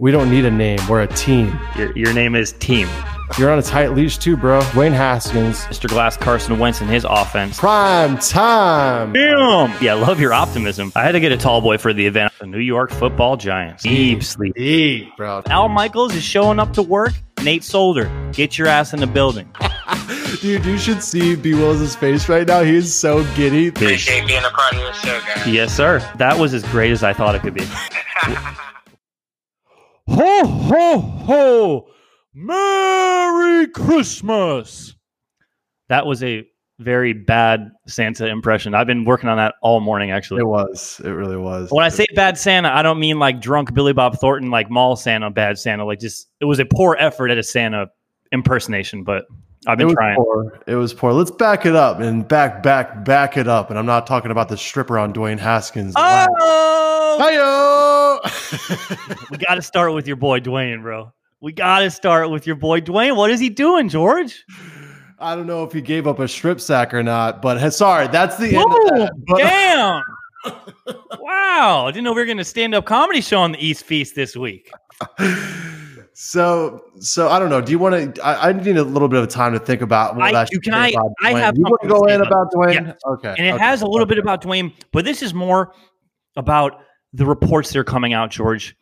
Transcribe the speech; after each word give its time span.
We 0.00 0.12
don't 0.12 0.30
need 0.30 0.44
a 0.44 0.50
name. 0.50 0.78
We're 0.88 1.02
a 1.02 1.08
team. 1.08 1.58
Your, 1.76 1.96
your 1.98 2.12
name 2.12 2.36
is 2.36 2.52
Team. 2.52 2.88
You're 3.36 3.50
on 3.50 3.58
a 3.58 3.62
tight 3.62 3.94
leash 3.94 4.16
too, 4.16 4.36
bro. 4.36 4.62
Wayne 4.76 4.92
Haskins. 4.92 5.62
Mr. 5.62 5.88
Glass, 5.88 6.16
Carson 6.16 6.56
Wentz, 6.60 6.80
and 6.80 6.88
his 6.88 7.04
offense. 7.04 7.58
Prime 7.58 8.16
time. 8.18 9.12
Bam! 9.12 9.74
Yeah, 9.82 9.94
I 9.94 9.98
love 9.98 10.20
your 10.20 10.32
optimism. 10.32 10.92
I 10.94 11.02
had 11.02 11.12
to 11.12 11.20
get 11.20 11.32
a 11.32 11.36
tall 11.36 11.60
boy 11.60 11.78
for 11.78 11.92
the 11.92 12.06
event. 12.06 12.32
The 12.38 12.46
New 12.46 12.60
York 12.60 12.92
Football 12.92 13.36
Giants. 13.36 13.82
Deep 13.82 14.22
sleep. 14.22 14.54
Deep, 14.54 15.16
bro. 15.16 15.42
Al 15.46 15.68
Michaels 15.68 16.14
is 16.14 16.22
showing 16.22 16.60
up 16.60 16.72
to 16.74 16.82
work. 16.82 17.12
Nate 17.42 17.64
Solder, 17.64 18.08
get 18.32 18.56
your 18.56 18.68
ass 18.68 18.92
in 18.92 19.00
the 19.00 19.06
building. 19.08 19.52
Dude, 20.40 20.64
you 20.64 20.78
should 20.78 21.02
see 21.02 21.34
B. 21.34 21.54
Wills' 21.54 21.96
face 21.96 22.28
right 22.28 22.46
now. 22.46 22.62
He's 22.62 22.94
so 22.94 23.24
giddy. 23.34 23.68
Appreciate 23.68 24.28
being 24.28 24.44
a 24.44 24.50
part 24.50 24.74
of 24.74 24.78
your 24.78 24.92
show, 24.94 25.20
guys. 25.26 25.48
Yes, 25.48 25.76
sir. 25.76 25.98
That 26.18 26.38
was 26.38 26.54
as 26.54 26.62
great 26.64 26.92
as 26.92 27.02
I 27.02 27.12
thought 27.12 27.34
it 27.34 27.42
could 27.42 27.54
be. 27.54 27.66
Ho, 30.08 30.46
ho, 30.46 31.00
ho! 31.00 31.88
Merry 32.34 33.66
Christmas! 33.68 34.94
That 35.88 36.06
was 36.06 36.22
a 36.22 36.46
very 36.78 37.12
bad 37.12 37.70
Santa 37.86 38.26
impression. 38.26 38.74
I've 38.74 38.86
been 38.86 39.04
working 39.04 39.28
on 39.28 39.36
that 39.36 39.54
all 39.62 39.80
morning, 39.80 40.10
actually. 40.10 40.40
It 40.40 40.46
was. 40.46 41.00
It 41.04 41.10
really 41.10 41.36
was. 41.36 41.70
When 41.70 41.84
I 41.84 41.88
say 41.88 42.06
bad 42.14 42.38
Santa, 42.38 42.68
I 42.68 42.82
don't 42.82 43.00
mean 43.00 43.18
like 43.18 43.40
drunk 43.40 43.74
Billy 43.74 43.92
Bob 43.92 44.18
Thornton, 44.18 44.50
like 44.50 44.70
mall 44.70 44.96
Santa, 44.96 45.30
bad 45.30 45.58
Santa. 45.58 45.84
Like 45.84 46.00
just, 46.00 46.28
it 46.40 46.44
was 46.44 46.58
a 46.58 46.64
poor 46.64 46.96
effort 46.98 47.30
at 47.30 47.38
a 47.38 47.42
Santa 47.42 47.88
impersonation, 48.32 49.02
but 49.04 49.26
I've 49.66 49.74
it 49.74 49.78
been 49.78 49.86
was 49.88 49.94
trying. 49.94 50.16
poor. 50.16 50.60
It 50.66 50.76
was 50.76 50.94
poor. 50.94 51.12
Let's 51.12 51.32
back 51.32 51.66
it 51.66 51.74
up 51.74 52.00
and 52.00 52.26
back, 52.26 52.62
back, 52.62 53.04
back 53.04 53.36
it 53.36 53.48
up. 53.48 53.70
And 53.70 53.78
I'm 53.78 53.86
not 53.86 54.06
talking 54.06 54.30
about 54.30 54.48
the 54.48 54.56
stripper 54.56 54.98
on 54.98 55.12
Dwayne 55.12 55.38
Haskins. 55.38 55.94
Oh! 55.96 56.97
Hi-yo! 57.20 58.20
we 59.30 59.38
got 59.38 59.56
to 59.56 59.62
start 59.62 59.92
with 59.92 60.06
your 60.06 60.14
boy 60.16 60.38
Dwayne, 60.40 60.82
bro. 60.82 61.12
We 61.40 61.52
got 61.52 61.80
to 61.80 61.90
start 61.90 62.30
with 62.30 62.46
your 62.46 62.54
boy 62.56 62.80
Dwayne. 62.80 63.16
What 63.16 63.30
is 63.32 63.40
he 63.40 63.48
doing, 63.48 63.88
George? 63.88 64.44
I 65.18 65.34
don't 65.34 65.48
know 65.48 65.64
if 65.64 65.72
he 65.72 65.80
gave 65.80 66.06
up 66.06 66.20
a 66.20 66.28
strip 66.28 66.60
sack 66.60 66.94
or 66.94 67.02
not, 67.02 67.42
but 67.42 67.70
sorry, 67.70 68.06
that's 68.06 68.36
the 68.36 68.54
end 68.56 68.64
of 68.72 68.98
that. 68.98 69.12
But- 69.26 69.38
damn. 69.38 70.02
wow. 71.20 71.86
I 71.86 71.90
didn't 71.90 72.04
know 72.04 72.12
we 72.12 72.20
were 72.20 72.24
going 72.26 72.38
to 72.38 72.44
stand 72.44 72.72
up 72.74 72.84
comedy 72.86 73.20
show 73.20 73.40
on 73.40 73.50
the 73.52 73.64
East 73.66 73.84
Feast 73.84 74.14
this 74.14 74.36
week. 74.36 74.70
So, 76.12 76.84
so 77.00 77.28
I 77.28 77.38
don't 77.40 77.50
know. 77.50 77.60
Do 77.60 77.72
you 77.72 77.78
want 77.80 78.14
to? 78.14 78.24
I, 78.24 78.48
I 78.50 78.52
need 78.52 78.76
a 78.76 78.82
little 78.84 79.08
bit 79.08 79.20
of 79.22 79.28
time 79.28 79.52
to 79.54 79.58
think 79.58 79.82
about 79.82 80.14
what 80.14 80.34
I- 80.34 80.42
I, 80.42 80.44
should 80.44 80.62
can 80.62 80.74
I- 80.74 80.90
about 80.90 81.10
I 81.22 81.30
have 81.38 81.56
You 81.56 81.62
want 81.64 81.82
to 81.82 81.88
go 81.88 82.04
in 82.06 82.20
about- 82.20 82.52
Dwayne? 82.52 82.96
Okay, 83.06 83.34
And 83.36 83.46
it 83.46 83.54
okay, 83.54 83.64
has 83.64 83.82
a 83.82 83.86
little 83.86 84.02
okay. 84.02 84.10
bit 84.10 84.18
about 84.18 84.42
Dwayne, 84.42 84.72
but 84.92 85.04
this 85.04 85.20
is 85.20 85.34
more 85.34 85.74
about 86.36 86.80
the 87.12 87.26
reports 87.26 87.72
that 87.72 87.78
are 87.78 87.84
coming 87.84 88.12
out, 88.12 88.30
George. 88.30 88.76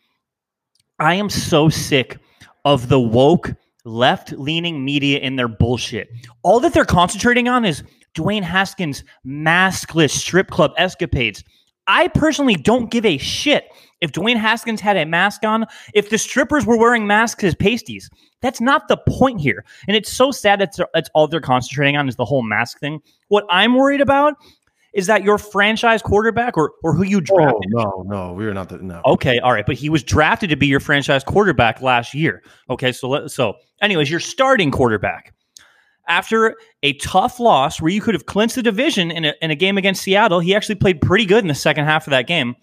I 0.98 1.14
am 1.14 1.28
so 1.28 1.68
sick 1.68 2.18
of 2.64 2.88
the 2.88 3.00
woke 3.00 3.54
left 3.84 4.32
leaning 4.32 4.84
media 4.84 5.18
in 5.18 5.36
their 5.36 5.48
bullshit. 5.48 6.08
All 6.42 6.58
that 6.60 6.74
they're 6.74 6.84
concentrating 6.84 7.48
on 7.48 7.64
is 7.64 7.82
Dwayne 8.14 8.42
Haskins' 8.42 9.04
maskless 9.24 10.10
strip 10.10 10.50
club 10.50 10.72
escapades. 10.76 11.44
I 11.86 12.08
personally 12.08 12.56
don't 12.56 12.90
give 12.90 13.06
a 13.06 13.18
shit 13.18 13.70
if 14.00 14.10
Dwayne 14.12 14.36
Haskins 14.36 14.80
had 14.80 14.96
a 14.96 15.06
mask 15.06 15.44
on, 15.44 15.66
if 15.94 16.10
the 16.10 16.18
strippers 16.18 16.66
were 16.66 16.76
wearing 16.76 17.06
masks 17.06 17.44
as 17.44 17.54
pasties. 17.54 18.10
That's 18.42 18.60
not 18.60 18.88
the 18.88 18.96
point 18.96 19.40
here. 19.40 19.64
And 19.86 19.96
it's 19.96 20.12
so 20.12 20.30
sad 20.30 20.60
that 20.60 20.76
that's 20.92 21.08
all 21.14 21.28
they're 21.28 21.40
concentrating 21.40 21.96
on 21.96 22.08
is 22.08 22.16
the 22.16 22.24
whole 22.24 22.42
mask 22.42 22.80
thing. 22.80 23.00
What 23.28 23.44
I'm 23.48 23.74
worried 23.74 24.00
about 24.00 24.34
is 24.96 25.06
that 25.06 25.22
your 25.22 25.36
franchise 25.36 26.00
quarterback 26.00 26.56
or, 26.56 26.72
or 26.82 26.94
who 26.94 27.02
you 27.04 27.18
Oh 27.18 27.20
drafted. 27.20 27.68
no, 27.68 28.02
no, 28.06 28.32
we 28.32 28.46
are 28.46 28.54
not. 28.54 28.70
The, 28.70 28.78
no. 28.78 29.02
Okay, 29.04 29.38
all 29.40 29.52
right, 29.52 29.66
but 29.66 29.76
he 29.76 29.90
was 29.90 30.02
drafted 30.02 30.48
to 30.50 30.56
be 30.56 30.66
your 30.66 30.80
franchise 30.80 31.22
quarterback 31.22 31.82
last 31.82 32.14
year. 32.14 32.42
Okay, 32.70 32.92
so 32.92 33.08
let, 33.10 33.30
so 33.30 33.54
anyways, 33.82 34.10
your 34.10 34.20
starting 34.20 34.70
quarterback 34.70 35.34
after 36.08 36.56
a 36.82 36.94
tough 36.94 37.38
loss 37.38 37.80
where 37.80 37.90
you 37.90 38.00
could 38.00 38.14
have 38.14 38.26
clinched 38.26 38.54
the 38.54 38.62
division 38.62 39.10
in 39.10 39.26
a, 39.26 39.34
in 39.42 39.50
a 39.50 39.54
game 39.54 39.76
against 39.76 40.02
Seattle, 40.02 40.40
he 40.40 40.54
actually 40.54 40.76
played 40.76 41.00
pretty 41.00 41.26
good 41.26 41.44
in 41.44 41.48
the 41.48 41.54
second 41.54 41.84
half 41.84 42.06
of 42.06 42.12
that 42.12 42.26
game. 42.26 42.54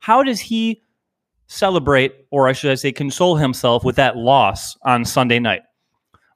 How 0.00 0.22
does 0.22 0.40
he 0.40 0.82
celebrate, 1.46 2.12
or 2.30 2.46
I 2.46 2.52
should 2.52 2.72
I 2.72 2.74
say, 2.74 2.92
console 2.92 3.36
himself 3.36 3.84
with 3.84 3.96
that 3.96 4.16
loss 4.16 4.76
on 4.82 5.04
Sunday 5.04 5.38
night? 5.38 5.62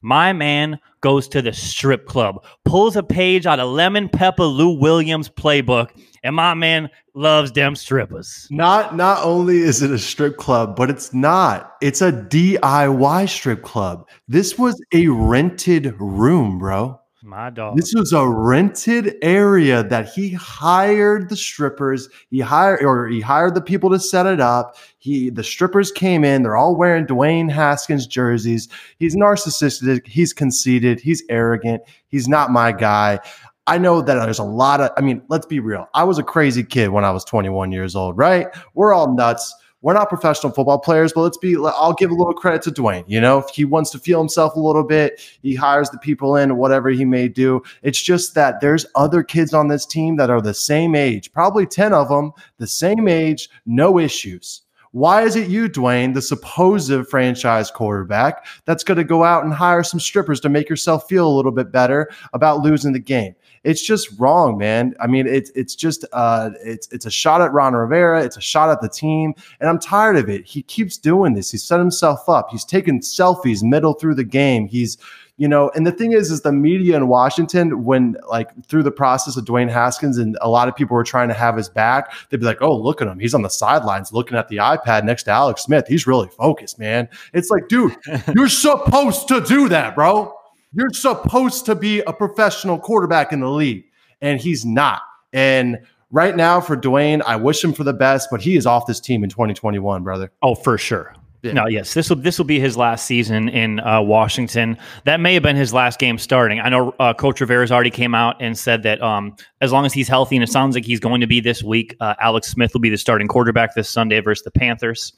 My 0.01 0.33
man 0.33 0.79
goes 1.01 1.27
to 1.29 1.43
the 1.43 1.53
strip 1.53 2.07
club, 2.07 2.45
pulls 2.65 2.97
a 2.97 3.03
page 3.03 3.47
out 3.47 3.61
of 3.61 3.69
Lemon 3.69 4.09
Pepper 4.09 4.45
Lou 4.45 4.79
Williams 4.79 5.29
playbook, 5.29 5.91
and 6.23 6.37
my 6.37 6.55
man 6.55 6.89
loves 7.15 7.53
them 7.53 7.75
strippers. 7.75 8.47
Not 8.51 8.95
not 8.95 9.25
only 9.25 9.59
is 9.59 9.83
it 9.83 9.91
a 9.91 9.99
strip 9.99 10.37
club, 10.37 10.77
but 10.77 10.91
it's 10.91 11.13
not. 11.13 11.73
It's 11.81 12.01
a 12.01 12.13
DIY 12.13 13.29
strip 13.29 13.63
club. 13.63 14.07
This 14.29 14.59
was 14.59 14.81
a 14.93 15.09
rented 15.09 15.95
room, 16.01 16.59
bro. 16.59 17.01
My 17.29 17.51
dog. 17.51 17.77
This 17.77 17.93
was 17.95 18.15
a 18.15 18.27
rented 18.27 19.17
area 19.21 19.83
that 19.83 20.09
he 20.09 20.31
hired 20.31 21.29
the 21.29 21.37
strippers. 21.37 22.09
He 22.31 22.41
hired 22.41 22.83
or 22.83 23.07
he 23.07 23.21
hired 23.21 23.55
the 23.55 23.61
people 23.61 23.91
to 23.91 24.01
set 24.01 24.25
it 24.25 24.41
up. 24.41 24.79
He 24.99 25.29
the 25.29 25.45
strippers 25.45 25.93
came 25.93 26.25
in. 26.25 26.43
They're 26.43 26.57
all 26.57 26.75
wearing 26.75 27.07
Dwayne 27.07 27.51
Haskins 27.51 28.07
jerseys. 28.07 28.69
He's 28.99 29.15
narcissistic. 29.15 30.07
He's 30.07 30.33
conceited. 30.33 31.01
He's 31.01 31.23
arrogant. 31.29 31.83
He's 32.07 32.29
not 32.29 32.51
my 32.51 32.73
guy. 32.73 33.21
I 33.67 33.77
know 33.77 34.01
that 34.01 34.15
there's 34.15 34.39
a 34.39 34.45
lot 34.45 34.81
of. 34.81 34.91
I 34.97 35.03
mean, 35.03 35.21
let's 35.29 35.45
be 35.45 35.61
real. 35.61 35.87
I 35.93 36.05
was 36.05 36.19
a 36.19 36.23
crazy 36.23 36.65
kid 36.65 36.89
when 36.89 37.05
I 37.05 37.11
was 37.11 37.27
21 37.27 37.73
years 37.73 37.95
old. 37.95 38.17
Right? 38.17 38.47
We're 38.73 38.95
all 38.95 39.15
nuts. 39.15 39.55
We're 39.81 39.95
not 39.95 40.09
professional 40.09 40.53
football 40.53 40.81
players, 40.81 41.13
but 41.13 41.21
let's 41.21 41.37
be. 41.37 41.57
I'll 41.57 41.93
give 41.93 42.11
a 42.11 42.15
little 42.15 42.35
credit 42.35 42.63
to 42.63 42.71
Dwayne. 42.73 43.05
You 43.07 43.21
know, 43.21 43.39
if 43.39 43.49
he 43.51 43.65
wants 43.65 43.91
to 43.91 43.99
feel 44.01 44.19
himself 44.19 44.57
a 44.57 44.61
little 44.61 44.83
bit, 44.83 45.21
he 45.41 45.55
hires 45.55 45.89
the 45.91 45.99
people 45.99 46.35
in, 46.35 46.57
whatever 46.57 46.91
he 46.91 47.05
may 47.05 47.29
do. 47.29 47.63
It's 47.83 48.03
just 48.03 48.35
that 48.35 48.61
there's 48.61 48.87
other 48.97 49.23
kids 49.23 49.55
on 49.55 49.69
this 49.69 49.87
team 49.87 50.17
that 50.17 50.31
are 50.31 50.41
the 50.41 50.55
same 50.55 50.97
age, 50.97 51.33
probably 51.33 51.65
10 51.65 51.93
of 51.93 52.09
them, 52.09 52.33
the 52.57 52.67
same 52.67 53.07
age, 53.07 53.49
no 53.67 54.01
issues. 54.01 54.63
Why 54.93 55.23
is 55.23 55.37
it 55.37 55.49
you, 55.49 55.69
Dwayne, 55.69 56.15
the 56.15 56.23
supposed 56.23 57.07
franchise 57.09 57.71
quarterback, 57.71 58.47
that's 58.65 58.83
going 58.83 58.97
to 58.97 59.05
go 59.05 59.23
out 59.23 59.45
and 59.45 59.53
hire 59.53 59.83
some 59.83 60.01
strippers 60.01 60.41
to 60.41 60.49
make 60.49 60.69
yourself 60.69 61.07
feel 61.09 61.29
a 61.29 61.37
little 61.37 61.53
bit 61.53 61.71
better 61.71 62.11
about 62.33 62.63
losing 62.63 62.93
the 62.93 62.99
game? 62.99 63.35
It's 63.65 63.85
just 63.85 64.09
wrong, 64.19 64.59
man. 64.59 64.95
I 65.01 65.07
mean, 65.07 65.27
it's 65.27 65.51
it's 65.55 65.75
just 65.75 66.05
uh, 66.13 66.51
it's 66.65 66.89
it's 66.93 67.07
a 67.07 67.11
shot 67.11 67.41
at 67.41 67.53
Ron 67.53 67.75
Rivera. 67.75 68.23
It's 68.25 68.37
a 68.37 68.41
shot 68.41 68.71
at 68.71 68.81
the 68.81 68.89
team, 68.89 69.35
and 69.61 69.69
I'm 69.69 69.79
tired 69.79 70.17
of 70.17 70.29
it. 70.29 70.45
He 70.45 70.63
keeps 70.63 70.97
doing 70.97 71.35
this. 71.35 71.51
He 71.51 71.59
set 71.59 71.79
himself 71.79 72.29
up. 72.29 72.49
He's 72.51 72.65
taking 72.65 73.01
selfies 73.01 73.63
middle 73.63 73.95
through 73.95 74.15
the 74.15 74.25
game. 74.25 74.67
He's 74.67 74.99
you 75.39 75.47
know, 75.47 75.71
and 75.77 75.87
the 75.87 75.93
thing 75.93 76.13
is, 76.13 76.33
is 76.33 76.43
the 76.43 76.51
media 76.51 76.97
in 76.97 77.07
Washington, 77.07 77.85
when 77.85 78.17
like 78.29 78.51
through 78.67 78.83
the 78.83 78.91
process 78.91 79.37
of 79.37 79.45
Dwayne 79.45 79.71
Haskins 79.71 80.19
and 80.19 80.37
a 80.41 80.51
lot 80.51 80.67
of 80.67 80.75
people 80.75 80.97
were 80.97 81.05
trying 81.05 81.29
to 81.29 81.35
have 81.35 81.57
his 81.57 81.69
back, 81.69 82.13
they'd 82.29 82.41
be 82.41 82.47
like, 82.47 82.61
oh, 82.61 82.77
look 82.77 83.01
at 83.01 83.07
him. 83.07 83.21
He's 83.21 83.35
on 83.35 83.43
the 83.43 83.49
sidelines 83.49 84.13
looking 84.13 84.37
at 84.37 84.49
the 84.49 84.57
iPad 84.57 85.05
next 85.05 85.23
to 85.25 85.31
Alex 85.31 85.63
Smith. 85.63 85.87
He's 85.87 86.09
really 86.09 86.29
focused, 86.29 86.81
man. 86.81 87.09
It's 87.33 87.51
like, 87.51 87.69
dude, 87.69 87.95
you're 88.35 88.49
supposed 88.49 89.29
to 89.29 89.41
do 89.41 89.69
that, 89.69 89.95
bro. 89.95 90.38
You're 90.73 90.93
supposed 90.93 91.67
to 91.67 91.75
be 91.75 92.01
a 92.01 92.13
professional 92.13 92.79
quarterback 92.79 93.33
in 93.33 93.41
the 93.41 93.51
league, 93.51 93.85
and 94.21 94.41
he's 94.41 94.65
not. 94.65 95.03
And 95.33 95.79
right 96.11 96.37
now, 96.37 96.61
for 96.61 96.77
Dwayne, 96.77 97.23
I 97.27 97.37
wish 97.37 97.63
him 97.63 97.73
for 97.73 97.85
the 97.85 97.93
best, 97.93 98.29
but 98.31 98.41
he 98.41 98.57
is 98.57 98.67
off 98.67 98.87
this 98.87 99.01
team 99.01 99.25
in 99.25 99.31
2021, 99.31 100.03
brother. 100.03 100.31
Oh, 100.43 100.55
for 100.55 100.77
sure. 100.77 101.15
Yeah. 101.43 101.53
No, 101.53 101.67
yes, 101.69 101.95
this 101.95 102.11
will 102.11 102.17
this 102.17 102.37
will 102.37 102.47
be 102.47 102.59
his 102.59 102.77
last 102.77 103.07
season 103.07 103.49
in 103.49 103.79
uh, 103.79 104.03
Washington. 104.03 104.77
That 105.05 105.21
may 105.21 105.35
have 105.35 105.43
been 105.45 105.55
his 105.55 105.73
last 105.73 106.01
game 106.01 106.19
starting. 106.19 106.59
I 106.59 106.69
know 106.69 106.93
uh, 106.99 107.15
Coach 107.15 107.41
Rivera's 107.41 107.71
already 107.71 107.91
came 107.91 108.13
out 108.13 108.37
and 108.41 108.59
said 108.59 108.83
that 108.83 109.01
um, 109.01 109.37
as 109.61 109.71
long 109.71 109.87
as 109.87 109.93
he's 109.93 110.09
healthy, 110.09 110.35
and 110.35 110.43
it 110.43 110.51
sounds 110.51 110.75
like 110.75 110.85
he's 110.85 110.99
going 110.99 111.21
to 111.21 111.29
be 111.29 111.39
this 111.39 111.63
week, 111.63 111.95
uh, 112.01 112.15
Alex 112.21 112.49
Smith 112.49 112.75
will 112.75 112.81
be 112.81 112.91
the 112.91 112.99
starting 112.99 113.29
quarterback 113.29 113.77
this 113.77 113.89
Sunday 113.89 114.19
versus 114.19 114.43
the 114.43 114.51
Panthers. 114.51 115.13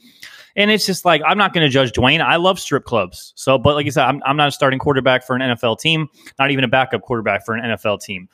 And 0.57 0.71
it's 0.71 0.87
just 0.87 1.05
like 1.05 1.23
I'm 1.27 1.39
not 1.39 1.53
going 1.53 1.65
to 1.65 1.71
judge 1.71 1.93
Dwayne. 1.93 2.21
I 2.21 2.37
love 2.37 2.59
strip 2.59 2.85
clubs. 2.85 3.33
So, 3.37 3.59
but 3.59 3.75
like 3.75 3.85
you 3.85 3.93
said, 3.93 4.05
I'm, 4.05 4.23
I'm 4.25 4.37
not 4.37 4.49
a 4.49 4.53
starting 4.53 4.79
quarterback 4.79 5.25
for 5.25 5.37
an 5.37 5.43
NFL 5.43 5.79
team, 5.79 6.09
not 6.39 6.51
even 6.51 6.65
a 6.65 6.69
backup 6.69 7.03
quarterback 7.03 7.45
for 7.45 7.55
an 7.55 7.63
NFL 7.63 8.01
team. 8.01 8.29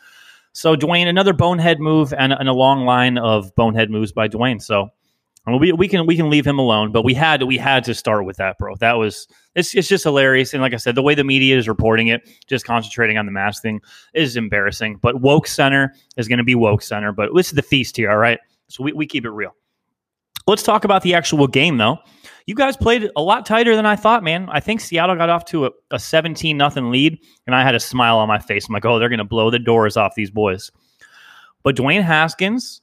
So, 0.53 0.75
Dwayne, 0.75 1.07
another 1.07 1.35
bonehead 1.35 1.81
move 1.81 2.15
and, 2.15 2.33
and 2.33 2.49
a 2.49 2.53
long 2.53 2.87
line 2.87 3.19
of 3.19 3.55
bonehead 3.55 3.91
moves 3.91 4.13
by 4.13 4.29
Dwayne. 4.29 4.63
So, 4.63 4.91
we, 5.47 5.73
we 5.73 5.87
can 5.87 6.07
we 6.07 6.17
can 6.17 6.29
leave 6.29 6.45
him 6.45 6.59
alone, 6.59 6.91
but 6.91 7.05
we 7.05 7.15
had 7.15 7.43
we 7.45 7.57
had 7.57 7.85
to 7.85 7.95
start 7.95 8.25
with 8.25 8.37
that, 8.39 8.59
bro. 8.59 8.75
That 8.77 8.95
was 8.95 9.29
it's 9.55 9.75
it's 9.77 9.87
just 9.87 10.03
hilarious, 10.03 10.53
and 10.53 10.61
like 10.61 10.75
I 10.75 10.77
said, 10.77 10.97
the 10.97 11.03
way 11.03 11.15
the 11.15 11.23
media 11.23 11.57
is 11.57 11.69
reporting 11.69 12.09
it, 12.09 12.29
just 12.49 12.65
concentrating 12.65 13.17
on 13.17 13.27
the 13.27 13.33
mask 13.33 13.63
thing, 13.63 13.81
is 14.13 14.37
embarrassing. 14.37 14.99
But 15.01 15.21
woke 15.21 15.47
center 15.47 15.95
is 16.17 16.27
going 16.27 16.39
to 16.39 16.45
be 16.45 16.57
woke 16.57 16.83
center, 16.83 17.13
but 17.13 17.31
this 17.35 17.47
is 17.47 17.53
the 17.53 17.63
feast 17.63 17.97
here, 17.97 18.11
all 18.11 18.17
right. 18.17 18.41
So 18.69 18.83
we, 18.83 18.93
we 18.93 19.07
keep 19.07 19.25
it 19.25 19.31
real. 19.31 19.55
Let's 20.47 20.63
talk 20.63 20.85
about 20.85 21.03
the 21.03 21.15
actual 21.15 21.47
game, 21.47 21.77
though. 21.77 21.99
You 22.47 22.55
guys 22.55 22.77
played 22.77 23.11
a 23.17 23.23
lot 23.23 23.45
tighter 23.45 23.75
than 23.75 23.87
I 23.87 23.97
thought, 23.97 24.23
man. 24.23 24.49
I 24.51 24.61
think 24.61 24.81
Seattle 24.81 25.17
got 25.17 25.29
off 25.29 25.45
to 25.47 25.67
a, 25.67 25.71
a 25.91 25.99
17 25.99 26.57
nothing 26.57 26.91
lead, 26.91 27.19
and 27.47 27.57
I 27.57 27.63
had 27.63 27.75
a 27.75 27.81
smile 27.81 28.19
on 28.19 28.29
my 28.29 28.39
face. 28.39 28.69
I'm 28.69 28.73
like, 28.73 28.85
oh, 28.85 28.99
they're 28.99 29.09
going 29.09 29.19
to 29.19 29.25
blow 29.25 29.51
the 29.51 29.59
doors 29.59 29.97
off 29.97 30.15
these 30.15 30.31
boys. 30.31 30.71
But 31.65 31.75
Dwayne 31.75 32.03
Haskins 32.03 32.81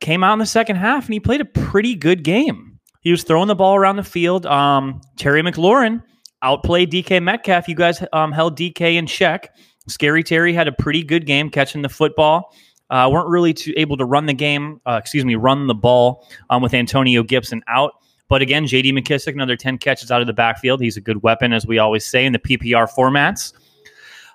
came 0.00 0.24
out 0.24 0.32
in 0.32 0.40
the 0.40 0.46
second 0.46 0.76
half, 0.76 1.04
and 1.04 1.14
he 1.14 1.20
played 1.20 1.40
a 1.40 1.44
pretty 1.44 1.94
good 1.94 2.24
game. 2.24 2.80
He 3.02 3.12
was 3.12 3.22
throwing 3.22 3.48
the 3.48 3.54
ball 3.54 3.76
around 3.76 3.96
the 3.96 4.02
field. 4.02 4.44
Um, 4.46 5.00
Terry 5.16 5.42
McLaurin 5.42 6.02
outplayed 6.42 6.90
DK 6.90 7.22
Metcalf. 7.22 7.68
You 7.68 7.76
guys 7.76 8.02
um, 8.12 8.32
held 8.32 8.58
DK 8.58 8.96
in 8.96 9.06
check. 9.06 9.54
Scary 9.88 10.22
Terry 10.24 10.52
had 10.52 10.68
a 10.68 10.72
pretty 10.72 11.04
good 11.04 11.26
game 11.26 11.50
catching 11.50 11.82
the 11.82 11.88
football. 11.88 12.52
Uh, 12.92 13.08
weren't 13.10 13.28
really 13.28 13.54
too 13.54 13.72
able 13.78 13.96
to 13.96 14.04
run 14.04 14.26
the 14.26 14.34
game, 14.34 14.78
uh, 14.86 14.98
excuse 15.00 15.24
me, 15.24 15.34
run 15.34 15.66
the 15.66 15.74
ball 15.74 16.28
um, 16.50 16.62
with 16.62 16.74
Antonio 16.74 17.22
Gibson 17.22 17.62
out. 17.66 17.94
But 18.28 18.42
again, 18.42 18.66
JD 18.66 18.92
McKissic, 18.92 19.32
another 19.32 19.56
10 19.56 19.78
catches 19.78 20.10
out 20.10 20.20
of 20.20 20.26
the 20.26 20.34
backfield. 20.34 20.82
He's 20.82 20.98
a 20.98 21.00
good 21.00 21.22
weapon, 21.22 21.54
as 21.54 21.66
we 21.66 21.78
always 21.78 22.04
say 22.04 22.26
in 22.26 22.34
the 22.34 22.38
PPR 22.38 22.86
formats. 22.90 23.54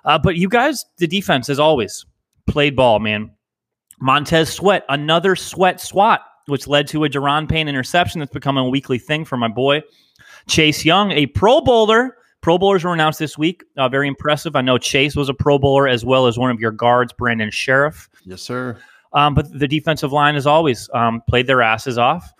Uh, 0.04 0.18
but 0.18 0.36
you 0.36 0.48
guys, 0.48 0.84
the 0.98 1.06
defense, 1.06 1.48
as 1.48 1.60
always, 1.60 2.04
played 2.48 2.74
ball, 2.74 2.98
man. 2.98 3.30
Montez 4.00 4.52
Sweat, 4.52 4.84
another 4.88 5.36
sweat 5.36 5.80
swat, 5.80 6.20
which 6.46 6.66
led 6.66 6.88
to 6.88 7.04
a 7.04 7.08
Daron 7.08 7.48
Payne 7.48 7.68
interception 7.68 8.18
that's 8.18 8.32
becoming 8.32 8.66
a 8.66 8.68
weekly 8.68 8.98
thing 8.98 9.24
for 9.24 9.36
my 9.36 9.48
boy. 9.48 9.82
Chase 10.48 10.84
Young, 10.84 11.12
a 11.12 11.26
Pro 11.26 11.60
Bowler. 11.60 12.17
Pro 12.40 12.58
Bowlers 12.58 12.84
were 12.84 12.92
announced 12.92 13.18
this 13.18 13.36
week. 13.36 13.64
Uh, 13.76 13.88
very 13.88 14.06
impressive. 14.06 14.54
I 14.54 14.60
know 14.60 14.78
Chase 14.78 15.16
was 15.16 15.28
a 15.28 15.34
Pro 15.34 15.58
Bowler 15.58 15.88
as 15.88 16.04
well 16.04 16.26
as 16.26 16.38
one 16.38 16.50
of 16.50 16.60
your 16.60 16.70
guards, 16.70 17.12
Brandon 17.12 17.50
Scherff. 17.50 18.08
Yes, 18.24 18.42
sir. 18.42 18.78
Um, 19.12 19.34
but 19.34 19.58
the 19.58 19.66
defensive 19.66 20.12
line, 20.12 20.36
as 20.36 20.46
always, 20.46 20.88
um, 20.94 21.22
played 21.28 21.46
their 21.46 21.62
asses 21.62 21.98
off, 21.98 22.30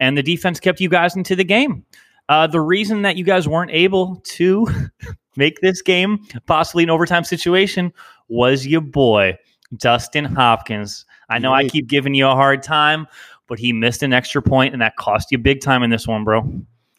and 0.00 0.16
the 0.16 0.22
defense 0.22 0.60
kept 0.60 0.80
you 0.80 0.88
guys 0.88 1.16
into 1.16 1.36
the 1.36 1.44
game. 1.44 1.84
Uh, 2.28 2.46
the 2.46 2.60
reason 2.60 3.02
that 3.02 3.16
you 3.16 3.24
guys 3.24 3.46
weren't 3.46 3.70
able 3.70 4.20
to 4.24 4.66
make 5.36 5.60
this 5.60 5.80
game 5.82 6.26
possibly 6.46 6.82
an 6.82 6.90
overtime 6.90 7.24
situation 7.24 7.92
was 8.28 8.66
your 8.66 8.80
boy, 8.80 9.38
Dustin 9.76 10.24
Hopkins. 10.24 11.04
I 11.28 11.38
know 11.38 11.52
I 11.52 11.68
keep 11.68 11.86
giving 11.86 12.14
you 12.14 12.26
a 12.26 12.34
hard 12.34 12.62
time, 12.62 13.06
but 13.46 13.58
he 13.58 13.72
missed 13.72 14.02
an 14.02 14.12
extra 14.12 14.42
point, 14.42 14.72
and 14.72 14.82
that 14.82 14.96
cost 14.96 15.30
you 15.30 15.38
big 15.38 15.60
time 15.60 15.82
in 15.82 15.90
this 15.90 16.06
one, 16.06 16.24
bro. 16.24 16.42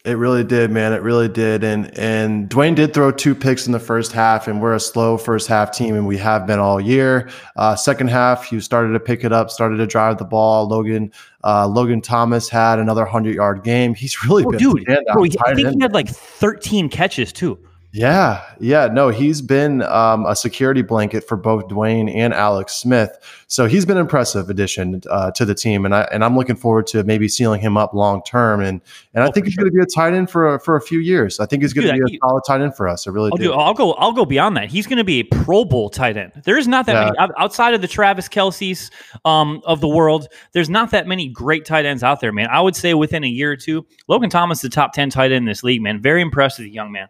It 0.08 0.14
really 0.16 0.42
did, 0.42 0.70
man. 0.70 0.94
It 0.94 1.02
really 1.02 1.28
did. 1.28 1.62
And 1.62 1.96
and 1.98 2.48
Dwayne 2.48 2.74
did 2.74 2.94
throw 2.94 3.10
two 3.10 3.34
picks 3.34 3.66
in 3.66 3.72
the 3.72 3.78
first 3.78 4.10
half, 4.12 4.48
and 4.48 4.62
we're 4.62 4.74
a 4.74 4.80
slow 4.80 5.18
first 5.18 5.48
half 5.48 5.70
team, 5.70 5.94
and 5.94 6.06
we 6.06 6.16
have 6.16 6.46
been 6.46 6.58
all 6.58 6.80
year. 6.80 7.28
Uh, 7.56 7.76
second 7.76 8.08
half, 8.08 8.50
you 8.50 8.60
started 8.60 8.92
to 8.94 9.00
pick 9.00 9.22
it 9.22 9.32
up, 9.32 9.50
started 9.50 9.76
to 9.76 9.86
drive 9.86 10.16
the 10.16 10.24
ball. 10.24 10.66
Logan 10.66 11.12
uh, 11.44 11.66
Logan 11.68 12.00
Thomas 12.00 12.48
had 12.48 12.78
another 12.78 13.04
hundred 13.04 13.34
yard 13.34 13.62
game. 13.64 13.94
He's 13.94 14.24
really 14.24 14.44
Oh, 14.46 14.50
been 14.50 14.58
dude, 14.58 14.84
bro, 15.12 15.22
he- 15.24 15.36
I 15.44 15.54
think 15.54 15.68
he 15.74 15.78
had 15.80 15.92
like 15.92 16.08
13 16.08 16.88
catches 16.88 17.32
too. 17.32 17.58
Yeah, 17.90 18.44
yeah, 18.60 18.88
no, 18.92 19.08
he's 19.08 19.40
been 19.40 19.80
um, 19.80 20.26
a 20.26 20.36
security 20.36 20.82
blanket 20.82 21.26
for 21.26 21.38
both 21.38 21.68
Dwayne 21.68 22.14
and 22.14 22.34
Alex 22.34 22.74
Smith. 22.74 23.16
So 23.46 23.64
he's 23.64 23.86
been 23.86 23.96
an 23.96 24.02
impressive 24.02 24.50
addition 24.50 25.00
uh, 25.08 25.30
to 25.30 25.46
the 25.46 25.54
team, 25.54 25.86
and 25.86 25.94
I 25.94 26.02
and 26.12 26.22
I'm 26.22 26.36
looking 26.36 26.54
forward 26.54 26.86
to 26.88 27.02
maybe 27.04 27.28
sealing 27.28 27.62
him 27.62 27.78
up 27.78 27.94
long 27.94 28.22
term. 28.24 28.60
And 28.60 28.82
and 29.14 29.24
I 29.24 29.28
Oh, 29.28 29.30
think 29.30 29.46
he's 29.46 29.56
going 29.56 29.70
to 29.70 29.74
be 29.74 29.80
a 29.82 29.86
tight 29.86 30.12
end 30.12 30.28
for 30.28 30.56
a, 30.56 30.60
for 30.60 30.76
a 30.76 30.82
few 30.82 30.98
years. 30.98 31.40
I 31.40 31.46
think 31.46 31.62
he's 31.62 31.72
going 31.72 31.86
to 31.86 31.94
be 31.94 32.16
a 32.16 32.18
solid 32.20 32.42
tight 32.46 32.60
end 32.60 32.76
for 32.76 32.88
us. 32.88 33.06
I 33.06 33.10
really 33.10 33.30
I'll, 33.32 33.38
do. 33.38 33.52
I'll 33.54 33.72
go. 33.72 33.94
I'll 33.94 34.12
go 34.12 34.26
beyond 34.26 34.58
that. 34.58 34.68
He's 34.68 34.86
going 34.86 34.98
to 34.98 35.04
be 35.04 35.20
a 35.20 35.22
Pro 35.22 35.64
Bowl 35.64 35.88
tight 35.88 36.18
end. 36.18 36.32
There's 36.44 36.68
not 36.68 36.84
that 36.86 36.92
Yeah. 36.92 37.12
many 37.18 37.32
outside 37.38 37.72
of 37.72 37.80
the 37.80 37.88
Travis 37.88 38.28
Kelce's 38.28 38.90
um, 39.24 39.62
of 39.64 39.80
the 39.80 39.88
world. 39.88 40.28
There's 40.52 40.68
not 40.68 40.90
that 40.90 41.06
many 41.06 41.28
great 41.30 41.64
tight 41.64 41.86
ends 41.86 42.02
out 42.02 42.20
there, 42.20 42.32
man. 42.32 42.48
I 42.50 42.60
would 42.60 42.76
say 42.76 42.92
within 42.92 43.24
a 43.24 43.28
year 43.28 43.50
or 43.50 43.56
two, 43.56 43.86
Logan 44.08 44.28
Thomas 44.28 44.60
the 44.60 44.68
top 44.68 44.92
ten 44.92 45.08
tight 45.08 45.32
end 45.32 45.38
in 45.38 45.44
this 45.46 45.64
league, 45.64 45.80
man. 45.80 46.02
Very 46.02 46.20
impressed 46.20 46.58
with 46.58 46.66
the 46.66 46.72
young 46.72 46.92
man. 46.92 47.08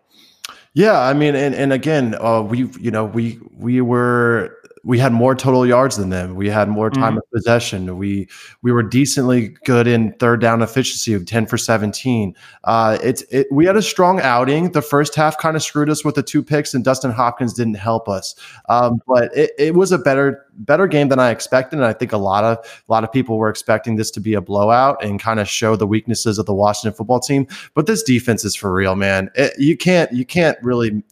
Yeah, 0.79 1.01
I 1.01 1.13
mean, 1.13 1.35
and 1.35 1.57
and 1.57 1.73
again, 1.73 2.15
uh, 2.21 2.41
we 2.41 2.67
you 2.79 2.93
know 2.93 3.05
we 3.05 3.41
we 3.57 3.81
were 3.81 4.58
we 4.89 4.99
had 4.99 5.13
more 5.13 5.35
total 5.35 5.67
yards 5.67 5.99
than 5.99 6.09
them. 6.09 6.35
We 6.35 6.49
had 6.49 6.67
more 6.71 6.89
time 6.89 7.17
Mhm. 7.17 7.19
of 7.19 7.23
possession. 7.31 7.99
We 7.99 8.27
we 8.63 8.73
were 8.73 8.83
decently 8.83 9.55
good 9.67 9.87
in 9.87 10.15
third 10.19 10.41
down 10.41 10.63
efficiency 10.63 11.13
of 11.13 11.27
ten 11.27 11.45
for 11.45 11.59
seventeen. 11.59 12.35
Uh, 12.65 12.97
it's 13.03 13.21
it, 13.31 13.49
we 13.53 13.67
had 13.67 13.77
a 13.77 13.83
strong 13.83 14.19
outing. 14.23 14.73
The 14.73 14.81
first 14.81 15.15
half 15.15 15.37
kind 15.37 15.57
of 15.57 15.63
screwed 15.63 15.91
us 15.91 16.07
with 16.07 16.15
the 16.15 16.23
two 16.23 16.43
picks, 16.43 16.73
and 16.73 16.83
Dustin 16.83 17.11
Hopkins 17.11 17.53
didn't 17.53 17.75
help 17.77 18.09
us. 18.09 18.35
Um, 18.71 19.01
but 19.07 19.31
it, 19.37 19.51
it 19.59 19.75
was 19.75 19.93
a 19.93 19.99
better 19.99 20.43
better 20.61 20.87
game 20.87 21.09
than 21.09 21.19
I 21.19 21.31
expected, 21.31 21.77
and 21.77 21.85
I 21.85 21.93
think 21.93 22.15
a 22.15 22.17
lot 22.17 22.45
of 22.45 22.57
a 22.57 22.91
lot 22.91 23.05
of 23.05 23.13
people 23.13 23.37
were 23.37 23.51
expecting 23.51 23.97
this 23.97 24.11
to 24.13 24.21
be 24.21 24.33
a 24.33 24.41
blowout 24.41 25.05
and 25.05 25.21
kind 25.21 25.39
of 25.39 25.47
show 25.47 25.77
the 25.77 25.87
weaknesses 25.87 26.39
of 26.39 26.47
the 26.47 26.55
Washington 26.55 26.97
football 26.97 27.21
team. 27.21 27.47
But 27.75 27.85
this 27.87 28.03
defense 28.03 28.43
is 28.43 28.55
for 28.57 28.73
real, 28.73 28.97
man. 28.97 29.29
It, 29.35 29.53
you 29.59 29.77
can't 29.77 30.11
you 30.15 30.25
can't 30.25 30.57
really 30.63 31.03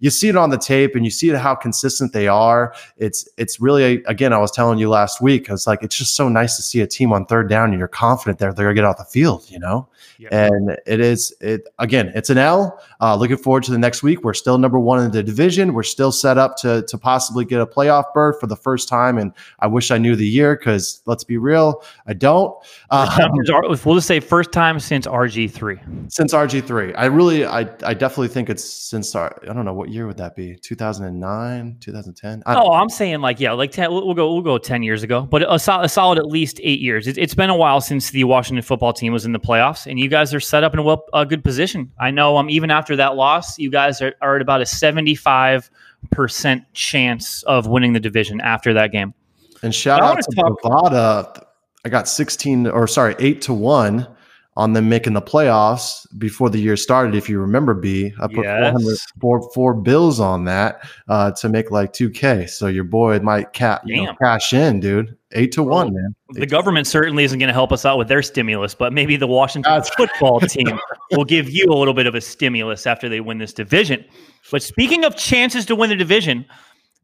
you 0.00 0.10
see 0.10 0.28
it 0.28 0.36
on 0.36 0.50
the 0.50 0.58
tape 0.58 0.94
and 0.94 1.04
you 1.04 1.10
see 1.10 1.28
how 1.28 1.54
consistent 1.54 2.12
they 2.12 2.28
are. 2.28 2.74
It's 2.96 3.28
it's 3.36 3.60
really 3.60 4.02
again, 4.04 4.32
I 4.32 4.38
was 4.38 4.50
telling 4.50 4.78
you 4.78 4.88
last 4.88 5.20
week, 5.20 5.48
I 5.48 5.52
was 5.52 5.66
like, 5.66 5.82
it's 5.82 5.96
just 5.96 6.16
so 6.16 6.28
nice 6.28 6.56
to 6.56 6.62
see 6.62 6.80
a 6.80 6.86
team 6.86 7.12
on 7.12 7.26
third 7.26 7.48
down 7.48 7.70
and 7.70 7.78
you're 7.78 7.88
confident 7.88 8.38
they're 8.38 8.52
they're 8.52 8.66
gonna 8.66 8.74
get 8.74 8.84
off 8.84 8.98
the 8.98 9.04
field, 9.04 9.48
you 9.48 9.58
know? 9.58 9.88
And 10.30 10.76
it 10.86 11.00
is 11.00 11.34
it 11.40 11.68
again, 11.78 12.12
it's 12.14 12.30
an 12.30 12.38
L. 12.38 12.80
Uh, 13.00 13.16
looking 13.16 13.36
forward 13.36 13.62
to 13.64 13.70
the 13.70 13.78
next 13.78 14.02
week. 14.02 14.22
We're 14.24 14.34
still 14.34 14.58
number 14.58 14.78
one 14.78 15.02
in 15.02 15.10
the 15.10 15.22
division. 15.22 15.72
We're 15.72 15.82
still 15.82 16.12
set 16.12 16.36
up 16.38 16.56
to 16.58 16.82
to 16.82 16.98
possibly 16.98 17.44
get 17.44 17.60
a 17.60 17.66
playoff 17.66 18.04
berth 18.12 18.40
for 18.40 18.46
the 18.46 18.56
first 18.56 18.88
time. 18.88 19.18
And 19.18 19.32
I 19.60 19.66
wish 19.66 19.90
I 19.90 19.98
knew 19.98 20.16
the 20.16 20.26
year 20.26 20.56
because 20.56 21.02
let's 21.06 21.24
be 21.24 21.38
real, 21.38 21.82
I 22.06 22.14
don't. 22.14 22.54
Um, 22.90 23.08
we'll 23.84 23.94
just 23.94 24.08
say 24.08 24.20
first 24.20 24.52
time 24.52 24.80
since 24.80 25.06
RG 25.06 25.50
three. 25.50 25.78
since 26.08 26.32
RG3. 26.32 26.94
I 26.96 27.06
really, 27.06 27.44
I, 27.44 27.60
I 27.84 27.94
definitely 27.94 28.28
think 28.28 28.50
it's 28.50 28.64
since 28.64 29.14
our, 29.14 29.38
I 29.48 29.52
don't 29.52 29.64
know 29.64 29.74
what 29.74 29.89
year 29.92 30.06
would 30.06 30.16
that 30.18 30.34
be? 30.36 30.56
2009, 30.56 31.76
2010. 31.80 32.42
I 32.46 32.54
don't 32.54 32.62
Oh, 32.66 32.72
I'm 32.72 32.88
saying 32.88 33.20
like 33.20 33.40
yeah, 33.40 33.52
like 33.52 33.72
10, 33.72 33.90
we'll 33.90 34.14
go 34.14 34.32
we'll 34.32 34.42
go 34.42 34.58
ten 34.58 34.82
years 34.82 35.02
ago, 35.02 35.22
but 35.22 35.42
a, 35.52 35.58
sol- 35.58 35.82
a 35.82 35.88
solid 35.88 36.18
at 36.18 36.26
least 36.26 36.60
eight 36.62 36.80
years. 36.80 37.06
It, 37.06 37.18
it's 37.18 37.34
been 37.34 37.50
a 37.50 37.56
while 37.56 37.80
since 37.80 38.10
the 38.10 38.24
Washington 38.24 38.62
football 38.62 38.92
team 38.92 39.12
was 39.12 39.24
in 39.24 39.32
the 39.32 39.40
playoffs, 39.40 39.86
and 39.86 39.98
you 39.98 40.08
guys 40.08 40.32
are 40.34 40.40
set 40.40 40.64
up 40.64 40.72
in 40.72 40.78
a 40.78 40.82
well 40.82 41.04
a 41.14 41.24
good 41.26 41.42
position. 41.44 41.90
I 42.00 42.10
know. 42.10 42.36
Um, 42.36 42.48
even 42.50 42.70
after 42.70 42.96
that 42.96 43.16
loss, 43.16 43.58
you 43.58 43.70
guys 43.70 44.00
are, 44.02 44.14
are 44.20 44.36
at 44.36 44.42
about 44.42 44.60
a 44.60 44.66
75 44.66 45.70
percent 46.10 46.64
chance 46.72 47.42
of 47.44 47.66
winning 47.66 47.92
the 47.92 48.00
division 48.00 48.40
after 48.40 48.72
that 48.74 48.92
game. 48.92 49.12
And 49.62 49.74
shout 49.74 50.00
out 50.02 50.16
to 50.22 50.36
talk- 50.36 50.60
Bovada. 50.62 51.44
I 51.84 51.88
got 51.88 52.08
16 52.08 52.66
or 52.66 52.86
sorry, 52.86 53.14
8 53.18 53.40
to 53.42 53.54
1 53.54 54.06
on 54.56 54.72
them 54.72 54.88
making 54.88 55.12
the 55.12 55.22
playoffs 55.22 56.06
before 56.18 56.50
the 56.50 56.58
year 56.58 56.76
started. 56.76 57.14
If 57.14 57.28
you 57.28 57.38
remember, 57.40 57.72
B, 57.72 58.12
I 58.20 58.26
put 58.26 58.44
Yes. 58.44 58.72
400, 58.72 58.98
four, 59.20 59.50
four 59.52 59.74
bills 59.74 60.18
on 60.20 60.44
that 60.44 60.84
uh, 61.08 61.30
to 61.32 61.48
make 61.48 61.70
like 61.70 61.92
2K. 61.92 62.48
So 62.50 62.66
your 62.66 62.84
boy 62.84 63.20
might 63.20 63.52
ca- 63.52 63.80
you 63.84 64.04
know, 64.04 64.14
cash 64.20 64.52
in, 64.52 64.80
dude. 64.80 65.16
8 65.32 65.52
to 65.52 65.62
1, 65.62 65.94
man. 65.94 66.14
The 66.30 66.46
government 66.46 66.88
certainly 66.88 67.22
isn't 67.22 67.38
going 67.38 67.46
to 67.46 67.52
help 67.54 67.70
us 67.70 67.84
out 67.86 67.96
with 67.98 68.08
their 68.08 68.20
stimulus, 68.22 68.74
but 68.74 68.92
maybe 68.92 69.16
the 69.16 69.28
Washington 69.28 69.70
That's- 69.72 69.88
football 69.94 70.40
team 70.40 70.76
will 71.12 71.24
give 71.24 71.48
you 71.48 71.66
a 71.68 71.76
little 71.78 71.94
bit 71.94 72.06
of 72.08 72.16
a 72.16 72.20
stimulus 72.20 72.84
after 72.86 73.08
they 73.08 73.20
win 73.20 73.38
this 73.38 73.52
division. 73.52 74.04
But 74.50 74.62
speaking 74.64 75.04
of 75.04 75.14
chances 75.16 75.64
to 75.66 75.76
win 75.76 75.90
the 75.90 75.96
division, 75.96 76.44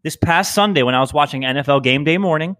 this 0.02 0.16
past 0.16 0.52
Sunday 0.54 0.82
when 0.82 0.96
I 0.96 1.00
was 1.00 1.12
watching 1.12 1.42
NFL 1.42 1.84
Game 1.84 2.02
Day 2.02 2.18
Morning, 2.18 2.56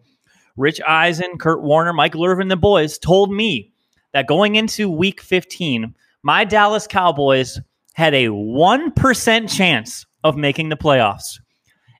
Rich 0.56 0.80
Eisen, 0.86 1.36
Kurt 1.38 1.62
Warner, 1.62 1.92
Michael 1.92 2.24
Irvin, 2.24 2.46
the 2.48 2.56
boys 2.56 2.96
told 2.98 3.32
me 3.32 3.72
that 4.16 4.26
going 4.26 4.56
into 4.56 4.88
Week 4.88 5.20
15, 5.20 5.94
my 6.22 6.42
Dallas 6.42 6.86
Cowboys 6.86 7.60
had 7.92 8.14
a 8.14 8.30
one 8.30 8.90
percent 8.92 9.50
chance 9.50 10.06
of 10.24 10.38
making 10.38 10.70
the 10.70 10.76
playoffs. 10.76 11.38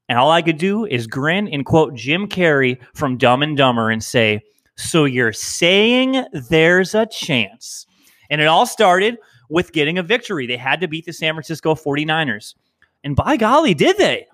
And 0.09 0.19
all 0.19 0.31
I 0.31 0.41
could 0.41 0.57
do 0.57 0.87
is 0.87 1.07
grin 1.07 1.47
and 1.47 1.67
quote 1.67 1.93
Jim 1.93 2.27
Carrey 2.27 2.79
from 2.95 3.19
Dumb 3.19 3.43
and 3.43 3.55
Dumber 3.55 3.91
and 3.91 4.03
say, 4.03 4.41
So 4.77 5.05
you're 5.05 5.35
saying 5.35 6.25
there's 6.33 6.95
a 6.95 7.05
chance? 7.05 7.85
And 8.31 8.41
it 8.41 8.47
all 8.47 8.65
started 8.65 9.19
with 9.51 9.73
getting 9.73 9.99
a 9.99 10.03
victory. 10.03 10.47
They 10.47 10.57
had 10.57 10.81
to 10.81 10.89
beat 10.89 11.05
the 11.05 11.13
San 11.13 11.35
Francisco 11.35 11.75
49ers. 11.75 12.55
And 13.05 13.15
by 13.15 13.37
golly, 13.37 13.75
did 13.75 13.99
they? 13.99 14.27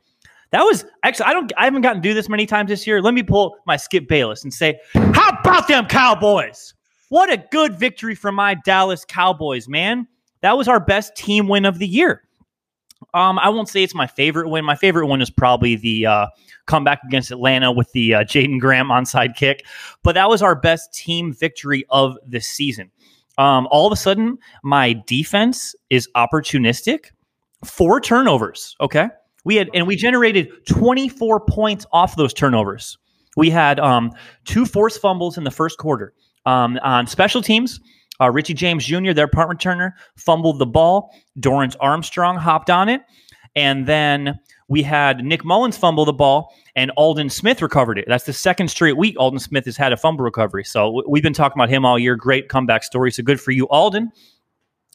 That 0.52 0.62
was 0.62 0.84
actually, 1.02 1.26
I 1.26 1.32
don't, 1.32 1.52
I 1.56 1.64
haven't 1.64 1.82
gotten 1.82 2.00
to 2.00 2.08
do 2.08 2.14
this 2.14 2.28
many 2.28 2.46
times 2.46 2.68
this 2.68 2.86
year. 2.86 3.02
Let 3.02 3.12
me 3.12 3.24
pull 3.24 3.56
my 3.66 3.76
Skip 3.76 4.06
Bayless 4.06 4.44
and 4.44 4.54
say, 4.54 4.78
How 4.94 5.30
about 5.40 5.66
them 5.66 5.86
Cowboys? 5.86 6.74
What 7.12 7.30
a 7.30 7.36
good 7.36 7.78
victory 7.78 8.14
for 8.14 8.32
my 8.32 8.54
Dallas 8.54 9.04
Cowboys, 9.04 9.68
man. 9.68 10.08
That 10.40 10.56
was 10.56 10.66
our 10.66 10.80
best 10.80 11.14
team 11.14 11.46
win 11.46 11.66
of 11.66 11.78
the 11.78 11.86
year. 11.86 12.22
Um, 13.12 13.38
I 13.38 13.50
won't 13.50 13.68
say 13.68 13.82
it's 13.82 13.94
my 13.94 14.06
favorite 14.06 14.48
win. 14.48 14.64
My 14.64 14.76
favorite 14.76 15.08
one 15.08 15.20
is 15.20 15.28
probably 15.28 15.76
the 15.76 16.06
uh, 16.06 16.26
comeback 16.64 17.00
against 17.04 17.30
Atlanta 17.30 17.70
with 17.70 17.92
the 17.92 18.14
uh, 18.14 18.20
Jaden 18.20 18.58
Graham 18.58 18.88
onside 18.88 19.36
kick, 19.36 19.66
but 20.02 20.14
that 20.14 20.30
was 20.30 20.40
our 20.40 20.54
best 20.54 20.94
team 20.94 21.34
victory 21.34 21.84
of 21.90 22.16
the 22.26 22.40
season. 22.40 22.90
Um, 23.36 23.68
all 23.70 23.86
of 23.86 23.92
a 23.92 23.96
sudden, 23.96 24.38
my 24.64 24.94
defense 25.06 25.74
is 25.90 26.08
opportunistic. 26.16 27.10
Four 27.62 28.00
turnovers. 28.00 28.74
Okay, 28.80 29.08
we 29.44 29.56
had 29.56 29.68
and 29.74 29.86
we 29.86 29.96
generated 29.96 30.48
24 30.66 31.40
points 31.40 31.84
off 31.92 32.16
those 32.16 32.32
turnovers. 32.32 32.96
We 33.36 33.50
had 33.50 33.78
um, 33.80 34.12
two 34.46 34.64
forced 34.64 34.98
fumbles 34.98 35.36
in 35.36 35.44
the 35.44 35.50
first 35.50 35.76
quarter. 35.76 36.14
Um, 36.46 36.78
on 36.82 37.06
special 37.06 37.42
teams, 37.42 37.80
uh, 38.20 38.30
Richie 38.30 38.54
James 38.54 38.84
Jr., 38.84 39.12
their 39.12 39.28
punt 39.28 39.50
returner, 39.50 39.92
fumbled 40.16 40.58
the 40.58 40.66
ball. 40.66 41.14
Dorance 41.38 41.76
Armstrong 41.80 42.36
hopped 42.36 42.70
on 42.70 42.88
it. 42.88 43.02
And 43.54 43.86
then 43.86 44.38
we 44.68 44.82
had 44.82 45.24
Nick 45.24 45.44
Mullens 45.44 45.76
fumble 45.76 46.06
the 46.06 46.12
ball, 46.12 46.54
and 46.74 46.90
Aldon 46.96 47.28
Smith 47.28 47.60
recovered 47.60 47.98
it. 47.98 48.06
That's 48.08 48.24
the 48.24 48.32
second 48.32 48.68
straight 48.68 48.96
week 48.96 49.14
Aldon 49.18 49.40
Smith 49.40 49.66
has 49.66 49.76
had 49.76 49.92
a 49.92 49.96
fumble 49.96 50.24
recovery. 50.24 50.64
So 50.64 51.02
we've 51.06 51.22
been 51.22 51.34
talking 51.34 51.60
about 51.60 51.68
him 51.68 51.84
all 51.84 51.98
year. 51.98 52.16
Great 52.16 52.48
comeback 52.48 52.82
story. 52.82 53.12
So 53.12 53.22
good 53.22 53.40
for 53.40 53.50
you, 53.50 53.68
Aldon. 53.68 54.10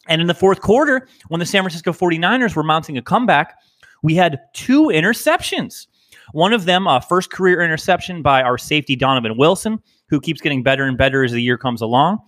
And 0.08 0.22
in 0.22 0.27
the 0.27 0.34
fourth 0.34 0.62
quarter, 0.62 1.08
when 1.27 1.39
the 1.39 1.46
San 1.46 1.62
Francisco 1.62 1.92
49ers 1.92 2.56
were 2.56 2.63
mounting 2.63 2.98
a 2.98 3.01
comeback, 3.01 3.60
we 4.01 4.16
had 4.16 4.39
two 4.54 4.86
interceptions. 4.86 5.86
One 6.32 6.54
of 6.54 6.66
them, 6.66 6.88
a 6.88 7.01
first 7.01 7.32
career 7.32 7.62
interception 7.62 8.22
by 8.22 8.42
our 8.42 8.58
safety, 8.58 8.96
Donovan 8.96 9.38
Wilson, 9.38 9.80
who 10.10 10.22
keeps 10.22 10.42
getting 10.42 10.64
better 10.64 10.84
and 10.86 10.98
better 10.98 11.24
as 11.24 11.32
the 11.32 11.42
year 11.42 11.58
comes 11.58 11.82
along, 11.82 12.20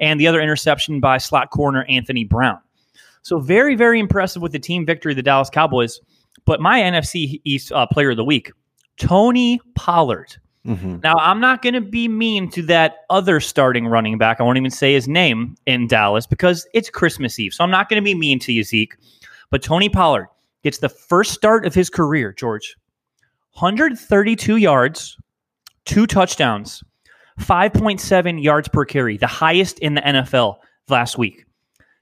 and 0.00 0.18
the 0.18 0.26
other 0.26 0.40
interception 0.40 1.00
by 1.00 1.18
slot 1.18 1.50
corner 1.50 1.84
Anthony 1.88 2.24
Brown. 2.24 2.58
So, 3.22 3.40
very, 3.40 3.74
very 3.74 3.98
impressive 3.98 4.42
with 4.42 4.52
the 4.52 4.58
team 4.58 4.86
victory 4.86 5.12
the 5.14 5.22
Dallas 5.22 5.50
Cowboys. 5.50 6.00
But 6.44 6.60
my 6.60 6.80
NFC 6.80 7.40
East 7.44 7.72
uh, 7.72 7.86
player 7.86 8.10
of 8.10 8.16
the 8.16 8.24
week, 8.24 8.52
Tony 8.98 9.60
Pollard. 9.74 10.36
Mhm. 10.66 11.02
Now, 11.02 11.14
I'm 11.16 11.40
not 11.40 11.62
going 11.62 11.74
to 11.74 11.80
be 11.80 12.08
mean 12.08 12.50
to 12.50 12.62
that 12.62 12.98
other 13.08 13.38
starting 13.40 13.86
running 13.86 14.18
back. 14.18 14.40
I 14.40 14.42
won't 14.42 14.58
even 14.58 14.70
say 14.70 14.92
his 14.94 15.06
name 15.06 15.54
in 15.66 15.86
Dallas 15.86 16.26
because 16.26 16.66
it's 16.74 16.90
Christmas 16.90 17.38
Eve. 17.38 17.52
So 17.54 17.62
I'm 17.62 17.70
not 17.70 17.88
going 17.88 18.00
to 18.00 18.04
be 18.04 18.14
mean 18.14 18.38
to 18.40 18.52
you, 18.52 18.64
Zeke. 18.64 18.96
But 19.50 19.62
Tony 19.62 19.88
Pollard 19.88 20.26
gets 20.64 20.78
the 20.78 20.88
first 20.88 21.32
start 21.32 21.66
of 21.66 21.74
his 21.74 21.88
career, 21.88 22.32
George. 22.32 22.76
132 23.52 24.56
yards, 24.56 25.16
two 25.84 26.06
touchdowns, 26.06 26.82
5.7 27.40 28.42
yards 28.42 28.68
per 28.68 28.84
carry, 28.84 29.16
the 29.16 29.26
highest 29.26 29.78
in 29.80 29.94
the 29.94 30.00
NFL 30.00 30.56
last 30.88 31.18
week. 31.18 31.44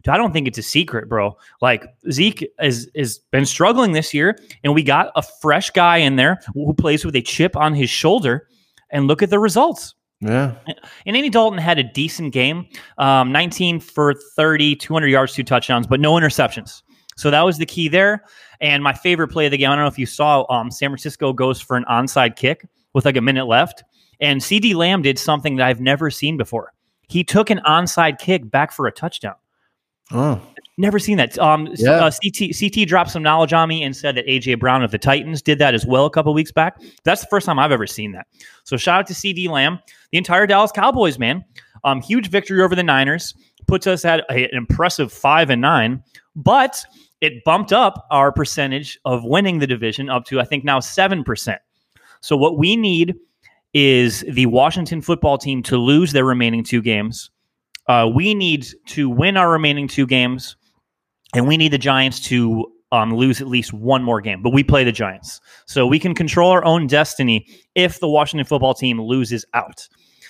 I 0.06 0.18
don't 0.18 0.32
think 0.32 0.46
it's 0.46 0.58
a 0.58 0.62
secret, 0.62 1.08
bro. 1.08 1.36
Like 1.62 1.86
Zeke 2.10 2.46
has 2.58 2.88
has 2.94 3.20
been 3.32 3.46
struggling 3.46 3.92
this 3.92 4.12
year, 4.12 4.38
and 4.62 4.74
we 4.74 4.82
got 4.82 5.10
a 5.16 5.22
fresh 5.22 5.70
guy 5.70 5.96
in 5.96 6.16
there 6.16 6.40
who 6.52 6.74
plays 6.74 7.06
with 7.06 7.16
a 7.16 7.22
chip 7.22 7.56
on 7.56 7.74
his 7.74 7.88
shoulder. 7.88 8.48
And 8.90 9.08
look 9.08 9.22
at 9.22 9.30
the 9.30 9.40
results. 9.40 9.94
Yeah. 10.20 10.54
And 10.66 11.16
Andy 11.16 11.28
Dalton 11.28 11.58
had 11.58 11.78
a 11.78 11.82
decent 11.82 12.32
game 12.32 12.68
um, 12.98 13.32
19 13.32 13.80
for 13.80 14.14
30, 14.36 14.76
200 14.76 15.08
yards, 15.08 15.32
two 15.32 15.42
touchdowns, 15.42 15.86
but 15.86 16.00
no 16.00 16.12
interceptions. 16.12 16.82
So 17.16 17.30
that 17.30 17.42
was 17.42 17.58
the 17.58 17.66
key 17.66 17.88
there. 17.88 18.24
And 18.60 18.82
my 18.82 18.92
favorite 18.92 19.28
play 19.28 19.46
of 19.46 19.50
the 19.50 19.58
game, 19.58 19.70
I 19.70 19.74
don't 19.74 19.84
know 19.84 19.88
if 19.88 19.98
you 19.98 20.06
saw, 20.06 20.44
um, 20.50 20.70
San 20.70 20.90
Francisco 20.90 21.32
goes 21.32 21.60
for 21.60 21.76
an 21.76 21.84
onside 21.90 22.36
kick 22.36 22.66
with 22.92 23.04
like 23.04 23.16
a 23.16 23.20
minute 23.20 23.46
left. 23.46 23.82
And 24.20 24.40
CeeDee 24.40 24.74
Lamb 24.74 25.02
did 25.02 25.18
something 25.18 25.56
that 25.56 25.66
I've 25.66 25.80
never 25.80 26.10
seen 26.10 26.36
before. 26.36 26.72
He 27.08 27.22
took 27.24 27.50
an 27.50 27.60
onside 27.66 28.18
kick 28.18 28.50
back 28.50 28.72
for 28.72 28.86
a 28.86 28.92
touchdown. 28.92 29.34
Oh. 30.12 30.40
Never 30.76 30.98
seen 30.98 31.18
that. 31.18 31.38
Um, 31.38 31.68
Yeah. 31.76 31.90
uh, 31.92 32.10
CT 32.10 32.52
CT 32.52 32.84
dropped 32.88 33.10
some 33.10 33.22
knowledge 33.22 33.52
on 33.52 33.68
me 33.68 33.82
and 33.84 33.94
said 33.96 34.16
that 34.16 34.26
AJ 34.26 34.58
Brown 34.58 34.82
of 34.82 34.90
the 34.90 34.98
Titans 34.98 35.40
did 35.40 35.58
that 35.60 35.72
as 35.72 35.86
well 35.86 36.04
a 36.04 36.10
couple 36.10 36.34
weeks 36.34 36.50
back. 36.50 36.80
That's 37.04 37.20
the 37.20 37.28
first 37.28 37.46
time 37.46 37.58
I've 37.60 37.70
ever 37.70 37.86
seen 37.86 38.10
that. 38.12 38.26
So 38.64 38.76
shout 38.76 38.98
out 39.00 39.06
to 39.06 39.14
CeeDee 39.14 39.48
Lamb, 39.48 39.78
the 40.10 40.18
entire 40.18 40.46
Dallas 40.48 40.72
Cowboys, 40.72 41.16
man. 41.18 41.44
Um, 41.84 42.00
huge 42.02 42.28
victory 42.28 42.60
over 42.60 42.74
the 42.74 42.82
Niners 42.82 43.34
puts 43.68 43.86
us 43.86 44.04
at 44.04 44.24
a- 44.30 44.44
an 44.50 44.56
impressive 44.56 45.12
five 45.12 45.48
and 45.48 45.60
nine, 45.62 46.02
but 46.34 46.84
it 47.20 47.44
bumped 47.44 47.72
up 47.72 48.06
our 48.10 48.32
percentage 48.32 48.98
of 49.04 49.22
winning 49.24 49.60
the 49.60 49.66
division 49.68 50.10
up 50.10 50.24
to 50.26 50.40
I 50.40 50.44
think 50.44 50.64
now 50.64 50.80
seven 50.80 51.22
percent. 51.22 51.60
So 52.20 52.36
what 52.36 52.58
we 52.58 52.74
need 52.74 53.14
is 53.74 54.24
the 54.28 54.46
Washington 54.46 55.02
football 55.02 55.36
team 55.36 55.62
to 55.64 55.76
lose 55.76 56.12
their 56.12 56.24
remaining 56.24 56.62
two 56.62 56.80
games. 56.80 57.30
Uh, 57.88 58.08
we 58.12 58.32
need 58.34 58.66
to 58.86 59.10
win 59.10 59.36
our 59.36 59.50
remaining 59.50 59.88
two 59.88 60.06
games, 60.06 60.56
and 61.34 61.46
we 61.46 61.56
need 61.56 61.72
the 61.72 61.78
Giants 61.78 62.20
to 62.20 62.72
um, 62.92 63.14
lose 63.14 63.40
at 63.40 63.48
least 63.48 63.72
one 63.72 64.02
more 64.02 64.20
game. 64.20 64.42
But 64.42 64.52
we 64.52 64.62
play 64.62 64.84
the 64.84 64.92
Giants, 64.92 65.40
so 65.66 65.86
we 65.86 65.98
can 65.98 66.14
control 66.14 66.50
our 66.50 66.64
own 66.64 66.86
destiny 66.86 67.46
if 67.74 68.00
the 68.00 68.08
Washington 68.08 68.46
football 68.46 68.74
team 68.74 69.00
loses 69.00 69.44
out. 69.52 69.86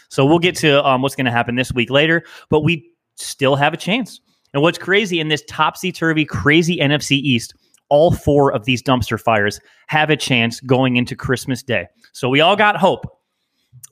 So 0.08 0.24
we'll 0.24 0.38
get 0.38 0.56
to 0.56 0.84
um, 0.84 1.02
what's 1.02 1.14
going 1.14 1.26
to 1.26 1.32
happen 1.32 1.54
this 1.54 1.72
week 1.72 1.90
later, 1.90 2.24
but 2.48 2.60
we 2.60 2.90
still 3.16 3.56
have 3.56 3.74
a 3.74 3.76
chance. 3.76 4.20
And 4.52 4.62
what's 4.62 4.78
crazy 4.78 5.20
in 5.20 5.28
this 5.28 5.42
topsy 5.48 5.92
turvy, 5.92 6.24
crazy 6.24 6.78
NFC 6.78 7.12
East, 7.12 7.54
all 7.88 8.12
four 8.12 8.52
of 8.52 8.64
these 8.64 8.82
dumpster 8.82 9.20
fires 9.20 9.60
have 9.88 10.10
a 10.10 10.16
chance 10.16 10.60
going 10.60 10.96
into 10.96 11.14
Christmas 11.14 11.62
Day. 11.62 11.86
So 12.12 12.28
we 12.28 12.40
all 12.40 12.56
got 12.56 12.76
hope. 12.76 13.04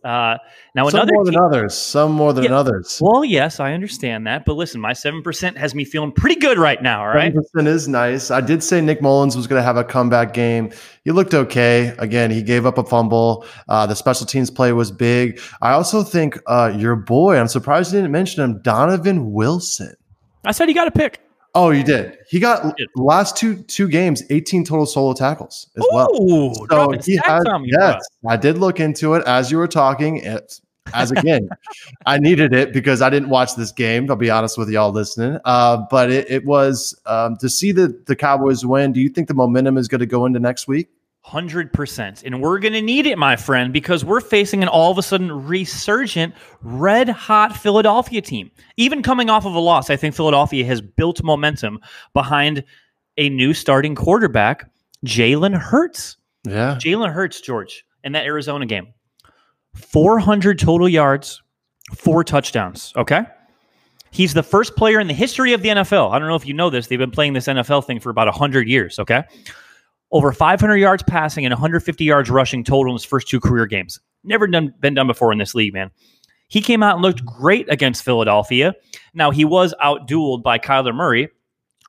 Uh, 0.05 0.37
now 0.75 0.89
Some 0.89 1.01
another 1.01 1.13
more 1.15 1.25
than 1.25 1.35
team- 1.35 1.43
others. 1.43 1.75
Some 1.75 2.13
more 2.13 2.33
than 2.33 2.45
Yeah. 2.45 2.57
others. 2.59 2.99
well, 3.01 3.25
yes, 3.25 3.61
I 3.61 3.73
understand 3.73 4.27
that, 4.27 4.45
but 4.45 4.55
listen, 4.57 4.81
my 4.81 4.93
seven 4.93 5.23
percent 5.23 5.57
has 5.59 5.75
me 5.75 5.85
feeling 5.85 6.13
pretty 6.13 6.41
good 6.41 6.59
right 6.59 6.83
now. 6.83 7.01
All 7.03 7.09
right, 7.09 7.33
7% 7.33 7.67
is 7.69 7.87
nice. 7.89 8.31
I 8.31 8.41
did 8.41 8.63
say 8.63 8.81
Nick 8.81 9.01
Mullens 9.01 9.37
was 9.37 9.47
going 9.47 9.59
to 9.61 9.65
have 9.65 9.77
a 9.77 9.85
comeback 9.85 10.33
game. 10.35 10.71
He 11.05 11.11
looked 11.13 11.35
okay. 11.35 11.95
Again, 11.99 12.31
he 12.31 12.43
gave 12.43 12.67
up 12.67 12.79
a 12.79 12.85
fumble. 12.85 13.45
Uh, 13.69 13.87
the 13.87 13.95
special 13.95 14.27
teams 14.27 14.51
play 14.51 14.73
was 14.73 14.91
big. 14.91 15.41
I 15.61 15.73
also 15.73 16.03
think 16.03 16.39
uh, 16.47 16.73
your 16.77 16.97
boy, 16.97 17.37
I'm 17.39 17.49
surprised 17.49 17.93
you 17.93 17.99
didn't 17.99 18.13
mention 18.13 18.43
him, 18.43 18.61
Donovan 18.63 19.33
Wilson. 19.33 19.95
I 20.45 20.53
said 20.53 20.69
you 20.69 20.75
got 20.75 20.87
to 20.87 20.91
pick. 20.91 21.21
Oh, 21.55 21.71
you 21.71 21.83
did. 21.83 22.19
He 22.29 22.41
got 22.41 22.77
did. 22.77 22.89
last 22.97 23.37
two 23.37 23.63
two 23.65 23.89
games, 23.89 24.23
18 24.31 24.65
total 24.65 24.87
solo 24.87 25.13
tackles 25.13 25.69
as 25.77 25.85
well. 25.93 26.09
Ooh, 26.15 26.55
So 26.55 26.67
dropping 26.67 27.03
he 27.03 27.17
had, 27.17 27.43
yes, 27.65 28.03
I 28.27 28.37
did 28.37 28.57
look 28.59 28.81
into 28.81 29.15
it 29.15 29.25
as 29.27 29.51
you 29.51 29.59
were 29.59 29.69
talking. 29.69 30.19
It, 30.19 30.61
as 30.95 31.11
again, 31.11 31.49
I 32.07 32.19
needed 32.19 32.55
it 32.55 32.73
because 32.73 33.03
I 33.03 33.11
didn't 33.11 33.29
watch 33.29 33.55
this 33.55 33.71
game. 33.71 34.11
I'll 34.11 34.17
be 34.17 34.31
honest 34.31 34.57
with 34.57 34.71
y'all 34.71 34.93
listening. 34.93 35.39
Uh, 35.45 35.85
but 35.91 36.11
it, 36.11 36.31
it 36.31 36.45
was 36.47 36.99
um, 37.05 37.37
to 37.39 37.51
see 37.51 37.73
the 37.73 38.01
the 38.07 38.17
Cowboys 38.17 38.65
win. 38.65 38.93
Do 38.93 39.01
you 39.01 39.11
think 39.11 39.29
the 39.29 39.35
momentum 39.35 39.77
is 39.77 39.89
going 39.89 40.01
to 40.01 40.07
go 40.07 40.25
into 40.25 40.41
next 40.41 40.67
week? 40.67 40.89
Hundred 41.25 41.73
percent, 41.73 42.25
and 42.25 42.43
we're 42.43 42.59
gonna 42.59 42.83
need 42.83 43.07
it, 43.07 43.17
my 43.17 43.37
friend, 43.37 43.73
because 43.73 44.05
we're 44.05 44.21
facing 44.21 44.61
an 44.63 44.69
all 44.69 44.91
of 44.91 44.99
a 44.99 45.03
sudden 45.03 45.31
resurgent, 45.47 46.35
red 46.63 47.09
hot 47.09 47.57
Philadelphia 47.57 48.21
team. 48.21 48.51
Even 48.77 49.05
coming 49.05 49.31
off 49.31 49.47
of 49.47 49.55
a 49.55 49.61
loss, 49.61 49.89
I 49.89 49.95
think 49.95 50.17
Philadelphia 50.17 50.65
has 50.65 50.81
built 50.81 51.23
momentum 51.23 51.79
behind 52.13 52.65
a 53.19 53.29
new 53.29 53.55
starting 53.55 53.95
quarterback, 53.95 54.69
Jalen 55.07 55.57
Hurts. 55.57 56.17
Yeah, 56.43 56.77
Jalen 56.81 57.13
Hurts, 57.13 57.41
George, 57.41 57.85
in 58.03 58.13
that 58.13 58.25
Arizona 58.25 58.67
game. 58.67 58.93
400 59.75 60.59
total 60.59 60.89
yards, 60.89 61.41
four 61.95 62.25
touchdowns. 62.25 62.93
Okay. 62.97 63.23
He's 64.11 64.35
the 64.35 64.43
first 64.43 64.77
player 64.77 65.01
in 65.01 65.07
the 65.07 65.15
history 65.15 65.55
of 65.55 65.63
the 65.63 65.71
NFL. 65.71 66.13
I 66.13 66.19
don't 66.19 66.29
know 66.29 66.35
if 66.35 66.47
you 66.47 66.53
know 66.53 66.69
this. 66.69 66.89
They've 66.89 66.99
been 66.99 67.11
playing 67.11 67.33
this 67.33 67.47
NFL 67.47 67.87
thing 67.87 67.99
for 67.99 68.11
about 68.11 68.27
100 68.27 68.69
years. 68.69 68.99
Okay. 68.99 69.23
Over 70.13 70.33
500 70.33 70.77
yards 70.77 71.03
passing 71.03 71.45
and 71.45 71.53
150 71.53 72.05
yards 72.05 72.31
rushing 72.31 72.63
total 72.63 72.93
in 72.93 72.97
his 72.97 73.05
first 73.05 73.29
two 73.29 73.41
career 73.41 73.67
games. 73.67 73.99
Never 74.25 74.47
done, 74.47 74.75
been 74.79 74.95
done 74.95 75.07
before 75.07 75.33
in 75.33 75.39
this 75.39 75.55
league, 75.55 75.73
man. 75.73 75.91
He 76.49 76.61
came 76.61 76.83
out 76.83 76.97
and 76.97 77.03
looked 77.03 77.25
great 77.25 77.67
against 77.73 78.05
Philadelphia. 78.05 78.75
Now, 79.15 79.31
he 79.31 79.47
was 79.47 79.75
outdueled 79.83 80.43
by 80.43 80.59
Kyler 80.59 80.95
Murray. 80.95 81.29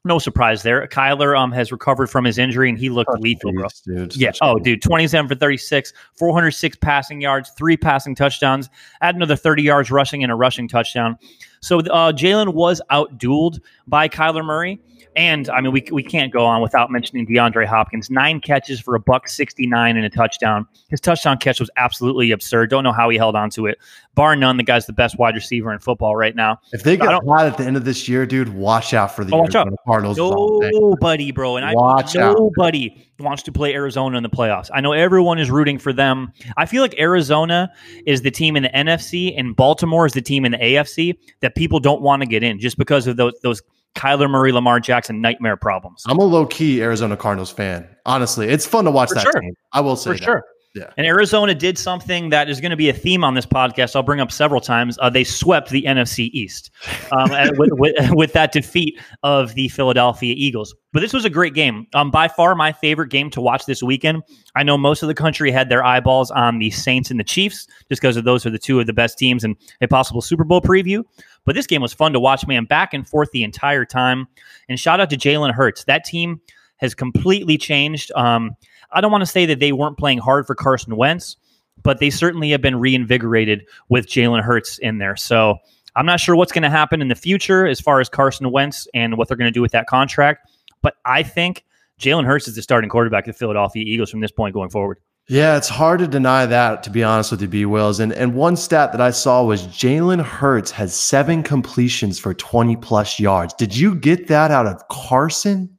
No 0.05 0.19
surprise 0.19 0.63
there. 0.63 0.87
Kyler 0.87 1.37
um, 1.37 1.51
has 1.51 1.71
recovered 1.71 2.07
from 2.07 2.23
his 2.23 2.37
injury 2.37 2.69
and 2.69 2.77
he 2.77 2.89
looked 2.89 3.11
lethal, 3.19 3.53
bro. 3.53 3.67
Dude. 3.85 4.15
Yeah. 4.15 4.31
Oh, 4.41 4.57
dude, 4.57 4.81
27 4.81 5.29
for 5.29 5.35
36, 5.35 5.93
406 6.17 6.77
passing 6.77 7.21
yards, 7.21 7.51
three 7.57 7.77
passing 7.77 8.15
touchdowns, 8.15 8.69
add 9.01 9.15
another 9.15 9.35
30 9.35 9.63
yards 9.63 9.91
rushing 9.91 10.23
and 10.23 10.31
a 10.31 10.35
rushing 10.35 10.67
touchdown. 10.67 11.17
So 11.63 11.79
uh, 11.79 12.11
Jalen 12.11 12.53
was 12.53 12.81
outdueled 12.91 13.59
by 13.87 14.07
Kyler 14.09 14.43
Murray. 14.45 14.79
And 15.15 15.47
I 15.49 15.61
mean, 15.61 15.71
we, 15.71 15.83
we 15.91 16.01
can't 16.01 16.33
go 16.33 16.43
on 16.43 16.59
without 16.63 16.89
mentioning 16.89 17.27
DeAndre 17.27 17.67
Hopkins. 17.67 18.09
Nine 18.09 18.39
catches 18.41 18.79
for 18.79 18.95
a 18.95 18.99
buck 18.99 19.27
69 19.29 19.95
and 19.95 20.03
a 20.05 20.09
touchdown. 20.09 20.67
His 20.89 20.99
touchdown 20.99 21.37
catch 21.37 21.59
was 21.59 21.69
absolutely 21.77 22.31
absurd. 22.31 22.71
Don't 22.71 22.83
know 22.83 22.91
how 22.91 23.09
he 23.09 23.17
held 23.17 23.35
on 23.35 23.51
to 23.51 23.67
it. 23.67 23.77
Bar 24.15 24.35
none, 24.35 24.57
the 24.57 24.63
guy's 24.63 24.87
the 24.87 24.93
best 24.93 25.19
wide 25.19 25.35
receiver 25.35 25.71
in 25.71 25.77
football 25.79 26.15
right 26.15 26.35
now. 26.35 26.59
If 26.71 26.81
they 26.83 26.93
I 26.93 26.95
get 26.95 27.09
don't- 27.09 27.27
hot 27.27 27.45
at 27.45 27.57
the 27.59 27.63
end 27.65 27.77
of 27.77 27.85
this 27.85 28.07
year, 28.09 28.25
dude, 28.25 28.49
watch 28.49 28.93
out 28.95 29.15
for 29.15 29.23
the 29.23 29.35
Oh. 29.35 29.41
Arizona 29.41 29.71
Cardinals. 29.85 30.17
is 30.17 30.21
all 30.21 30.63
I'm 30.63 30.71
saying. 30.71 30.81
Nobody, 30.81 31.31
bro, 31.31 31.57
and 31.57 31.65
I 31.65 31.73
Watch 31.75 32.15
out. 32.15 32.35
nobody 32.37 33.05
wants 33.19 33.43
to 33.43 33.51
play 33.51 33.73
Arizona 33.73 34.17
in 34.17 34.23
the 34.23 34.29
playoffs. 34.29 34.69
I 34.73 34.81
know 34.81 34.91
everyone 34.93 35.37
is 35.39 35.49
rooting 35.51 35.77
for 35.77 35.93
them. 35.93 36.33
I 36.57 36.65
feel 36.65 36.81
like 36.81 36.95
Arizona 36.99 37.71
is 38.07 38.21
the 38.23 38.31
team 38.31 38.55
in 38.57 38.63
the 38.63 38.69
NFC 38.69 39.33
and 39.37 39.55
Baltimore 39.55 40.05
is 40.07 40.13
the 40.13 40.21
team 40.21 40.43
in 40.45 40.51
the 40.53 40.57
AFC 40.57 41.15
that 41.41 41.52
people 41.55 41.79
don't 41.79 42.01
want 42.01 42.21
to 42.21 42.25
get 42.27 42.43
in 42.43 42.59
just 42.59 42.77
because 42.77 43.07
of 43.07 43.17
those 43.17 43.33
those 43.43 43.61
Kyler 43.95 44.29
Murray, 44.29 44.51
Lamar 44.51 44.79
Jackson 44.79 45.21
nightmare 45.21 45.55
problems. 45.55 46.03
I'm 46.07 46.17
a 46.17 46.23
low 46.23 46.45
key 46.47 46.81
Arizona 46.81 47.15
Cardinals 47.15 47.51
fan. 47.51 47.87
Honestly, 48.05 48.47
it's 48.47 48.65
fun 48.65 48.85
to 48.85 48.91
watch 48.91 49.09
For 49.09 49.15
that 49.15 49.21
sure. 49.23 49.41
team. 49.41 49.55
I 49.71 49.81
will 49.81 49.95
say 49.95 50.11
For 50.13 50.17
that. 50.17 50.23
sure. 50.23 50.43
Yeah. 50.73 50.89
And 50.97 51.05
Arizona 51.05 51.53
did 51.53 51.77
something 51.77 52.29
that 52.29 52.49
is 52.49 52.59
going 52.59 52.71
to 52.71 52.75
be 52.75 52.89
a 52.89 52.93
theme 52.93 53.23
on 53.23 53.35
this 53.35 53.45
podcast. 53.45 53.95
I'll 53.95 54.01
bring 54.01 54.19
up 54.19 54.31
several 54.31 54.59
times. 54.59 54.97
Uh, 54.99 55.09
they 55.09 55.23
swept 55.23 55.69
the 55.69 55.83
NFC 55.83 56.31
East 56.33 56.71
um, 57.11 57.29
with, 57.57 57.69
with, 57.73 57.95
with 58.11 58.33
that 58.33 58.51
defeat 58.51 58.99
of 59.21 59.53
the 59.53 59.67
Philadelphia 59.67 60.33
Eagles. 60.35 60.73
But 60.91 61.01
this 61.01 61.13
was 61.13 61.25
a 61.25 61.29
great 61.29 61.53
game. 61.53 61.85
Um, 61.93 62.09
by 62.09 62.27
far, 62.27 62.55
my 62.55 62.71
favorite 62.71 63.09
game 63.09 63.29
to 63.31 63.41
watch 63.41 63.67
this 63.67 63.83
weekend. 63.83 64.23
I 64.55 64.63
know 64.63 64.75
most 64.75 65.03
of 65.03 65.07
the 65.07 65.13
country 65.13 65.51
had 65.51 65.69
their 65.69 65.83
eyeballs 65.83 66.31
on 66.31 66.57
the 66.57 66.71
Saints 66.71 67.11
and 67.11 67.19
the 67.19 67.23
Chiefs 67.23 67.67
just 67.89 68.01
because 68.01 68.15
those 68.23 68.43
are 68.43 68.49
the 68.49 68.57
two 68.57 68.79
of 68.79 68.87
the 68.87 68.93
best 68.93 69.19
teams 69.19 69.43
in 69.43 69.55
a 69.79 69.87
possible 69.87 70.21
Super 70.21 70.43
Bowl 70.43 70.61
preview. 70.61 71.03
But 71.45 71.53
this 71.53 71.67
game 71.67 71.83
was 71.83 71.93
fun 71.93 72.13
to 72.13 72.19
watch, 72.19 72.47
man, 72.47 72.65
back 72.65 72.95
and 72.95 73.07
forth 73.07 73.29
the 73.31 73.43
entire 73.43 73.85
time. 73.85 74.27
And 74.69 74.79
shout 74.79 74.99
out 74.99 75.11
to 75.11 75.17
Jalen 75.17 75.51
Hurts. 75.51 75.83
That 75.83 76.03
team 76.03 76.41
has 76.77 76.95
completely 76.95 77.59
changed. 77.59 78.11
Um, 78.15 78.55
I 78.93 79.01
don't 79.01 79.11
want 79.11 79.21
to 79.21 79.27
say 79.27 79.45
that 79.45 79.59
they 79.59 79.71
weren't 79.71 79.97
playing 79.97 80.19
hard 80.19 80.47
for 80.47 80.55
Carson 80.55 80.95
Wentz, 80.95 81.35
but 81.81 81.99
they 81.99 82.09
certainly 82.09 82.51
have 82.51 82.61
been 82.61 82.79
reinvigorated 82.79 83.65
with 83.89 84.07
Jalen 84.07 84.41
Hurts 84.41 84.77
in 84.79 84.99
there. 84.99 85.15
So 85.15 85.57
I'm 85.95 86.05
not 86.05 86.19
sure 86.19 86.35
what's 86.35 86.51
going 86.51 86.63
to 86.63 86.69
happen 86.69 87.01
in 87.01 87.07
the 87.07 87.15
future 87.15 87.65
as 87.67 87.79
far 87.79 87.99
as 87.99 88.09
Carson 88.09 88.51
Wentz 88.51 88.87
and 88.93 89.17
what 89.17 89.27
they're 89.27 89.37
going 89.37 89.51
to 89.51 89.51
do 89.51 89.61
with 89.61 89.71
that 89.71 89.87
contract. 89.87 90.49
But 90.81 90.95
I 91.05 91.23
think 91.23 91.63
Jalen 91.99 92.25
Hurts 92.25 92.47
is 92.47 92.55
the 92.55 92.61
starting 92.61 92.89
quarterback 92.89 93.27
of 93.27 93.35
the 93.35 93.39
Philadelphia 93.39 93.83
Eagles 93.85 94.09
from 94.09 94.21
this 94.21 94.31
point 94.31 94.53
going 94.53 94.69
forward. 94.69 94.99
Yeah, 95.29 95.55
it's 95.55 95.69
hard 95.69 95.99
to 95.99 96.07
deny 96.07 96.45
that, 96.45 96.83
to 96.83 96.89
be 96.89 97.01
honest 97.01 97.31
with 97.31 97.41
you, 97.41 97.47
B. 97.47 97.65
Wills. 97.65 98.01
And 98.01 98.11
and 98.11 98.35
one 98.35 98.57
stat 98.57 98.91
that 98.91 98.99
I 98.99 99.11
saw 99.11 99.43
was 99.43 99.67
Jalen 99.67 100.21
Hurts 100.21 100.69
has 100.71 100.93
seven 100.93 101.43
completions 101.43 102.19
for 102.19 102.33
20 102.33 102.75
plus 102.77 103.19
yards. 103.19 103.53
Did 103.53 103.75
you 103.75 103.95
get 103.95 104.27
that 104.27 104.51
out 104.51 104.65
of 104.65 104.85
Carson? 104.89 105.72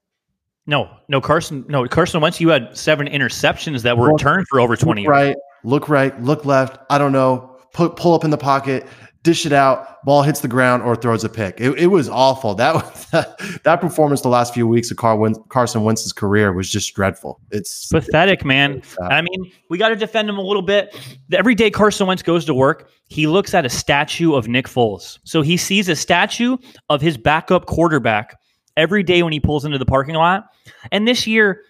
No, 0.66 0.88
no, 1.09 1.21
Carson, 1.21 1.64
no, 1.68 1.87
Carson 1.87 2.21
Wentz, 2.21 2.40
you 2.40 2.49
had 2.49 2.76
seven 2.76 3.06
interceptions 3.06 3.83
that 3.83 3.99
were 3.99 4.11
returned 4.12 4.47
for 4.49 4.61
over 4.61 4.76
20 4.76 5.02
Look 5.02 5.04
yards. 5.12 5.26
right, 5.28 5.37
look 5.62 5.88
right, 5.88 6.23
look 6.23 6.44
left. 6.47 6.78
I 6.90 6.97
don't 6.99 7.12
know. 7.12 7.56
Put 7.75 7.97
pull 7.97 8.14
up 8.14 8.25
in 8.25 8.30
the 8.30 8.38
pocket, 8.38 8.87
dish 9.25 9.44
it 9.47 9.52
out, 9.52 10.02
ball 10.04 10.23
hits 10.23 10.40
the 10.40 10.49
ground 10.49 10.83
or 10.85 10.94
throws 10.97 11.25
a 11.25 11.28
pick. 11.28 11.61
It, 11.61 11.76
it 11.78 11.87
was 11.88 12.09
awful. 12.09 12.54
That 12.54 12.75
was 12.76 13.06
that 13.64 13.80
performance 13.80 14.21
the 14.23 14.28
last 14.28 14.54
few 14.54 14.66
weeks 14.68 14.90
of 14.90 14.97
Car 14.97 15.16
Win- 15.16 15.35
Carson 15.49 15.83
Wentz's 15.83 16.12
career 16.12 16.52
was 16.52 16.71
just 16.71 16.94
dreadful. 16.94 17.40
It's 17.50 17.88
Pathetic, 17.88 18.44
man. 18.44 18.80
Yeah. 19.00 19.09
I 19.09 19.21
mean, 19.23 19.50
we 19.71 19.76
got 19.76 19.88
to 19.88 19.97
defend 19.97 20.30
him 20.30 20.38
a 20.38 20.42
little 20.42 20.62
bit. 20.62 20.97
Every 21.33 21.54
day 21.56 21.71
Carson 21.71 22.06
Wentz 22.06 22.23
goes 22.23 22.44
to 22.44 22.54
work, 22.54 22.88
he 23.09 23.26
looks 23.26 23.52
at 23.54 23.66
a 23.66 23.71
statue 23.71 24.35
of 24.35 24.47
Nick 24.49 24.66
Foles. 24.66 25.18
So 25.25 25.42
he 25.42 25.56
sees 25.56 25.88
a 25.88 25.97
statue 25.97 26.56
of 26.88 27.00
his 27.02 27.16
backup 27.18 27.66
quarterback 27.66 28.38
every 28.76 29.02
day 29.02 29.23
when 29.23 29.33
he 29.33 29.40
pulls 29.40 29.64
into 29.64 29.78
the 29.78 29.87
parking 29.87 30.14
lot. 30.14 30.47
And 30.93 31.07
this 31.07 31.26
year, 31.26 31.62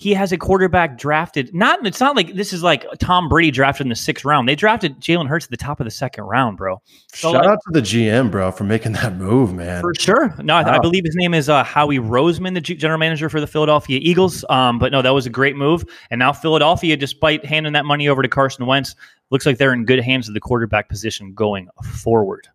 he 0.00 0.14
has 0.14 0.32
a 0.32 0.38
quarterback 0.38 0.96
drafted. 0.96 1.54
Not 1.54 1.86
it's 1.86 2.00
not 2.00 2.16
like 2.16 2.34
this 2.34 2.54
is 2.54 2.62
like 2.62 2.86
Tom 3.00 3.28
Brady 3.28 3.50
drafted 3.50 3.84
in 3.84 3.90
the 3.90 3.94
sixth 3.94 4.24
round. 4.24 4.48
They 4.48 4.54
drafted 4.54 4.98
Jalen 4.98 5.28
Hurts 5.28 5.44
at 5.44 5.50
the 5.50 5.58
top 5.58 5.78
of 5.78 5.84
the 5.84 5.90
second 5.90 6.24
round, 6.24 6.56
bro. 6.56 6.80
So, 7.12 7.32
shout 7.32 7.44
like- 7.44 7.52
out 7.52 7.58
to 7.66 7.80
the 7.80 7.82
GM, 7.82 8.30
bro, 8.30 8.50
for 8.50 8.64
making 8.64 8.92
that 8.92 9.16
move, 9.16 9.52
man. 9.52 9.82
For 9.82 9.92
sure. 9.94 10.34
No, 10.42 10.56
I, 10.56 10.76
I 10.76 10.78
believe 10.78 11.04
his 11.04 11.14
name 11.16 11.34
is 11.34 11.50
uh, 11.50 11.62
Howie 11.62 11.98
Roseman, 11.98 12.54
the 12.54 12.62
G- 12.62 12.76
general 12.76 12.98
manager 12.98 13.28
for 13.28 13.42
the 13.42 13.46
Philadelphia 13.46 13.98
Eagles. 14.00 14.42
Um, 14.48 14.78
but 14.78 14.90
no, 14.90 15.02
that 15.02 15.10
was 15.10 15.26
a 15.26 15.30
great 15.30 15.54
move. 15.54 15.84
And 16.10 16.18
now 16.18 16.32
Philadelphia, 16.32 16.96
despite 16.96 17.44
handing 17.44 17.74
that 17.74 17.84
money 17.84 18.08
over 18.08 18.22
to 18.22 18.28
Carson 18.28 18.64
Wentz, 18.64 18.96
looks 19.28 19.44
like 19.44 19.58
they're 19.58 19.74
in 19.74 19.84
good 19.84 20.00
hands 20.00 20.28
of 20.28 20.34
the 20.34 20.40
quarterback 20.40 20.88
position 20.88 21.34
going 21.34 21.68
forward. 21.84 22.48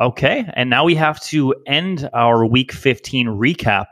Okay. 0.00 0.50
And 0.54 0.70
now 0.70 0.84
we 0.84 0.94
have 0.94 1.20
to 1.24 1.54
end 1.66 2.08
our 2.12 2.44
week 2.46 2.72
15 2.72 3.26
recap 3.28 3.86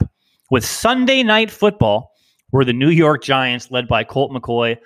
with 0.50 0.64
Sunday 0.64 1.22
night 1.22 1.50
football, 1.50 2.12
where 2.50 2.64
the 2.64 2.72
New 2.72 2.90
York 2.90 3.22
Giants, 3.22 3.70
led 3.70 3.86
by 3.86 4.04
Colt 4.04 4.32
McCoy, 4.32 4.76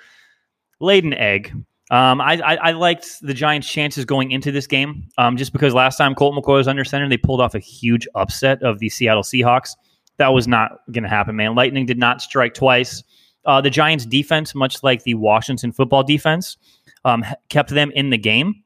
laid 0.80 1.04
an 1.04 1.14
egg. 1.14 1.52
Um, 1.90 2.20
I, 2.20 2.40
I, 2.44 2.54
I 2.56 2.70
liked 2.72 3.20
the 3.22 3.34
Giants' 3.34 3.68
chances 3.68 4.04
going 4.04 4.30
into 4.30 4.50
this 4.50 4.66
game 4.66 5.08
um, 5.18 5.36
just 5.36 5.52
because 5.52 5.74
last 5.74 5.96
time 5.96 6.14
Colt 6.14 6.34
McCoy 6.34 6.56
was 6.56 6.68
under 6.68 6.84
center, 6.84 7.08
they 7.08 7.16
pulled 7.16 7.40
off 7.40 7.54
a 7.54 7.58
huge 7.58 8.08
upset 8.14 8.62
of 8.62 8.78
the 8.78 8.88
Seattle 8.88 9.22
Seahawks. 9.22 9.76
That 10.16 10.28
was 10.28 10.48
not 10.48 10.80
going 10.92 11.02
to 11.02 11.08
happen, 11.08 11.36
man. 11.36 11.54
Lightning 11.54 11.86
did 11.86 11.98
not 11.98 12.22
strike 12.22 12.54
twice. 12.54 13.02
Uh, 13.44 13.60
the 13.60 13.70
Giants' 13.70 14.06
defense, 14.06 14.54
much 14.54 14.82
like 14.82 15.02
the 15.02 15.14
Washington 15.14 15.72
football 15.72 16.02
defense, 16.02 16.56
um, 17.04 17.24
kept 17.48 17.70
them 17.70 17.90
in 17.92 18.10
the 18.10 18.18
game, 18.18 18.62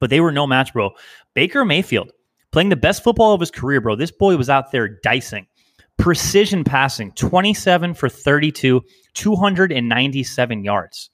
but 0.00 0.10
they 0.10 0.20
were 0.20 0.32
no 0.32 0.46
match, 0.46 0.72
bro. 0.72 0.90
Baker 1.34 1.64
Mayfield 1.64 2.12
playing 2.50 2.68
the 2.68 2.76
best 2.76 3.02
football 3.02 3.32
of 3.34 3.40
his 3.40 3.50
career, 3.50 3.80
bro. 3.80 3.96
This 3.96 4.10
boy 4.10 4.36
was 4.36 4.50
out 4.50 4.70
there 4.72 4.88
dicing. 4.88 5.46
Precision 5.98 6.64
passing, 6.64 7.12
27 7.12 7.94
for 7.94 8.08
32, 8.08 8.82
297 9.14 10.64
yards. 10.64 11.10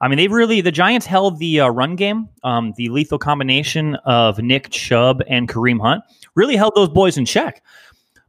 I 0.00 0.08
mean, 0.08 0.16
they 0.16 0.28
really 0.28 0.60
the 0.60 0.70
Giants 0.70 1.06
held 1.06 1.38
the 1.38 1.60
uh, 1.60 1.68
run 1.68 1.96
game, 1.96 2.28
um, 2.44 2.72
the 2.76 2.88
lethal 2.88 3.18
combination 3.18 3.96
of 4.04 4.38
Nick 4.38 4.70
Chubb 4.70 5.22
and 5.28 5.48
Kareem 5.48 5.80
Hunt 5.80 6.04
really 6.36 6.56
held 6.56 6.74
those 6.76 6.88
boys 6.88 7.18
in 7.18 7.24
check. 7.24 7.64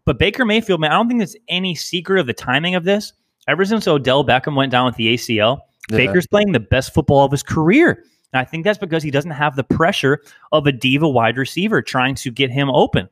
But 0.06 0.18
Baker 0.18 0.46
Mayfield, 0.46 0.82
man, 0.82 0.92
I 0.92 0.96
don't 0.96 1.08
think 1.08 1.20
there's 1.20 1.36
any 1.48 1.76
secret 1.76 2.20
of 2.20 2.26
the 2.26 2.34
timing 2.34 2.74
of 2.74 2.84
this. 2.84 3.14
Ever 3.48 3.64
since 3.66 3.88
Odell 3.88 4.26
Beckham 4.26 4.56
went 4.56 4.72
down 4.72 4.86
with 4.86 4.96
the 4.96 5.14
ACL, 5.14 5.60
Yeah. 5.92 5.98
Baker's 5.98 6.26
playing 6.28 6.52
the 6.52 6.60
best 6.60 6.94
football 6.94 7.24
of 7.24 7.32
his 7.32 7.44
career. 7.44 8.04
And 8.34 8.40
I 8.40 8.46
think 8.46 8.64
that's 8.64 8.78
because 8.78 9.04
he 9.04 9.12
doesn't 9.12 9.32
have 9.32 9.56
the 9.56 9.64
pressure 9.64 10.22
of 10.52 10.68
a 10.68 10.72
diva 10.72 11.10
wide 11.10 11.38
receiver 11.38 11.82
trying 11.82 12.16
to 12.16 12.32
get 12.32 12.52
him 12.52 12.70
open. 12.70 13.10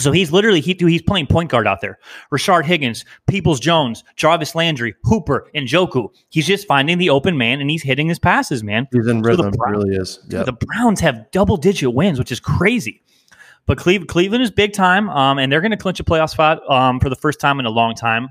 So 0.00 0.10
he's 0.10 0.32
literally 0.32 0.60
he, 0.60 0.74
he's 0.78 1.02
playing 1.02 1.26
point 1.26 1.50
guard 1.50 1.66
out 1.66 1.80
there. 1.80 1.98
Rashard 2.32 2.64
Higgins, 2.64 3.04
Peoples 3.28 3.60
Jones, 3.60 4.04
Jarvis 4.16 4.54
Landry, 4.54 4.94
Hooper, 5.04 5.50
and 5.54 5.68
Njoku. 5.68 6.08
He's 6.30 6.46
just 6.46 6.66
finding 6.66 6.98
the 6.98 7.10
open 7.10 7.36
man 7.36 7.60
and 7.60 7.70
he's 7.70 7.82
hitting 7.82 8.08
his 8.08 8.18
passes, 8.18 8.64
man. 8.64 8.88
He's 8.90 9.06
in 9.06 9.22
So 9.22 9.36
the 9.36 9.44
rhythm, 9.44 9.50
Brown- 9.52 9.72
really 9.72 9.94
is. 9.96 10.18
Yeah. 10.28 10.44
The 10.44 10.54
Browns 10.54 11.00
have 11.00 11.30
double 11.30 11.56
digit 11.56 11.92
wins, 11.92 12.18
which 12.18 12.32
is 12.32 12.40
crazy. 12.40 13.02
But 13.66 13.78
Cleve- 13.78 14.08
Cleveland 14.08 14.42
is 14.42 14.50
big 14.50 14.72
time, 14.72 15.08
um, 15.10 15.38
and 15.38 15.52
they're 15.52 15.60
going 15.60 15.70
to 15.70 15.76
clinch 15.76 16.00
a 16.00 16.04
playoff 16.04 16.30
spot 16.30 16.68
um, 16.68 16.98
for 16.98 17.08
the 17.08 17.14
first 17.14 17.38
time 17.38 17.60
in 17.60 17.66
a 17.66 17.70
long 17.70 17.94
time. 17.94 18.30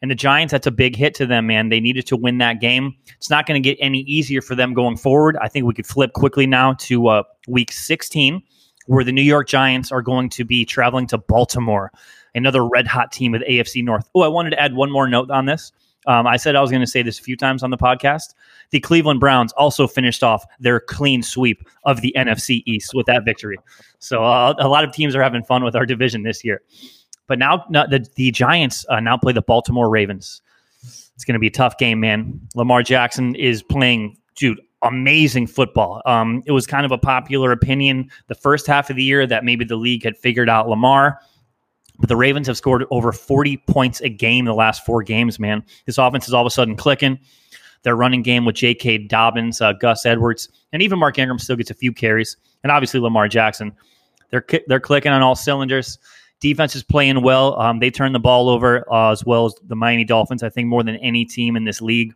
And 0.00 0.10
the 0.10 0.14
Giants, 0.14 0.52
that's 0.52 0.66
a 0.66 0.70
big 0.70 0.94
hit 0.94 1.14
to 1.16 1.26
them, 1.26 1.48
man. 1.48 1.70
They 1.70 1.80
needed 1.80 2.06
to 2.06 2.16
win 2.16 2.38
that 2.38 2.60
game. 2.60 2.94
It's 3.16 3.30
not 3.30 3.46
going 3.46 3.60
to 3.60 3.68
get 3.68 3.76
any 3.80 4.00
easier 4.00 4.40
for 4.40 4.54
them 4.54 4.72
going 4.72 4.96
forward. 4.96 5.36
I 5.40 5.48
think 5.48 5.66
we 5.66 5.74
could 5.74 5.86
flip 5.86 6.12
quickly 6.12 6.46
now 6.46 6.74
to 6.74 7.08
uh, 7.08 7.22
week 7.48 7.72
16, 7.72 8.40
where 8.86 9.02
the 9.02 9.12
New 9.12 9.22
York 9.22 9.48
Giants 9.48 9.90
are 9.90 10.02
going 10.02 10.28
to 10.30 10.44
be 10.44 10.64
traveling 10.64 11.08
to 11.08 11.18
Baltimore, 11.18 11.90
another 12.34 12.64
red 12.64 12.86
hot 12.86 13.10
team 13.10 13.34
of 13.34 13.40
the 13.40 13.46
AFC 13.46 13.82
North. 13.82 14.08
Oh, 14.14 14.22
I 14.22 14.28
wanted 14.28 14.50
to 14.50 14.60
add 14.60 14.74
one 14.74 14.90
more 14.90 15.08
note 15.08 15.30
on 15.30 15.46
this. 15.46 15.72
Um, 16.06 16.26
I 16.26 16.36
said 16.36 16.56
I 16.56 16.60
was 16.60 16.70
going 16.70 16.80
to 16.80 16.86
say 16.86 17.02
this 17.02 17.18
a 17.18 17.22
few 17.22 17.36
times 17.36 17.62
on 17.62 17.70
the 17.70 17.76
podcast. 17.76 18.34
The 18.70 18.80
Cleveland 18.80 19.20
Browns 19.20 19.52
also 19.52 19.86
finished 19.86 20.22
off 20.22 20.44
their 20.60 20.80
clean 20.80 21.22
sweep 21.22 21.62
of 21.84 22.00
the 22.00 22.14
NFC 22.16 22.62
East 22.66 22.94
with 22.94 23.06
that 23.06 23.24
victory. 23.24 23.58
So 23.98 24.24
uh, 24.24 24.54
a 24.58 24.68
lot 24.68 24.84
of 24.84 24.92
teams 24.92 25.14
are 25.14 25.22
having 25.22 25.42
fun 25.42 25.64
with 25.64 25.74
our 25.74 25.84
division 25.84 26.22
this 26.22 26.44
year. 26.44 26.62
But 27.28 27.38
now, 27.38 27.64
now 27.68 27.86
the, 27.86 28.04
the 28.16 28.32
Giants 28.32 28.84
uh, 28.88 28.98
now 28.98 29.16
play 29.16 29.32
the 29.32 29.42
Baltimore 29.42 29.88
Ravens. 29.88 30.42
It's 30.82 31.24
going 31.24 31.34
to 31.34 31.40
be 31.40 31.46
a 31.46 31.52
tough 31.52 31.78
game, 31.78 32.00
man. 32.00 32.40
Lamar 32.54 32.82
Jackson 32.82 33.34
is 33.36 33.62
playing, 33.62 34.16
dude, 34.34 34.60
amazing 34.82 35.46
football. 35.46 36.02
Um, 36.06 36.42
it 36.46 36.52
was 36.52 36.66
kind 36.66 36.86
of 36.86 36.92
a 36.92 36.98
popular 36.98 37.52
opinion 37.52 38.10
the 38.28 38.34
first 38.34 38.66
half 38.66 38.90
of 38.90 38.96
the 38.96 39.02
year 39.02 39.26
that 39.26 39.44
maybe 39.44 39.64
the 39.64 39.76
league 39.76 40.04
had 40.04 40.16
figured 40.16 40.48
out 40.48 40.68
Lamar. 40.68 41.20
But 41.98 42.08
the 42.08 42.16
Ravens 42.16 42.46
have 42.46 42.56
scored 42.56 42.84
over 42.90 43.12
40 43.12 43.56
points 43.68 44.00
a 44.00 44.08
game 44.08 44.44
the 44.44 44.54
last 44.54 44.86
four 44.86 45.02
games, 45.02 45.38
man. 45.38 45.64
This 45.84 45.98
offense 45.98 46.28
is 46.28 46.34
all 46.34 46.42
of 46.42 46.46
a 46.46 46.50
sudden 46.50 46.76
clicking. 46.76 47.18
Their 47.82 47.96
running 47.96 48.22
game 48.22 48.44
with 48.44 48.56
J.K. 48.56 48.98
Dobbins, 49.06 49.60
uh, 49.60 49.72
Gus 49.72 50.04
Edwards, 50.04 50.48
and 50.72 50.82
even 50.82 50.98
Mark 50.98 51.18
Ingram 51.18 51.38
still 51.38 51.56
gets 51.56 51.70
a 51.70 51.74
few 51.74 51.92
carries, 51.92 52.36
and 52.62 52.72
obviously 52.72 52.98
Lamar 52.98 53.28
Jackson. 53.28 53.72
They're 54.30 54.44
they're 54.66 54.80
clicking 54.80 55.12
on 55.12 55.22
all 55.22 55.36
cylinders. 55.36 55.98
Defense 56.40 56.76
is 56.76 56.82
playing 56.82 57.22
well. 57.22 57.60
Um, 57.60 57.80
they 57.80 57.90
turn 57.90 58.12
the 58.12 58.20
ball 58.20 58.48
over 58.48 58.90
uh, 58.92 59.10
as 59.10 59.24
well 59.24 59.46
as 59.46 59.54
the 59.66 59.74
Miami 59.74 60.04
Dolphins. 60.04 60.42
I 60.42 60.48
think 60.48 60.68
more 60.68 60.82
than 60.82 60.96
any 60.96 61.24
team 61.24 61.56
in 61.56 61.64
this 61.64 61.80
league. 61.80 62.14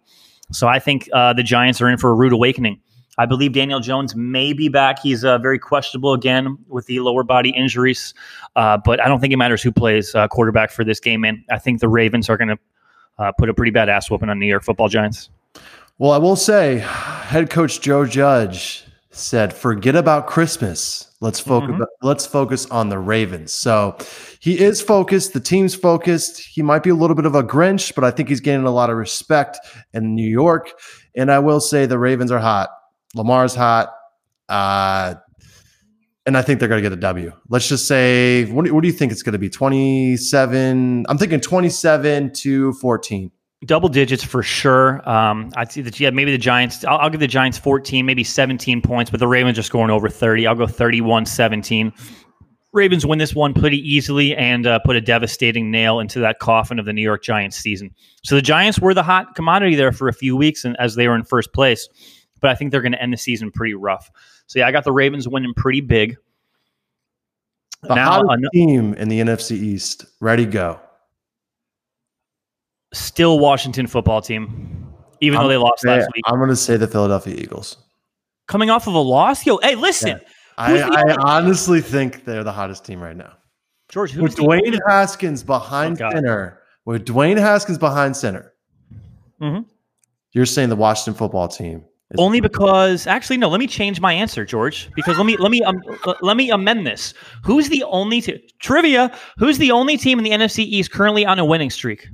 So 0.53 0.69
I 0.69 0.79
think 0.79 1.09
uh, 1.13 1.33
the 1.33 1.43
Giants 1.43 1.81
are 1.81 1.89
in 1.89 1.99
for 1.99 2.11
a 2.11 2.15
rude 2.15 2.33
awakening. 2.33 2.81
I 3.19 3.27
believe 3.27 3.53
Daniel 3.53 3.81
Jones 3.81 4.17
may 4.17 4.53
be 4.53 4.69
back. 4.69 4.99
He's 5.01 5.25
uh, 5.25 5.39
very 5.39 5.59
questionable 5.59 6.15
again 6.15 6.57
with 6.69 6.87
the 6.87 7.01
lower 7.01 7.23
body 7.23 7.51
injuries, 7.51 8.15
uh, 8.57 8.79
but 8.83 9.01
I 9.01 9.09
don't 9.09 9.21
think 9.21 9.35
it 9.35 9.37
matters 9.37 9.63
who 9.63 9.71
plays 9.71 10.15
uh, 10.15 10.29
quarterback 10.29 10.71
for 10.71 10.83
this 10.83 10.99
game. 10.99 11.21
Man, 11.21 11.45
I 11.51 11.59
think 11.59 11.81
the 11.81 11.89
Ravens 11.89 12.31
are 12.31 12.39
going 12.39 12.49
to 12.49 12.59
uh, 13.19 13.33
put 13.33 13.51
a 13.51 13.55
pretty 13.55 13.71
bad 13.71 13.91
ass 13.91 14.11
whooping 14.11 14.31
on 14.31 14.39
the 14.39 14.47
New 14.47 14.51
York 14.51 14.63
Football 14.63 14.89
Giants. 14.89 15.29
Well, 15.99 16.13
I 16.13 16.19
will 16.19 16.37
say, 16.37 16.79
head 16.79 17.51
coach 17.51 17.83
Joe 17.83 18.07
Judge 18.07 18.85
said, 19.11 19.53
"Forget 19.53 19.95
about 19.95 20.27
Christmas. 20.27 21.12
Let's 21.23 21.41
focus. 21.41 21.71
Mhm. 21.71 21.87
Let's 22.03 22.27
focus 22.27 22.67
on 22.67 22.91
the 22.91 22.99
Ravens." 22.99 23.53
So 23.55 23.97
he 24.41 24.59
is 24.59 24.83
focused. 24.83 25.33
The 25.33 25.41
team's 25.41 25.75
focused. 25.75 26.41
He 26.41 26.61
might 26.63 26.83
be 26.83 26.91
a 26.91 26.95
little 26.95 27.17
bit 27.17 27.25
of 27.25 27.35
a 27.35 27.43
Grinch, 27.43 27.95
but 27.95 28.05
I 28.05 28.11
think 28.11 28.29
he's 28.29 28.41
gaining 28.41 28.67
a 28.67 28.71
lot 28.71 28.91
of 28.91 28.97
respect 28.97 29.59
in 29.95 30.15
New 30.15 30.29
York. 30.29 30.73
And 31.17 31.31
I 31.33 31.39
will 31.39 31.61
say, 31.61 31.87
the 31.87 31.99
Ravens 31.99 32.31
are 32.31 32.39
hot. 32.39 32.69
Lamar's 33.15 33.55
hot. 33.55 33.91
Uh, 34.49 35.15
and 36.27 36.37
I 36.37 36.43
think 36.43 36.61
they're 36.61 36.69
going 36.69 36.83
to 36.83 36.89
get 36.89 36.97
a 36.97 37.01
W. 37.01 37.33
Let's 37.49 37.69
just 37.69 37.89
say, 37.89 38.45
what 38.47 38.65
do, 38.65 38.75
what 38.75 38.83
do 38.83 38.87
you 38.87 38.93
think 38.93 39.13
it's 39.13 39.23
going 39.23 39.33
to 39.33 39.39
be? 39.39 39.49
27. 39.51 41.05
I'm 41.09 41.19
thinking 41.19 41.41
27 41.41 42.33
to 42.35 42.73
14. 42.75 43.31
Double 43.65 43.89
digits 43.89 44.25
for 44.25 44.43
sure. 44.43 45.09
Um, 45.09 45.53
I'd 45.57 45.71
see 45.71 45.83
that. 45.83 45.99
Yeah, 46.01 46.11
maybe 46.11 46.33
the 46.33 46.39
Giants. 46.39 46.85
I'll, 46.85 46.99
I'll 46.99 47.11
give 47.11 47.21
the 47.21 47.29
Giants 47.29 47.59
14, 47.59 48.05
maybe 48.05 48.25
17 48.25 48.83
points, 48.83 49.11
but 49.11 49.21
the 49.21 49.29
Ravens 49.29 49.59
are 49.59 49.63
scoring 49.63 49.91
over 49.91 50.09
30. 50.09 50.47
I'll 50.47 50.55
go 50.55 50.67
31 50.67 51.27
17. 51.27 51.93
Ravens 52.73 53.05
win 53.05 53.19
this 53.19 53.35
one 53.35 53.53
pretty 53.53 53.79
easily 53.79 54.35
and 54.35 54.67
uh, 54.67 54.79
put 54.81 54.97
a 54.97 55.01
devastating 55.01 55.71
nail 55.71 56.01
into 56.01 56.19
that 56.21 56.39
coffin 56.39 56.79
of 56.79 56.87
the 56.87 56.93
New 56.93 57.03
York 57.03 57.23
Giants 57.23 57.57
season. 57.57 57.95
So 58.25 58.35
the 58.35 58.43
Giants 58.43 58.79
were 58.79 58.95
the 58.95 59.03
hot 59.03 59.35
commodity 59.35 59.75
there 59.75 59.93
for 59.93 60.09
a 60.09 60.13
few 60.13 60.37
weeks, 60.37 60.65
and 60.65 60.75
as 60.81 60.95
they 60.95 61.07
were 61.07 61.15
in 61.15 61.23
first 61.23 61.53
place, 61.53 61.89
but 62.41 62.51
I 62.51 62.55
think 62.55 62.71
they're 62.71 62.81
going 62.81 62.93
to 62.93 63.03
end 63.03 63.13
the 63.13 63.19
season 63.19 63.51
pretty 63.51 63.75
rough. 63.75 64.11
So 64.47 64.59
yeah, 64.59 64.67
I 64.67 64.73
got 64.73 64.85
the 64.85 64.93
Ravens 64.93 65.29
winning 65.29 65.53
pretty 65.55 65.83
big. 65.83 66.17
The 67.83 67.95
Now, 67.95 68.23
hottest 68.23 68.49
team 68.55 68.95
in 68.95 69.09
the 69.09 69.21
NFC 69.21 69.53
East. 69.53 70.07
Ready, 70.21 70.47
go. 70.47 70.81
Still 72.93 73.39
Washington 73.39 73.87
football 73.87 74.21
team, 74.21 74.87
even 75.21 75.41
though 75.41 75.49
they 75.49 75.57
lost 75.57 75.85
last 75.87 76.09
week. 76.15 76.23
I'm 76.27 76.37
going 76.39 76.51
to 76.51 76.57
say 76.57 76.77
the 76.77 76.87
Philadelphia 76.87 77.35
Eagles. 77.37 77.77
Coming 78.49 78.71
off 78.71 78.87
of 78.87 78.95
a 78.95 78.99
loss, 78.99 79.47
yo, 79.47 79.59
hey, 79.59 79.75
listen, 79.77 80.21
I, 80.59 80.83
I 80.83 81.17
honestly 81.21 81.81
think 81.81 82.25
they're 82.25 82.45
the 82.45 82.53
hottest 82.53 82.85
team 82.85 83.01
right 83.01 83.17
now. 83.17 83.33
George, 83.89 84.11
who's 84.11 84.23
With 84.23 84.37
Dwayne 84.37 84.79
Haskins 84.89 85.43
behind 85.43 86.01
Oh, 86.03 86.11
center, 86.11 86.61
with 86.85 87.07
Dwayne 87.07 87.39
Haskins 87.39 87.79
behind 87.79 88.17
center, 88.17 88.53
Mhm. 89.41 89.65
you're 90.33 90.47
saying 90.47 90.69
the 90.69 90.77
Washington 90.77 91.15
football 91.15 91.49
team. 91.49 91.85
Only 92.19 92.41
because 92.41 93.07
actually 93.07 93.39
no, 93.39 93.49
let 93.49 93.59
me 93.59 93.67
change 93.67 93.99
my 94.01 94.13
answer, 94.13 94.45
George. 94.45 94.91
Because 94.95 95.17
let 95.17 95.25
me 95.25 95.37
let 95.39 95.51
me 95.51 95.63
um, 95.63 95.81
let 96.21 96.37
me 96.37 96.51
amend 96.51 96.87
this. 96.87 97.15
Who's 97.43 97.71
the 97.71 97.83
only 97.85 98.21
t- 98.21 98.39
trivia? 98.61 99.17
Who's 99.39 99.57
the 99.57 99.71
only 99.71 99.97
team 99.97 100.19
in 100.19 100.25
the 100.25 100.31
NFC 100.31 100.59
East 100.63 100.91
currently 100.91 101.25
on 101.25 101.39
a 101.39 101.45
winning 101.45 101.71
streak? 101.71 102.07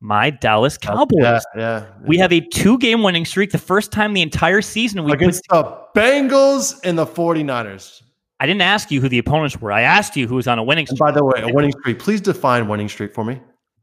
My 0.00 0.30
Dallas 0.30 0.78
Cowboys. 0.78 1.18
Yeah, 1.20 1.40
yeah. 1.56 1.86
We 2.06 2.18
have 2.18 2.32
a 2.32 2.40
two-game 2.40 3.02
winning 3.02 3.24
streak. 3.24 3.50
The 3.50 3.58
first 3.58 3.90
time 3.90 4.12
the 4.12 4.22
entire 4.22 4.62
season 4.62 5.02
we 5.04 5.10
put, 5.10 5.20
against 5.22 5.42
the 5.48 5.78
Bengals 5.96 6.78
and 6.84 6.96
the 6.96 7.06
49ers. 7.06 8.02
I 8.40 8.46
didn't 8.46 8.62
ask 8.62 8.92
you 8.92 9.00
who 9.00 9.08
the 9.08 9.18
opponents 9.18 9.60
were. 9.60 9.72
I 9.72 9.82
asked 9.82 10.16
you 10.16 10.28
who 10.28 10.36
was 10.36 10.46
on 10.46 10.58
a 10.58 10.62
winning 10.62 10.86
And 10.88 10.96
streak. 10.96 11.00
by 11.00 11.10
the 11.10 11.24
way, 11.24 11.42
a 11.42 11.52
winning 11.52 11.72
streak. 11.80 11.98
Please 11.98 12.20
define 12.20 12.68
winning 12.68 12.88
streak 12.88 13.12
for 13.12 13.24
me. 13.24 13.40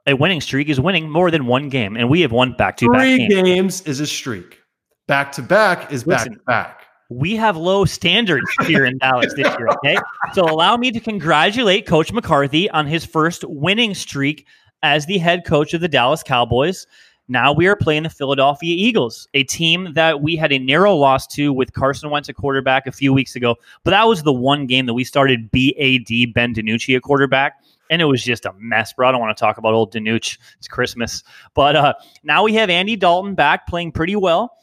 A 0.07 0.13
winning 0.13 0.39
streak 0.39 0.69
is 0.69 0.79
winning 0.79 1.09
more 1.09 1.31
than 1.31 1.47
one 1.47 1.67
game, 1.67 1.97
and 1.97 2.09
we 2.09 2.21
have 2.21 2.31
won 2.31 2.55
back-to-back 2.57 3.01
Three 3.01 3.27
games. 3.27 3.33
games 3.43 3.81
is 3.81 3.99
a 3.99 4.07
streak. 4.07 4.59
Back 5.07 5.33
to 5.33 5.41
back 5.41 5.91
is 5.91 6.03
back 6.03 6.23
to 6.25 6.37
back 6.47 6.85
we 7.09 7.35
have 7.35 7.55
low 7.55 7.85
standards 7.85 8.45
here 8.65 8.85
in 8.85 8.97
Dallas 8.97 9.33
this 9.35 9.47
year. 9.57 9.67
Okay. 9.67 9.97
So 10.33 10.43
allow 10.43 10.75
me 10.75 10.91
to 10.91 10.99
congratulate 10.99 11.85
Coach 11.85 12.11
McCarthy 12.11 12.69
on 12.71 12.87
his 12.87 13.05
first 13.05 13.45
winning 13.47 13.93
streak 13.93 14.47
as 14.85 15.07
the 15.07 15.17
head 15.17 15.45
coach 15.45 15.73
of 15.73 15.81
the 15.81 15.87
Dallas 15.87 16.21
Cowboys. 16.21 16.85
Now 17.27 17.51
we 17.51 17.65
are 17.65 17.75
playing 17.75 18.03
the 18.03 18.09
Philadelphia 18.09 18.75
Eagles, 18.77 19.27
a 19.33 19.43
team 19.43 19.93
that 19.95 20.21
we 20.21 20.35
had 20.35 20.51
a 20.51 20.59
narrow 20.59 20.95
loss 20.95 21.25
to 21.27 21.51
with 21.51 21.73
Carson 21.73 22.11
Wentz 22.11 22.29
at 22.29 22.35
quarterback 22.35 22.85
a 22.85 22.91
few 22.91 23.11
weeks 23.11 23.35
ago. 23.35 23.55
But 23.83 23.91
that 23.91 24.07
was 24.07 24.21
the 24.21 24.31
one 24.31 24.67
game 24.67 24.85
that 24.85 24.93
we 24.93 25.03
started 25.03 25.49
BAD 25.49 26.33
Ben 26.35 26.53
DiNucci 26.53 26.95
at 26.95 27.01
quarterback. 27.01 27.53
And 27.89 27.99
it 27.99 28.05
was 28.05 28.23
just 28.23 28.45
a 28.45 28.53
mess, 28.59 28.93
bro. 28.93 29.09
I 29.09 29.11
don't 29.11 29.21
want 29.21 29.35
to 29.35 29.39
talk 29.39 29.57
about 29.57 29.73
old 29.73 29.91
DiNucci. 29.91 30.37
It's 30.59 30.67
Christmas. 30.67 31.23
But 31.55 31.75
uh, 31.75 31.93
now 32.23 32.43
we 32.43 32.53
have 32.53 32.69
Andy 32.69 32.95
Dalton 32.95 33.33
back 33.33 33.65
playing 33.65 33.91
pretty 33.91 34.15
well. 34.15 34.55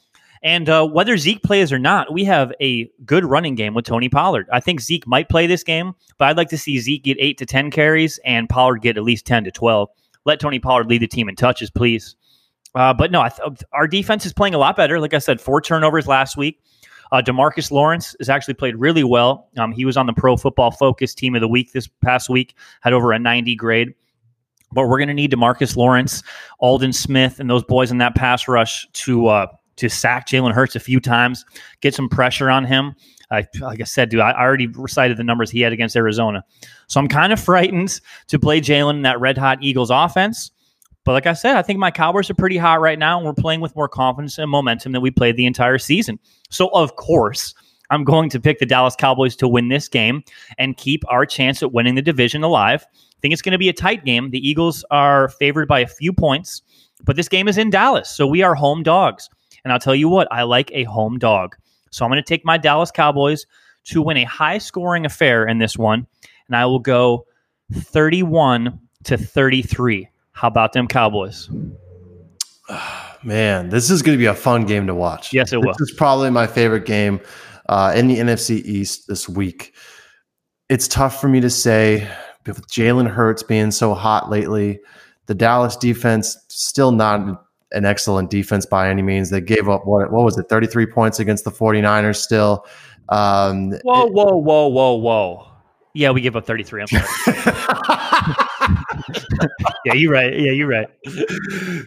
And 0.44 0.68
uh, 0.68 0.86
whether 0.86 1.16
Zeke 1.16 1.42
plays 1.42 1.72
or 1.72 1.78
not, 1.78 2.12
we 2.12 2.24
have 2.24 2.52
a 2.60 2.88
good 3.04 3.24
running 3.24 3.56
game 3.56 3.74
with 3.74 3.84
Tony 3.84 4.08
Pollard. 4.08 4.48
I 4.52 4.60
think 4.60 4.80
Zeke 4.80 5.06
might 5.06 5.28
play 5.28 5.46
this 5.46 5.62
game, 5.62 5.94
but 6.18 6.28
I'd 6.28 6.36
like 6.36 6.48
to 6.48 6.58
see 6.58 6.78
Zeke 6.78 7.04
get 7.04 7.16
eight 7.20 7.38
to 7.38 7.46
10 7.46 7.70
carries 7.70 8.18
and 8.24 8.48
Pollard 8.48 8.82
get 8.82 8.96
at 8.96 9.04
least 9.04 9.24
10 9.26 9.44
to 9.44 9.50
12. 9.50 9.88
Let 10.24 10.40
Tony 10.40 10.58
Pollard 10.58 10.88
lead 10.88 11.02
the 11.02 11.08
team 11.08 11.28
in 11.28 11.36
touches, 11.36 11.70
please. 11.70 12.16
Uh, 12.74 12.94
but 12.94 13.10
no, 13.10 13.28
th- 13.28 13.62
our 13.72 13.86
defense 13.86 14.24
is 14.24 14.32
playing 14.32 14.54
a 14.54 14.58
lot 14.58 14.76
better. 14.76 14.98
Like 15.00 15.14
I 15.14 15.18
said, 15.18 15.40
four 15.40 15.60
turnovers 15.60 16.06
last 16.06 16.36
week. 16.36 16.60
Uh, 17.10 17.20
Demarcus 17.20 17.70
Lawrence 17.70 18.16
has 18.18 18.30
actually 18.30 18.54
played 18.54 18.74
really 18.76 19.04
well. 19.04 19.50
Um, 19.58 19.72
he 19.72 19.84
was 19.84 19.98
on 19.98 20.06
the 20.06 20.14
Pro 20.14 20.36
Football 20.36 20.70
Focus 20.70 21.14
Team 21.14 21.34
of 21.34 21.42
the 21.42 21.48
Week 21.48 21.72
this 21.72 21.86
past 21.86 22.30
week, 22.30 22.54
had 22.80 22.94
over 22.94 23.12
a 23.12 23.18
90 23.18 23.54
grade. 23.56 23.94
But 24.72 24.88
we're 24.88 24.96
going 24.96 25.08
to 25.08 25.14
need 25.14 25.30
Demarcus 25.30 25.76
Lawrence, 25.76 26.22
Aldon 26.60 26.94
Smith, 26.94 27.38
and 27.38 27.50
those 27.50 27.62
boys 27.62 27.90
in 27.90 27.98
that 27.98 28.14
pass 28.14 28.48
rush 28.48 28.88
to 28.94 29.26
uh, 29.26 29.46
to 29.76 29.88
sack 29.90 30.26
Jalen 30.26 30.52
Hurts 30.52 30.76
a 30.76 30.80
few 30.80 31.00
times, 31.00 31.44
get 31.80 31.94
some 31.94 32.08
pressure 32.08 32.48
on 32.48 32.64
him. 32.64 32.94
I, 33.32 33.46
like 33.60 33.80
I 33.80 33.84
said, 33.84 34.10
dude, 34.10 34.20
I 34.20 34.32
already 34.32 34.66
recited 34.66 35.16
the 35.16 35.24
numbers 35.24 35.50
he 35.50 35.60
had 35.60 35.72
against 35.72 35.96
Arizona. 35.96 36.44
So 36.86 37.00
I'm 37.00 37.08
kind 37.08 37.32
of 37.32 37.40
frightened 37.44 38.00
to 38.28 38.38
play 38.38 38.60
Jalen 38.60 38.96
in 38.96 39.02
that 39.02 39.20
red 39.20 39.38
hot 39.38 39.58
Eagles 39.62 39.90
offense. 39.90 40.50
But 41.04 41.12
like 41.12 41.26
I 41.26 41.32
said, 41.32 41.56
I 41.56 41.62
think 41.62 41.78
my 41.78 41.90
Cowboys 41.90 42.30
are 42.30 42.34
pretty 42.34 42.56
hot 42.56 42.80
right 42.80 42.98
now, 42.98 43.16
and 43.16 43.26
we're 43.26 43.32
playing 43.32 43.60
with 43.60 43.74
more 43.74 43.88
confidence 43.88 44.38
and 44.38 44.48
momentum 44.48 44.92
than 44.92 45.02
we 45.02 45.10
played 45.10 45.36
the 45.36 45.46
entire 45.46 45.78
season. 45.78 46.18
So, 46.50 46.68
of 46.68 46.94
course, 46.94 47.54
I'm 47.90 48.04
going 48.04 48.30
to 48.30 48.40
pick 48.40 48.58
the 48.60 48.66
Dallas 48.66 48.94
Cowboys 48.94 49.34
to 49.36 49.48
win 49.48 49.68
this 49.68 49.88
game 49.88 50.22
and 50.58 50.76
keep 50.76 51.02
our 51.08 51.26
chance 51.26 51.62
at 51.62 51.72
winning 51.72 51.96
the 51.96 52.02
division 52.02 52.44
alive. 52.44 52.86
I 52.92 53.20
think 53.20 53.32
it's 53.32 53.42
going 53.42 53.52
to 53.52 53.58
be 53.58 53.68
a 53.68 53.72
tight 53.72 54.04
game. 54.04 54.30
The 54.30 54.46
Eagles 54.46 54.84
are 54.90 55.28
favored 55.28 55.66
by 55.66 55.80
a 55.80 55.88
few 55.88 56.12
points, 56.12 56.62
but 57.02 57.16
this 57.16 57.28
game 57.28 57.48
is 57.48 57.58
in 57.58 57.70
Dallas, 57.70 58.08
so 58.08 58.26
we 58.26 58.42
are 58.42 58.54
home 58.54 58.82
dogs. 58.84 59.28
And 59.64 59.72
I'll 59.72 59.80
tell 59.80 59.94
you 59.94 60.08
what, 60.08 60.28
I 60.30 60.42
like 60.44 60.70
a 60.72 60.84
home 60.84 61.18
dog. 61.18 61.56
So 61.92 62.04
I'm 62.04 62.10
going 62.10 62.22
to 62.22 62.28
take 62.28 62.44
my 62.44 62.58
Dallas 62.58 62.90
Cowboys 62.90 63.46
to 63.84 64.02
win 64.02 64.16
a 64.16 64.24
high 64.24 64.58
scoring 64.58 65.06
affair 65.06 65.46
in 65.46 65.58
this 65.58 65.76
one, 65.76 66.06
and 66.48 66.56
I 66.56 66.66
will 66.66 66.78
go 66.78 67.26
31 67.72 68.78
to 69.04 69.16
33. 69.16 70.08
How 70.32 70.48
about 70.48 70.72
them 70.72 70.88
Cowboys? 70.88 71.48
Man, 73.22 73.68
this 73.68 73.90
is 73.90 74.02
going 74.02 74.16
to 74.16 74.20
be 74.20 74.26
a 74.26 74.34
fun 74.34 74.66
game 74.66 74.88
to 74.88 74.94
watch. 74.94 75.32
Yes, 75.32 75.52
it 75.52 75.58
will. 75.58 75.74
This 75.78 75.90
is 75.90 75.94
probably 75.96 76.30
my 76.30 76.46
favorite 76.46 76.86
game 76.86 77.20
uh, 77.68 77.92
in 77.94 78.08
the 78.08 78.18
NFC 78.18 78.62
East 78.64 79.06
this 79.06 79.28
week. 79.28 79.74
It's 80.68 80.88
tough 80.88 81.20
for 81.20 81.28
me 81.28 81.40
to 81.40 81.50
say 81.50 82.08
with 82.46 82.66
Jalen 82.68 83.08
Hurts 83.08 83.42
being 83.42 83.70
so 83.70 83.94
hot 83.94 84.30
lately. 84.30 84.80
The 85.26 85.34
Dallas 85.34 85.76
defense 85.76 86.36
still 86.48 86.90
not 86.90 87.44
an 87.72 87.84
excellent 87.84 88.30
defense 88.30 88.66
by 88.66 88.88
any 88.88 89.02
means. 89.02 89.30
They 89.30 89.40
gave 89.40 89.68
up 89.68 89.86
what 89.86 90.10
what 90.12 90.24
was 90.24 90.38
it, 90.38 90.48
33 90.48 90.86
points 90.86 91.20
against 91.20 91.44
the 91.44 91.50
49ers 91.50 92.16
still. 92.16 92.66
Um, 93.08 93.72
Whoa, 93.82 94.06
whoa, 94.06 94.36
whoa, 94.36 94.66
whoa, 94.68 94.94
whoa. 94.94 95.46
Yeah, 95.94 96.10
we 96.10 96.20
give 96.22 96.36
up 96.36 96.46
33. 96.46 96.82
I'm 96.82 96.86
sorry. 96.88 97.04
yeah, 99.84 99.94
you're 99.94 100.12
right. 100.12 100.38
Yeah, 100.38 100.52
you're 100.52 100.68
right. 100.68 100.88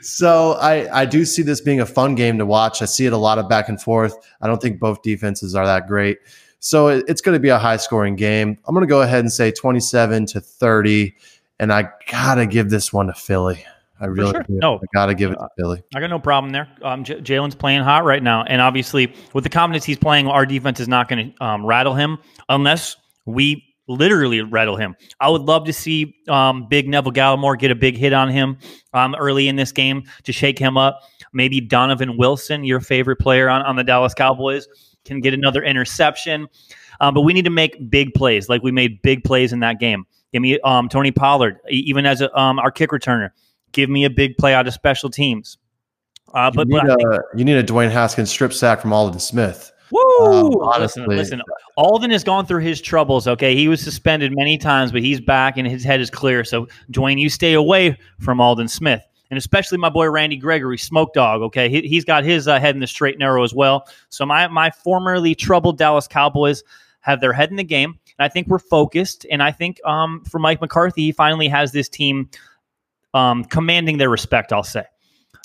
so 0.01 0.53
I, 0.53 1.01
I 1.01 1.05
do 1.05 1.25
see 1.25 1.41
this 1.41 1.61
being 1.61 1.79
a 1.79 1.85
fun 1.85 2.15
game 2.15 2.37
to 2.37 2.45
watch. 2.45 2.81
I 2.81 2.85
see 2.85 3.05
it 3.05 3.13
a 3.13 3.17
lot 3.17 3.39
of 3.39 3.47
back 3.49 3.69
and 3.69 3.81
forth. 3.81 4.15
I 4.41 4.47
don't 4.47 4.61
think 4.61 4.79
both 4.79 5.01
defenses 5.01 5.55
are 5.55 5.65
that 5.65 5.87
great. 5.87 6.19
So 6.59 6.87
it- 6.89 7.05
it's 7.07 7.21
going 7.21 7.35
to 7.35 7.39
be 7.39 7.49
a 7.49 7.57
high 7.57 7.77
scoring 7.77 8.15
game. 8.15 8.57
I'm 8.67 8.75
going 8.75 8.85
to 8.85 8.89
go 8.89 9.01
ahead 9.01 9.21
and 9.21 9.31
say 9.33 9.51
27 9.51 10.25
to 10.27 10.41
30. 10.41 11.15
And 11.59 11.71
I 11.73 11.89
got 12.11 12.35
to 12.35 12.45
give 12.45 12.69
this 12.69 12.91
one 12.93 13.07
to 13.07 13.13
Philly. 13.13 13.65
I 13.99 14.07
really 14.07 14.31
sure. 14.31 14.45
No. 14.49 14.75
I 14.75 14.85
got 14.93 15.05
to 15.05 15.15
give 15.15 15.31
it 15.31 15.35
to 15.35 15.47
Philly. 15.57 15.81
I 15.95 15.99
got 15.99 16.09
no 16.09 16.19
problem 16.19 16.51
there. 16.51 16.67
Um, 16.81 17.03
J- 17.03 17.21
Jalen's 17.21 17.55
playing 17.55 17.83
hot 17.83 18.03
right 18.03 18.21
now, 18.21 18.43
and 18.43 18.61
obviously 18.61 19.13
with 19.33 19.43
the 19.43 19.49
confidence 19.49 19.85
he's 19.85 19.97
playing, 19.97 20.27
our 20.27 20.45
defense 20.45 20.79
is 20.79 20.87
not 20.87 21.07
going 21.07 21.31
to 21.31 21.43
um, 21.43 21.65
rattle 21.65 21.93
him 21.93 22.17
unless 22.49 22.97
we 23.25 23.63
literally 23.87 24.41
rattle 24.41 24.75
him. 24.75 24.95
I 25.19 25.29
would 25.29 25.43
love 25.43 25.65
to 25.65 25.73
see 25.73 26.15
um, 26.27 26.67
Big 26.67 26.89
Neville 26.89 27.11
Gallimore 27.11 27.57
get 27.57 27.71
a 27.71 27.75
big 27.75 27.95
hit 27.95 28.13
on 28.13 28.29
him 28.29 28.57
um, 28.93 29.15
early 29.15 29.47
in 29.47 29.55
this 29.55 29.71
game 29.71 30.03
to 30.23 30.31
shake 30.31 30.57
him 30.57 30.77
up. 30.77 31.01
Maybe 31.33 31.61
Donovan 31.61 32.17
Wilson, 32.17 32.63
your 32.63 32.79
favorite 32.79 33.17
player 33.17 33.47
on, 33.49 33.61
on 33.61 33.75
the 33.75 33.83
Dallas 33.83 34.13
Cowboys, 34.13 34.67
can 35.05 35.21
get 35.21 35.33
another 35.33 35.63
interception. 35.63 36.47
Um, 36.99 37.13
but 37.13 37.21
we 37.21 37.33
need 37.33 37.45
to 37.45 37.51
make 37.51 37.89
big 37.89 38.13
plays, 38.13 38.49
like 38.49 38.63
we 38.63 38.71
made 38.71 39.01
big 39.01 39.23
plays 39.23 39.53
in 39.53 39.59
that 39.59 39.79
game. 39.79 40.05
Give 40.33 40.41
me 40.41 40.59
um, 40.61 40.89
Tony 40.89 41.11
Pollard, 41.11 41.59
even 41.69 42.05
as 42.05 42.21
a, 42.21 42.35
um, 42.37 42.59
our 42.59 42.71
kick 42.71 42.89
returner. 42.89 43.29
Give 43.75 43.89
me 43.89 44.05
a 44.05 44.09
big 44.09 44.37
play 44.37 44.53
out 44.53 44.67
of 44.67 44.73
special 44.73 45.09
teams. 45.09 45.57
Uh, 46.33 46.49
You 46.53 46.55
but, 46.55 46.67
need, 46.69 46.81
but 46.87 47.01
a, 47.01 47.23
you 47.35 47.43
need 47.43 47.57
a 47.57 47.63
Dwayne 47.63 47.91
Haskins 47.91 48.29
strip 48.29 48.53
sack 48.53 48.79
from 48.79 48.93
Aldon 48.93 49.19
Smith. 49.19 49.73
woo! 49.91 50.61
um, 50.61 50.79
listen, 50.79 51.05
listen. 51.07 51.41
Aldon 51.75 52.09
has 52.11 52.23
gone 52.23 52.45
through 52.45 52.61
his 52.61 52.79
troubles. 52.79 53.27
Okay, 53.27 53.53
he 53.53 53.67
was 53.67 53.81
suspended 53.81 54.33
many 54.33 54.57
times, 54.57 54.93
but 54.93 55.01
he's 55.01 55.19
back 55.19 55.57
and 55.57 55.67
his 55.67 55.83
head 55.83 55.99
is 55.99 56.09
clear. 56.09 56.45
So, 56.45 56.69
Dwayne, 56.89 57.19
you 57.19 57.29
stay 57.29 57.51
away 57.51 57.97
from 58.21 58.39
Aldon 58.39 58.69
Smith, 58.69 59.05
and 59.29 59.37
especially 59.37 59.77
my 59.77 59.89
boy 59.89 60.09
Randy 60.09 60.37
Gregory, 60.37 60.77
Smoke 60.77 61.13
Dog. 61.13 61.41
Okay, 61.41 61.67
he, 61.67 61.81
he's 61.81 62.05
got 62.05 62.23
his 62.23 62.47
uh, 62.47 62.61
head 62.61 62.75
in 62.75 62.79
the 62.79 62.87
straight 62.87 63.15
and 63.15 63.19
narrow 63.19 63.43
as 63.43 63.53
well. 63.53 63.85
So, 64.07 64.25
my 64.25 64.47
my 64.47 64.71
formerly 64.71 65.35
troubled 65.35 65.77
Dallas 65.77 66.07
Cowboys 66.07 66.63
have 67.01 67.19
their 67.19 67.33
head 67.33 67.49
in 67.49 67.57
the 67.57 67.63
game, 67.63 67.99
and 68.17 68.25
I 68.25 68.29
think 68.29 68.47
we're 68.47 68.57
focused. 68.57 69.25
And 69.29 69.43
I 69.43 69.51
think 69.51 69.83
um, 69.85 70.23
for 70.23 70.39
Mike 70.39 70.61
McCarthy, 70.61 71.03
he 71.03 71.11
finally 71.11 71.49
has 71.49 71.73
this 71.73 71.89
team 71.89 72.29
um, 73.15 73.43
commanding 73.45 73.97
their 73.97 74.09
respect. 74.09 74.53
I'll 74.53 74.61
say. 74.63 74.83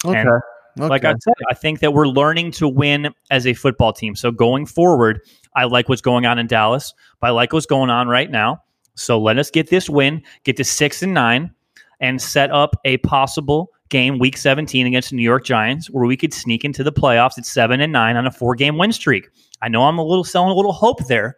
Okay. 0.04 0.18
And 0.18 0.28
Like 0.76 1.02
Okay. 1.04 1.09
I 1.11 1.14
said, 1.20 1.35
I 1.50 1.54
think 1.54 1.80
that 1.80 1.92
we're 1.94 2.06
learning 2.06 2.52
to 2.52 2.68
win 2.68 3.12
as 3.30 3.46
a 3.46 3.54
football 3.54 3.92
team. 3.92 4.14
So 4.14 4.30
going 4.30 4.66
forward, 4.66 5.20
I 5.56 5.64
like 5.64 5.88
what's 5.88 6.00
going 6.00 6.26
on 6.26 6.38
in 6.38 6.46
Dallas, 6.46 6.94
but 7.20 7.28
I 7.28 7.30
like 7.30 7.52
what's 7.52 7.66
going 7.66 7.90
on 7.90 8.09
right 8.09 8.30
now. 8.30 8.62
So 8.94 9.18
let 9.20 9.38
us 9.38 9.50
get 9.50 9.70
this 9.70 9.88
win, 9.90 10.22
get 10.44 10.56
to 10.59 10.64
six 10.64 11.02
and 11.02 11.12
nine, 11.14 11.52
and 12.00 12.20
set 12.20 12.50
up 12.50 12.76
a 12.85 12.98
possible 12.98 13.70
game 13.88 14.18
week 14.18 14.37
17 14.37 14.87
against 14.87 15.11
the 15.11 15.16
New 15.16 15.22
York 15.22 15.44
Giants 15.44 15.90
where 15.90 16.06
we 16.06 16.16
could 16.16 16.33
sneak 16.33 16.64
into 16.64 16.85
the 16.85 16.92
playoffs 16.92 17.37
at 17.37 17.44
seven 17.44 17.80
and 17.80 17.92
nine 17.92 18.16
on 18.16 18.26
a 18.26 18.30
four 18.30 18.54
game 18.54 18.78
win 18.78 18.92
streak. 18.92 19.28
I 19.62 19.68
know 19.68 19.83
I'm 19.85 19.98
a 19.98 20.04
little 20.04 20.24
selling 20.24 20.50
a 20.50 20.54
little 20.54 20.72
hope 20.72 21.06
there, 21.09 21.37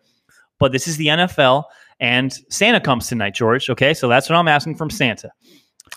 but 0.58 0.72
this 0.72 0.86
is 0.86 0.98
the 0.98 1.06
NFL 1.06 1.64
and 1.98 2.32
Santa 2.50 2.80
comes 2.80 3.08
tonight, 3.08 3.34
George. 3.34 3.70
Okay. 3.70 3.94
So 3.94 4.08
that's 4.08 4.28
what 4.28 4.36
I'm 4.36 4.48
asking 4.48 4.76
from 4.76 4.90
Santa. 4.90 5.30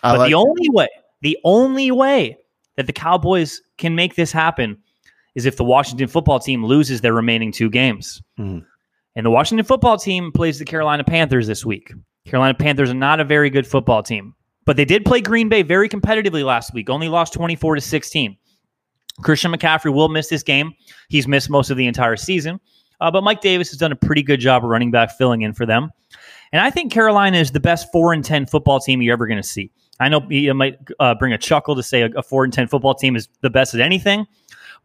I 0.03 0.13
But 0.13 0.19
like- 0.19 0.29
the 0.29 0.36
only 0.36 0.69
way, 0.69 0.88
the 1.21 1.38
only 1.43 1.91
way 1.91 2.38
that 2.77 2.88
the 2.88 2.93
Cowboys 2.93 3.62
can 3.77 3.95
make 3.95 4.15
this 4.15 4.31
happen 4.31 4.77
is 5.36 5.45
if 5.45 5.58
the 5.58 5.63
Washington 5.63 6.08
football 6.08 6.39
team 6.39 6.65
loses 6.65 7.01
their 7.01 7.13
remaining 7.13 7.51
two 7.51 7.69
games. 7.69 8.21
Mhm. 8.39 8.65
And 9.15 9.25
the 9.25 9.29
Washington 9.31 9.65
football 9.65 9.97
team 9.97 10.31
plays 10.34 10.60
the 10.60 10.65
Carolina 10.65 11.03
Panthers 11.03 11.47
this 11.47 11.65
week. 11.65 11.93
Carolina 12.25 12.53
Panthers 12.53 12.89
are 12.89 12.93
not 12.95 13.19
a 13.19 13.23
very 13.23 13.49
good 13.49 13.65
football 13.67 14.03
team, 14.03 14.34
but 14.65 14.77
they 14.77 14.86
did 14.86 15.05
play 15.05 15.21
Green 15.21 15.47
Bay 15.49 15.62
very 15.62 15.88
competitively 15.88 16.43
last 16.43 16.73
week, 16.73 16.89
only 16.89 17.08
lost 17.08 17.34
24 17.34 17.75
to 17.75 17.81
16. 17.81 18.38
Christian 19.21 19.51
McCaffrey 19.53 19.93
will 19.93 20.10
miss 20.10 20.27
this 20.27 20.43
game. 20.43 20.73
He's 21.08 21.27
missed 21.27 21.49
most 21.49 21.69
of 21.69 21.77
the 21.77 21.88
entire 21.88 22.17
season. 22.17 22.60
Uh, 23.01 23.12
but 23.12 23.23
Mike 23.23 23.41
Davis 23.41 23.69
has 23.69 23.77
done 23.77 23.91
a 23.91 23.95
pretty 23.95 24.23
good 24.23 24.39
job 24.39 24.63
of 24.63 24.69
running 24.69 24.91
back 24.91 25.12
filling 25.17 25.41
in 25.41 25.53
for 25.53 25.65
them. 25.65 25.91
And 26.51 26.62
I 26.62 26.69
think 26.69 26.91
Carolina 26.91 27.38
is 27.38 27.51
the 27.51 27.60
best 27.60 27.88
four 27.91 28.13
and 28.13 28.23
ten 28.23 28.45
football 28.45 28.79
team 28.79 29.01
you're 29.01 29.13
ever 29.13 29.27
going 29.27 29.41
to 29.41 29.47
see. 29.47 29.71
I 29.99 30.10
know 30.10 30.25
it 30.29 30.55
might 30.55 30.79
uh, 30.99 31.15
bring 31.15 31.34
a 31.34 31.38
chuckle 31.38 31.75
to 31.75 31.84
say 31.84 32.01
a, 32.01 32.10
a 32.17 32.23
four 32.23 32.43
and 32.43 32.51
ten 32.51 32.67
football 32.67 32.93
team 32.93 33.15
is 33.15 33.29
the 33.41 33.49
best 33.49 33.73
at 33.73 33.81
anything, 33.81 34.25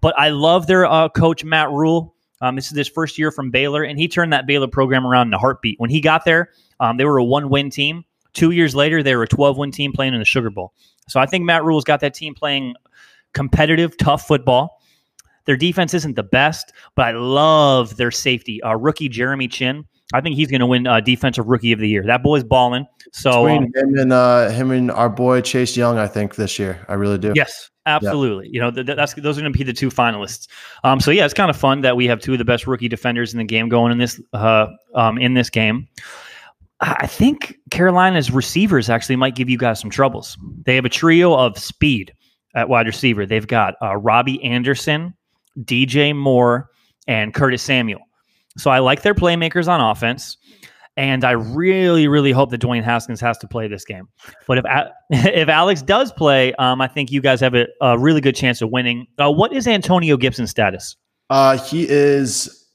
but 0.01 0.18
I 0.18 0.31
love 0.31 0.66
their 0.66 0.87
uh, 0.87 1.09
coach 1.09 1.44
Matt 1.44 1.70
Rhule. 1.70 2.14
Um, 2.40 2.57
this 2.57 2.70
is 2.70 2.77
his 2.77 2.88
first 2.88 3.18
year 3.18 3.31
from 3.31 3.51
Baylor, 3.51 3.83
and 3.83 3.99
he 3.99 4.09
turned 4.09 4.33
that 4.33 4.46
Baylor 4.46 4.68
program 4.68 5.07
around 5.07 5.29
in 5.29 5.35
a 5.35 5.38
heartbeat. 5.38 5.79
When 5.79 5.90
he 5.90 6.01
got 6.01 6.25
there, 6.25 6.51
um, 6.79 6.96
they 6.96 7.05
were 7.05 7.18
a 7.18 7.25
one 7.25 7.51
win 7.51 7.70
team. 7.70 8.05
Two 8.33 8.53
years 8.53 8.75
later, 8.75 9.03
they 9.03 9.14
were 9.16 9.25
a 9.25 9.29
12 9.29 9.59
win 9.59 9.73
team 9.73 9.92
playing 9.92 10.14
in 10.14 10.20
the 10.20 10.25
Sugar 10.25 10.51
Bowl. 10.51 10.73
So 11.09 11.20
I 11.20 11.27
think 11.27 11.44
Matt 11.44 11.64
Rhule's 11.64 11.85
got 11.85 12.01
that 12.01 12.14
team 12.14 12.35
playing 12.35 12.75
competitive, 13.35 13.96
tough 13.96 14.27
football. 14.27 14.81
Their 15.46 15.57
defense 15.57 15.94
isn't 15.94 16.16
the 16.16 16.23
best, 16.23 16.73
but 16.94 17.07
I 17.07 17.11
love 17.12 17.96
their 17.96 18.11
safety. 18.11 18.62
Uh, 18.62 18.77
rookie 18.77 19.09
Jeremy 19.09 19.49
Chinn. 19.49 19.85
I 20.12 20.20
think 20.20 20.37
he's 20.37 20.49
going 20.49 20.61
to 20.61 20.66
win 20.66 20.87
uh, 20.87 21.01
Defensive 21.01 21.46
Rookie 21.46 21.73
of 21.73 21.79
the 21.79 21.88
Year. 21.88 22.03
That 22.05 22.23
boy's 22.23 22.44
balling. 22.44 22.87
So 23.12 23.49
um, 23.49 23.64
him 23.75 23.99
and 23.99 24.12
uh, 24.12 24.51
him 24.51 24.70
and 24.70 24.90
our 24.90 25.09
boy 25.09 25.40
Chase 25.40 25.77
Young, 25.77 25.99
I 25.99 26.07
think 26.07 26.35
this 26.35 26.59
year, 26.59 26.85
I 26.88 26.94
really 26.94 27.18
do. 27.18 27.33
Yes, 27.35 27.70
absolutely. 27.87 28.49
You 28.53 28.61
know, 28.61 28.70
th- 28.70 28.87
th- 28.87 28.96
that's 28.96 29.14
those 29.14 29.38
are 29.38 29.40
going 29.40 29.53
to 29.53 29.59
be 29.59 29.64
the 29.64 29.73
two 29.73 29.88
finalists. 29.88 30.49
Um, 30.85 31.01
so 31.01 31.11
yeah, 31.11 31.25
it's 31.25 31.35
kind 31.35 31.51
of 31.51 31.57
fun 31.57 31.83
that 31.83 31.96
we 31.96 32.07
have 32.07 32.20
two 32.20 32.33
of 32.33 32.38
the 32.38 32.44
best 32.44 32.66
rookie 32.66 32.88
defenders 32.88 33.33
in 33.33 33.38
the 33.38 33.44
game 33.44 33.68
going 33.68 33.92
in 33.92 33.99
this 33.99 34.20
uh, 34.33 34.66
um, 34.94 35.18
in 35.18 35.35
this 35.35 35.51
game. 35.51 35.87
I 36.81 36.96
I 37.01 37.07
think 37.07 37.57
Carolina's 37.70 38.31
receivers 38.31 38.90
actually 38.90 39.16
might 39.16 39.37
give 39.37 39.49
you 39.49 39.59
guys 39.59 39.81
some 39.81 39.90
troubles. 39.90 40.37
They 40.64 40.75
have 40.75 40.85
a 40.85 40.90
trio 40.90 41.35
of 41.35 41.59
speed 41.59 42.12
at 42.55 42.68
wide 42.68 42.87
receiver. 42.87 43.27
They've 43.27 43.46
got 43.46 43.75
uh, 43.83 43.96
Robbie 43.96 44.42
Anderson, 44.42 45.14
DJ 45.61 46.16
Moore, 46.16 46.68
and 47.07 47.35
Curtis 47.35 47.62
Samuel. 47.62 48.01
So 48.57 48.71
I 48.71 48.81
like 48.81 49.03
their 49.03 49.15
playmakers 49.15 49.69
on 49.69 49.81
offense. 49.81 50.37
And 50.97 51.25
I 51.25 51.31
really, 51.31 52.09
really 52.09 52.33
hope 52.33 52.51
that 52.51 52.61
Dwayne 52.61 52.83
Haskins 52.83 53.21
has 53.21 53.39
to 53.39 53.49
play 53.49 53.69
this 53.69 53.85
game. 53.85 54.09
But 54.47 54.59
if 54.59 54.65
if 55.11 55.49
Alex 55.49 55.83
does 55.83 56.13
play, 56.13 56.53
um, 56.55 56.81
I 56.81 56.89
think 56.89 57.11
you 57.11 57.21
guys 57.21 57.41
have 57.41 57.55
a, 57.55 57.67
a 57.81 57.99
really 57.99 58.21
good 58.21 58.35
chance 58.35 58.61
of 58.61 58.71
winning. 58.71 59.07
Uh, 59.19 59.33
what 59.33 59.53
is 59.53 59.67
Antonio 59.67 60.17
Gibson's 60.17 60.51
status? 60.51 60.97
Uh, 61.31 61.57
he 61.57 61.89
is 61.89 62.67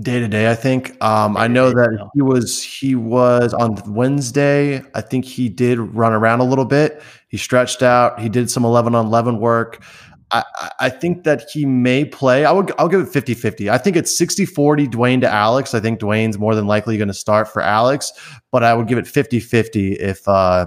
day 0.00 0.18
to 0.18 0.28
day. 0.28 0.50
I 0.50 0.54
think. 0.54 1.02
Um, 1.02 1.36
I 1.36 1.46
know 1.46 1.70
that 1.70 2.10
he 2.14 2.22
was 2.22 2.62
he 2.62 2.94
was 2.94 3.54
on 3.54 3.76
Wednesday. 3.86 4.82
I 4.94 5.00
think 5.00 5.24
he 5.24 5.48
did 5.48 5.78
run 5.78 6.12
around 6.12 6.40
a 6.40 6.44
little 6.44 6.64
bit. 6.64 7.02
He 7.28 7.36
stretched 7.36 7.82
out. 7.82 8.20
He 8.20 8.28
did 8.28 8.50
some 8.50 8.64
eleven 8.64 8.94
on 8.94 9.06
eleven 9.06 9.38
work. 9.38 9.82
I, 10.30 10.42
I- 10.80 10.90
think 10.90 11.24
that 11.24 11.44
he 11.52 11.64
may 11.66 12.04
play. 12.04 12.44
I 12.44 12.52
would 12.52 12.72
I'll 12.78 12.88
give 12.88 13.00
it 13.00 13.08
50-50. 13.08 13.70
I 13.70 13.78
think 13.78 13.96
it's 13.96 14.18
60-40 14.18 14.88
Dwayne 14.88 15.20
to 15.20 15.28
Alex. 15.30 15.74
I 15.74 15.80
think 15.80 16.00
Dwayne's 16.00 16.38
more 16.38 16.54
than 16.54 16.66
likely 16.66 16.96
going 16.96 17.08
to 17.08 17.14
start 17.14 17.48
for 17.48 17.62
Alex, 17.62 18.12
but 18.50 18.62
I 18.62 18.74
would 18.74 18.88
give 18.88 18.98
it 18.98 19.04
50-50 19.06 19.96
if 19.98 20.26
uh 20.28 20.66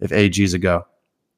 if 0.00 0.12
AG's 0.12 0.54
a 0.54 0.58
go. 0.58 0.84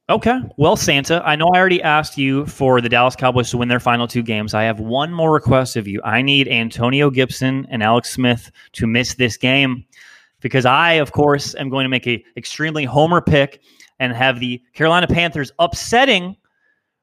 Okay. 0.08 0.38
Well, 0.56 0.76
Santa, 0.76 1.20
I 1.26 1.34
know 1.34 1.48
I 1.48 1.58
already 1.58 1.82
asked 1.82 2.16
you 2.16 2.46
for 2.46 2.80
the 2.80 2.88
Dallas 2.88 3.16
Cowboys 3.16 3.50
to 3.50 3.56
win 3.58 3.68
their 3.68 3.80
final 3.80 4.06
two 4.06 4.22
games. 4.22 4.54
I 4.54 4.62
have 4.62 4.78
one 4.78 5.12
more 5.12 5.32
request 5.32 5.74
of 5.76 5.88
you. 5.88 6.00
I 6.04 6.22
need 6.22 6.46
Antonio 6.46 7.10
Gibson 7.10 7.66
and 7.70 7.82
Alex 7.82 8.10
Smith 8.12 8.52
to 8.74 8.86
miss 8.86 9.14
this 9.14 9.36
game 9.36 9.84
because 10.40 10.64
I, 10.64 10.92
of 10.92 11.10
course, 11.10 11.56
am 11.56 11.70
going 11.70 11.84
to 11.84 11.88
make 11.88 12.06
a 12.06 12.24
extremely 12.36 12.84
homer 12.84 13.20
pick 13.20 13.60
and 13.98 14.12
have 14.12 14.38
the 14.38 14.62
Carolina 14.74 15.08
Panthers 15.08 15.50
upsetting 15.58 16.36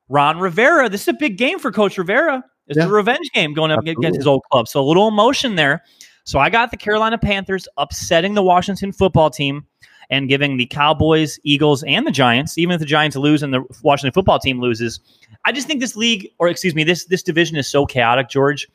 Ron 0.09 0.39
Rivera. 0.39 0.89
This 0.89 1.01
is 1.03 1.07
a 1.09 1.13
big 1.13 1.37
game 1.37 1.59
for 1.59 1.71
Coach 1.71 1.97
Rivera. 1.97 2.43
It's 2.67 2.77
Yeah. 2.77 2.85
a 2.85 2.89
revenge 2.89 3.29
game 3.33 3.53
going 3.53 3.71
up 3.71 3.85
against 3.85 4.17
his 4.17 4.27
old 4.27 4.41
club. 4.51 4.67
So 4.67 4.81
a 4.81 4.85
little 4.85 5.07
emotion 5.07 5.55
there. 5.55 5.83
So 6.25 6.39
I 6.39 6.49
got 6.49 6.71
the 6.71 6.77
Carolina 6.77 7.17
Panthers 7.17 7.67
upsetting 7.77 8.33
the 8.33 8.43
Washington 8.43 8.91
football 8.93 9.29
team 9.29 9.65
and 10.09 10.29
giving 10.29 10.57
the 10.57 10.65
Cowboys, 10.65 11.39
Eagles, 11.43 11.83
and 11.83 12.05
the 12.07 12.11
Giants, 12.11 12.57
even 12.57 12.73
if 12.75 12.79
the 12.79 12.85
Giants 12.85 13.15
lose 13.15 13.43
and 13.43 13.53
the 13.53 13.63
Washington 13.81 14.13
football 14.13 14.39
team 14.39 14.59
loses. 14.61 14.99
I 15.45 15.51
just 15.51 15.67
think 15.67 15.81
this 15.81 15.95
league, 15.97 16.29
or 16.39 16.47
excuse 16.47 16.75
me, 16.75 16.83
this 16.83 17.05
this 17.05 17.23
division 17.23 17.57
is 17.57 17.67
so 17.67 17.85
chaotic, 17.85 18.29
George. 18.29 18.67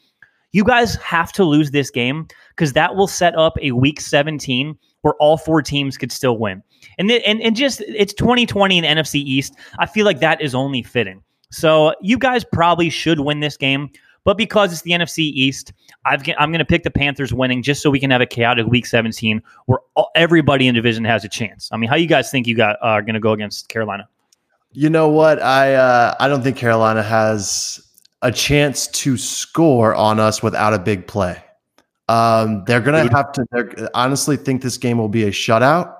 You 0.52 0.64
guys 0.64 0.96
have 0.96 1.32
to 1.34 1.44
lose 1.44 1.70
this 1.70 1.90
game 1.90 2.26
because 2.50 2.72
that 2.74 2.96
will 2.96 3.06
set 3.06 3.36
up 3.36 3.56
a 3.62 3.72
week 3.72 4.00
17 4.00 4.76
where 5.02 5.14
all 5.14 5.36
four 5.36 5.62
teams 5.62 5.96
could 5.96 6.12
still 6.12 6.38
win. 6.38 6.62
And, 6.98 7.08
th- 7.08 7.22
and 7.26 7.40
and 7.40 7.56
just 7.56 7.80
it's 7.82 8.12
2020 8.14 8.78
in 8.78 8.84
NFC 8.84 9.16
East. 9.16 9.54
I 9.78 9.86
feel 9.86 10.04
like 10.04 10.20
that 10.20 10.40
is 10.40 10.54
only 10.54 10.82
fitting. 10.82 11.22
So 11.50 11.94
you 12.00 12.18
guys 12.18 12.44
probably 12.44 12.90
should 12.90 13.20
win 13.20 13.40
this 13.40 13.56
game, 13.56 13.90
but 14.24 14.36
because 14.36 14.72
it's 14.72 14.82
the 14.82 14.90
NFC 14.90 15.20
East, 15.20 15.72
g- 16.22 16.34
I'm 16.38 16.50
going 16.50 16.58
to 16.58 16.64
pick 16.64 16.82
the 16.82 16.90
Panthers 16.90 17.32
winning 17.32 17.62
just 17.62 17.80
so 17.82 17.90
we 17.90 18.00
can 18.00 18.10
have 18.10 18.20
a 18.20 18.26
chaotic 18.26 18.66
Week 18.66 18.84
17 18.84 19.40
where 19.66 19.78
all, 19.94 20.10
everybody 20.14 20.68
in 20.68 20.74
division 20.74 21.04
has 21.04 21.24
a 21.24 21.28
chance. 21.28 21.68
I 21.72 21.78
mean, 21.78 21.88
how 21.88 21.96
you 21.96 22.06
guys 22.06 22.30
think 22.30 22.46
you 22.46 22.54
got 22.54 22.76
are 22.82 23.00
going 23.02 23.14
to 23.14 23.20
go 23.20 23.32
against 23.32 23.68
Carolina? 23.68 24.08
You 24.72 24.90
know 24.90 25.08
what? 25.08 25.40
I 25.40 25.74
uh, 25.74 26.14
I 26.20 26.28
don't 26.28 26.42
think 26.42 26.58
Carolina 26.58 27.02
has 27.02 27.80
a 28.20 28.30
chance 28.30 28.86
to 28.88 29.16
score 29.16 29.94
on 29.94 30.20
us 30.20 30.42
without 30.42 30.74
a 30.74 30.78
big 30.78 31.06
play. 31.06 31.42
Um, 32.08 32.64
they're 32.66 32.80
gonna 32.80 33.10
have 33.10 33.32
to. 33.32 33.44
They're, 33.52 33.90
honestly, 33.94 34.36
think 34.36 34.62
this 34.62 34.78
game 34.78 34.98
will 34.98 35.08
be 35.08 35.24
a 35.24 35.30
shutout. 35.30 35.94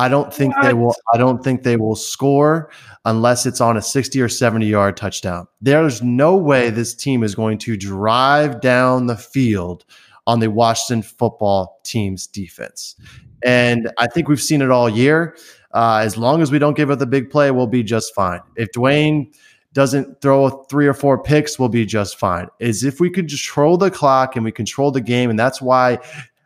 I 0.00 0.08
don't 0.08 0.32
think 0.32 0.54
they 0.62 0.74
will. 0.74 0.94
I 1.12 1.18
don't 1.18 1.42
think 1.42 1.62
they 1.64 1.76
will 1.76 1.96
score 1.96 2.70
unless 3.04 3.46
it's 3.46 3.60
on 3.60 3.76
a 3.76 3.82
sixty 3.82 4.20
or 4.20 4.28
seventy 4.28 4.66
yard 4.66 4.96
touchdown. 4.96 5.48
There's 5.60 6.02
no 6.02 6.36
way 6.36 6.70
this 6.70 6.94
team 6.94 7.24
is 7.24 7.34
going 7.34 7.58
to 7.58 7.76
drive 7.76 8.60
down 8.60 9.06
the 9.06 9.16
field 9.16 9.84
on 10.26 10.40
the 10.40 10.50
Washington 10.50 11.02
football 11.02 11.80
team's 11.84 12.26
defense. 12.26 12.94
And 13.42 13.90
I 13.98 14.06
think 14.06 14.28
we've 14.28 14.42
seen 14.42 14.62
it 14.62 14.70
all 14.70 14.88
year. 14.88 15.36
Uh, 15.72 16.00
as 16.02 16.16
long 16.16 16.42
as 16.42 16.52
we 16.52 16.58
don't 16.58 16.76
give 16.76 16.90
up 16.90 16.98
the 16.98 17.06
big 17.06 17.30
play, 17.30 17.50
we'll 17.50 17.66
be 17.66 17.82
just 17.82 18.14
fine. 18.14 18.40
If 18.56 18.70
Dwayne 18.72 19.34
doesn't 19.78 20.20
throw 20.20 20.50
three 20.64 20.88
or 20.88 20.92
four 20.92 21.22
picks, 21.22 21.56
we'll 21.56 21.68
be 21.68 21.86
just 21.86 22.18
fine. 22.18 22.48
Is 22.58 22.82
if 22.82 22.98
we 22.98 23.10
can 23.10 23.28
control 23.28 23.76
the 23.76 23.92
clock 23.92 24.34
and 24.34 24.44
we 24.44 24.50
control 24.50 24.90
the 24.90 25.00
game, 25.00 25.30
and 25.30 25.38
that's 25.38 25.62
why 25.62 25.98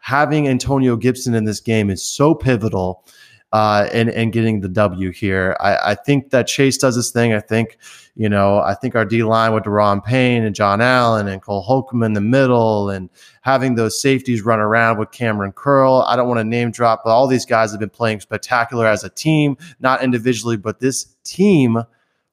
having 0.03 0.49
Antonio 0.49 0.97
Gibson 0.97 1.35
in 1.35 1.45
this 1.45 1.59
game 1.59 1.89
is 1.89 2.03
so 2.05 2.35
pivotal. 2.35 3.07
Uh, 3.55 3.87
and 3.93 4.09
and 4.11 4.33
getting 4.33 4.61
the 4.61 4.69
W 4.69 5.11
here, 5.13 5.55
I, 5.61 5.93
I 5.93 5.95
think 5.95 6.31
that 6.31 6.47
Chase 6.47 6.79
does 6.79 6.97
this 6.97 7.11
thing. 7.11 7.35
I 7.35 7.41
think, 7.41 7.77
you 8.15 8.29
know, 8.29 8.59
I 8.61 8.75
think 8.75 8.95
our 8.95 9.05
D 9.05 9.23
line 9.23 9.53
with 9.53 9.65
Daron 9.65 10.03
Payne 10.03 10.43
and 10.43 10.55
John 10.55 10.81
Allen 10.81 11.29
and 11.29 11.43
Cole 11.43 11.61
Holcomb 11.61 12.03
in 12.03 12.15
the 12.15 12.23
middle, 12.23 12.89
and 12.89 13.11
having 13.43 13.75
those 13.75 14.01
safeties 14.01 14.41
run 14.43 14.59
around 14.59 14.99
with 14.99 15.11
Kamren 15.11 15.55
Curl. 15.55 16.03
I 16.09 16.17
don't 16.17 16.29
want 16.29 16.41
to 16.41 16.45
name 16.45 16.71
drop, 16.71 17.03
but 17.05 17.11
all 17.11 17.27
these 17.27 17.45
guys 17.45 17.71
have 17.73 17.81
been 17.81 17.91
playing 17.91 18.21
spectacular 18.21 18.87
as 18.87 19.05
a 19.05 19.11
team, 19.11 19.59
not 19.81 20.03
individually, 20.03 20.57
but 20.57 20.81
this 20.81 21.15
team, 21.23 21.83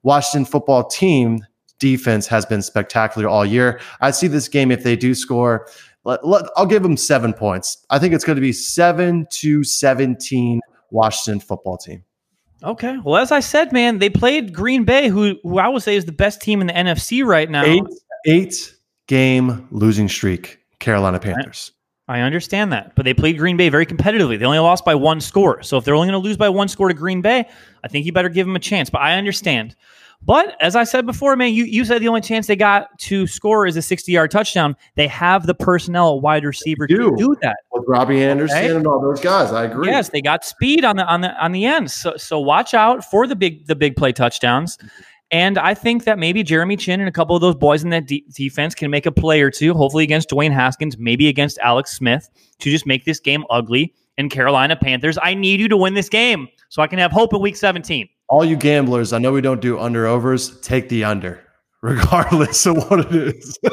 Washington 0.03 0.45
football 0.45 0.87
team 0.87 1.45
defense 1.79 2.27
has 2.27 2.45
been 2.45 2.61
spectacular 2.61 3.27
all 3.27 3.45
year. 3.45 3.79
I 4.01 4.11
see 4.11 4.27
this 4.27 4.47
game 4.47 4.71
if 4.71 4.83
they 4.83 4.95
do 4.95 5.15
score. 5.15 5.67
Let, 6.03 6.25
let, 6.25 6.45
I'll 6.55 6.65
give 6.65 6.83
them 6.83 6.97
seven 6.97 7.33
points. 7.33 7.85
I 7.89 7.99
think 7.99 8.13
it's 8.13 8.23
going 8.23 8.35
to 8.37 8.41
be 8.41 8.53
seven 8.53 9.27
to 9.31 9.63
seventeen. 9.63 10.61
Washington 10.91 11.39
football 11.39 11.77
team. 11.77 12.03
Okay. 12.63 12.97
Well, 13.03 13.21
as 13.21 13.31
I 13.31 13.39
said, 13.39 13.71
man, 13.71 13.99
they 13.99 14.09
played 14.09 14.53
Green 14.53 14.83
Bay, 14.83 15.07
who 15.07 15.35
who 15.43 15.59
I 15.59 15.67
would 15.67 15.83
say 15.83 15.95
is 15.95 16.05
the 16.05 16.11
best 16.11 16.41
team 16.41 16.61
in 16.61 16.67
the 16.67 16.73
NFC 16.73 17.25
right 17.25 17.49
now. 17.49 17.63
Eight 17.63 17.83
eight 18.25 18.75
game 19.07 19.67
losing 19.71 20.09
streak. 20.09 20.59
Carolina 20.79 21.19
Panthers. 21.19 21.71
I 22.09 22.21
understand 22.21 22.73
that, 22.73 22.95
but 22.95 23.05
they 23.05 23.13
played 23.13 23.37
Green 23.37 23.55
Bay 23.55 23.69
very 23.69 23.85
competitively. 23.85 24.39
They 24.39 24.43
only 24.45 24.57
lost 24.59 24.83
by 24.83 24.95
one 24.95 25.21
score. 25.21 25.61
So 25.61 25.77
if 25.77 25.85
they're 25.85 25.93
only 25.93 26.07
going 26.09 26.19
to 26.21 26.27
lose 26.27 26.37
by 26.37 26.49
one 26.49 26.67
score 26.67 26.87
to 26.87 26.93
Green 26.93 27.21
Bay, 27.21 27.47
I 27.83 27.87
think 27.87 28.05
you 28.05 28.11
better 28.11 28.29
give 28.29 28.47
them 28.47 28.55
a 28.55 28.59
chance. 28.59 28.89
But 28.89 29.01
I 29.01 29.15
understand. 29.17 29.75
But 30.21 30.57
as 30.59 30.75
I 30.75 30.83
said 30.83 31.05
before, 31.05 31.35
man, 31.37 31.53
you, 31.53 31.63
you 31.63 31.85
said 31.85 32.01
the 32.01 32.07
only 32.09 32.19
chance 32.21 32.47
they 32.47 32.55
got 32.57 32.97
to 32.99 33.25
score 33.27 33.65
is 33.67 33.77
a 33.77 33.81
60 33.81 34.11
yard 34.11 34.31
touchdown. 34.31 34.75
They 34.95 35.07
have 35.07 35.45
the 35.45 35.53
personnel 35.53 36.19
wide 36.19 36.43
receiver 36.43 36.87
They 36.89 36.95
do. 36.95 37.11
to 37.11 37.15
do 37.15 37.35
that. 37.41 37.57
With 37.71 37.85
Robbie 37.87 38.21
Anderson 38.23 38.57
Okay. 38.57 38.75
and 38.75 38.85
all 38.87 38.99
those 38.99 39.21
guys, 39.21 39.53
I 39.53 39.65
agree. 39.65 39.87
Yes, 39.87 40.09
they 40.09 40.21
got 40.21 40.43
speed 40.43 40.83
on 40.83 40.97
the 40.97 41.05
on 41.05 41.21
the 41.21 41.31
on 41.41 41.51
the 41.53 41.63
end. 41.65 41.89
So 41.91 42.17
so 42.17 42.37
watch 42.39 42.73
out 42.73 43.05
for 43.05 43.27
the 43.27 43.35
big 43.35 43.67
the 43.67 43.75
big 43.75 43.95
play 43.95 44.11
touchdowns. 44.11 44.77
And 45.31 45.59
I 45.59 45.73
think 45.75 46.05
that 46.05 46.17
maybe 46.17 46.41
Jeremy 46.41 46.75
Chinn 46.75 46.99
and 46.99 47.07
a 47.07 47.11
couple 47.11 47.35
of 47.35 47.41
those 47.41 47.55
boys 47.55 47.83
in 47.83 47.91
that 47.91 48.07
de- 48.07 48.25
defense 48.33 48.73
can 48.73 48.89
make 48.89 49.05
a 49.05 49.11
play 49.11 49.41
or 49.41 49.51
two, 49.51 49.73
hopefully 49.75 50.03
against 50.03 50.29
Dwayne 50.29 50.51
Haskins, 50.51 50.97
maybe 50.97 51.27
against 51.27 51.59
Alex 51.59 51.91
Smith, 51.95 52.27
to 52.59 52.71
just 52.71 52.87
make 52.87 53.05
this 53.05 53.19
game 53.19 53.43
ugly. 53.49 53.93
And 54.17 54.31
Carolina 54.31 54.75
Panthers, 54.75 55.17
I 55.21 55.33
need 55.35 55.59
you 55.59 55.67
to 55.69 55.77
win 55.77 55.93
this 55.93 56.09
game 56.09 56.47
so 56.69 56.81
I 56.81 56.87
can 56.87 56.97
have 56.99 57.11
hope 57.11 57.33
in 57.33 57.39
Week 57.41 57.55
17. 57.55 58.09
all 58.27 58.43
you 58.43 58.55
gamblers, 58.55 59.13
I 59.13 59.19
know 59.19 59.31
we 59.31 59.41
don't 59.41 59.61
do 59.61 59.79
under 59.79 60.05
overs. 60.07 60.59
Take 60.61 60.89
the 60.89 61.03
under, 61.03 61.41
regardless 61.81 62.65
of 62.65 62.89
what 62.89 62.99
it 62.99 63.35
is. 63.35 63.57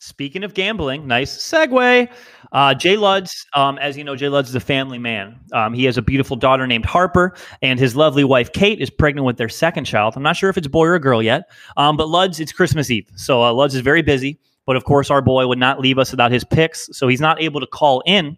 Speaking 0.00 0.42
of 0.42 0.54
gambling, 0.54 1.06
nice 1.06 1.36
segue. 1.38 2.08
Uh, 2.52 2.74
Jay 2.74 2.96
Luds, 2.96 3.44
um, 3.54 3.78
as 3.78 3.96
you 3.96 4.04
know, 4.04 4.16
Jay 4.16 4.26
Luds 4.26 4.44
is 4.44 4.54
a 4.54 4.60
family 4.60 4.98
man. 4.98 5.38
Um, 5.52 5.74
he 5.74 5.84
has 5.84 5.98
a 5.98 6.02
beautiful 6.02 6.36
daughter 6.36 6.66
named 6.66 6.86
Harper, 6.86 7.34
and 7.62 7.78
his 7.78 7.94
lovely 7.94 8.24
wife 8.24 8.52
Kate 8.52 8.80
is 8.80 8.90
pregnant 8.90 9.26
with 9.26 9.36
their 9.36 9.48
second 9.48 9.84
child. 9.84 10.14
I'm 10.16 10.22
not 10.22 10.36
sure 10.36 10.48
if 10.50 10.56
it's 10.56 10.66
a 10.66 10.70
boy 10.70 10.86
or 10.86 10.94
a 10.94 11.00
girl 11.00 11.22
yet, 11.22 11.50
um, 11.76 11.96
but 11.96 12.06
Luds, 12.08 12.40
it's 12.40 12.52
Christmas 12.52 12.90
Eve, 12.90 13.08
so 13.16 13.42
uh, 13.42 13.52
Luds 13.52 13.74
is 13.74 13.80
very 13.80 14.02
busy. 14.02 14.38
But 14.66 14.76
of 14.76 14.84
course, 14.84 15.10
our 15.10 15.22
boy 15.22 15.46
would 15.46 15.58
not 15.58 15.80
leave 15.80 15.98
us 15.98 16.10
without 16.10 16.30
his 16.30 16.44
picks, 16.44 16.90
so 16.92 17.08
he's 17.08 17.22
not 17.22 17.40
able 17.40 17.60
to 17.60 17.66
call 17.66 18.02
in. 18.04 18.36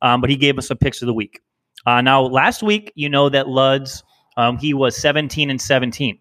Um, 0.00 0.20
but 0.20 0.30
he 0.30 0.36
gave 0.36 0.58
us 0.58 0.68
some 0.68 0.78
picks 0.78 1.02
of 1.02 1.06
the 1.06 1.14
week. 1.14 1.40
Uh, 1.86 2.00
now, 2.00 2.22
last 2.22 2.62
week, 2.62 2.92
you 2.94 3.08
know 3.08 3.28
that 3.28 3.46
Luds 3.46 4.02
um, 4.36 4.58
he 4.58 4.74
was 4.74 4.96
17 4.96 5.50
and 5.50 5.60
17, 5.60 6.18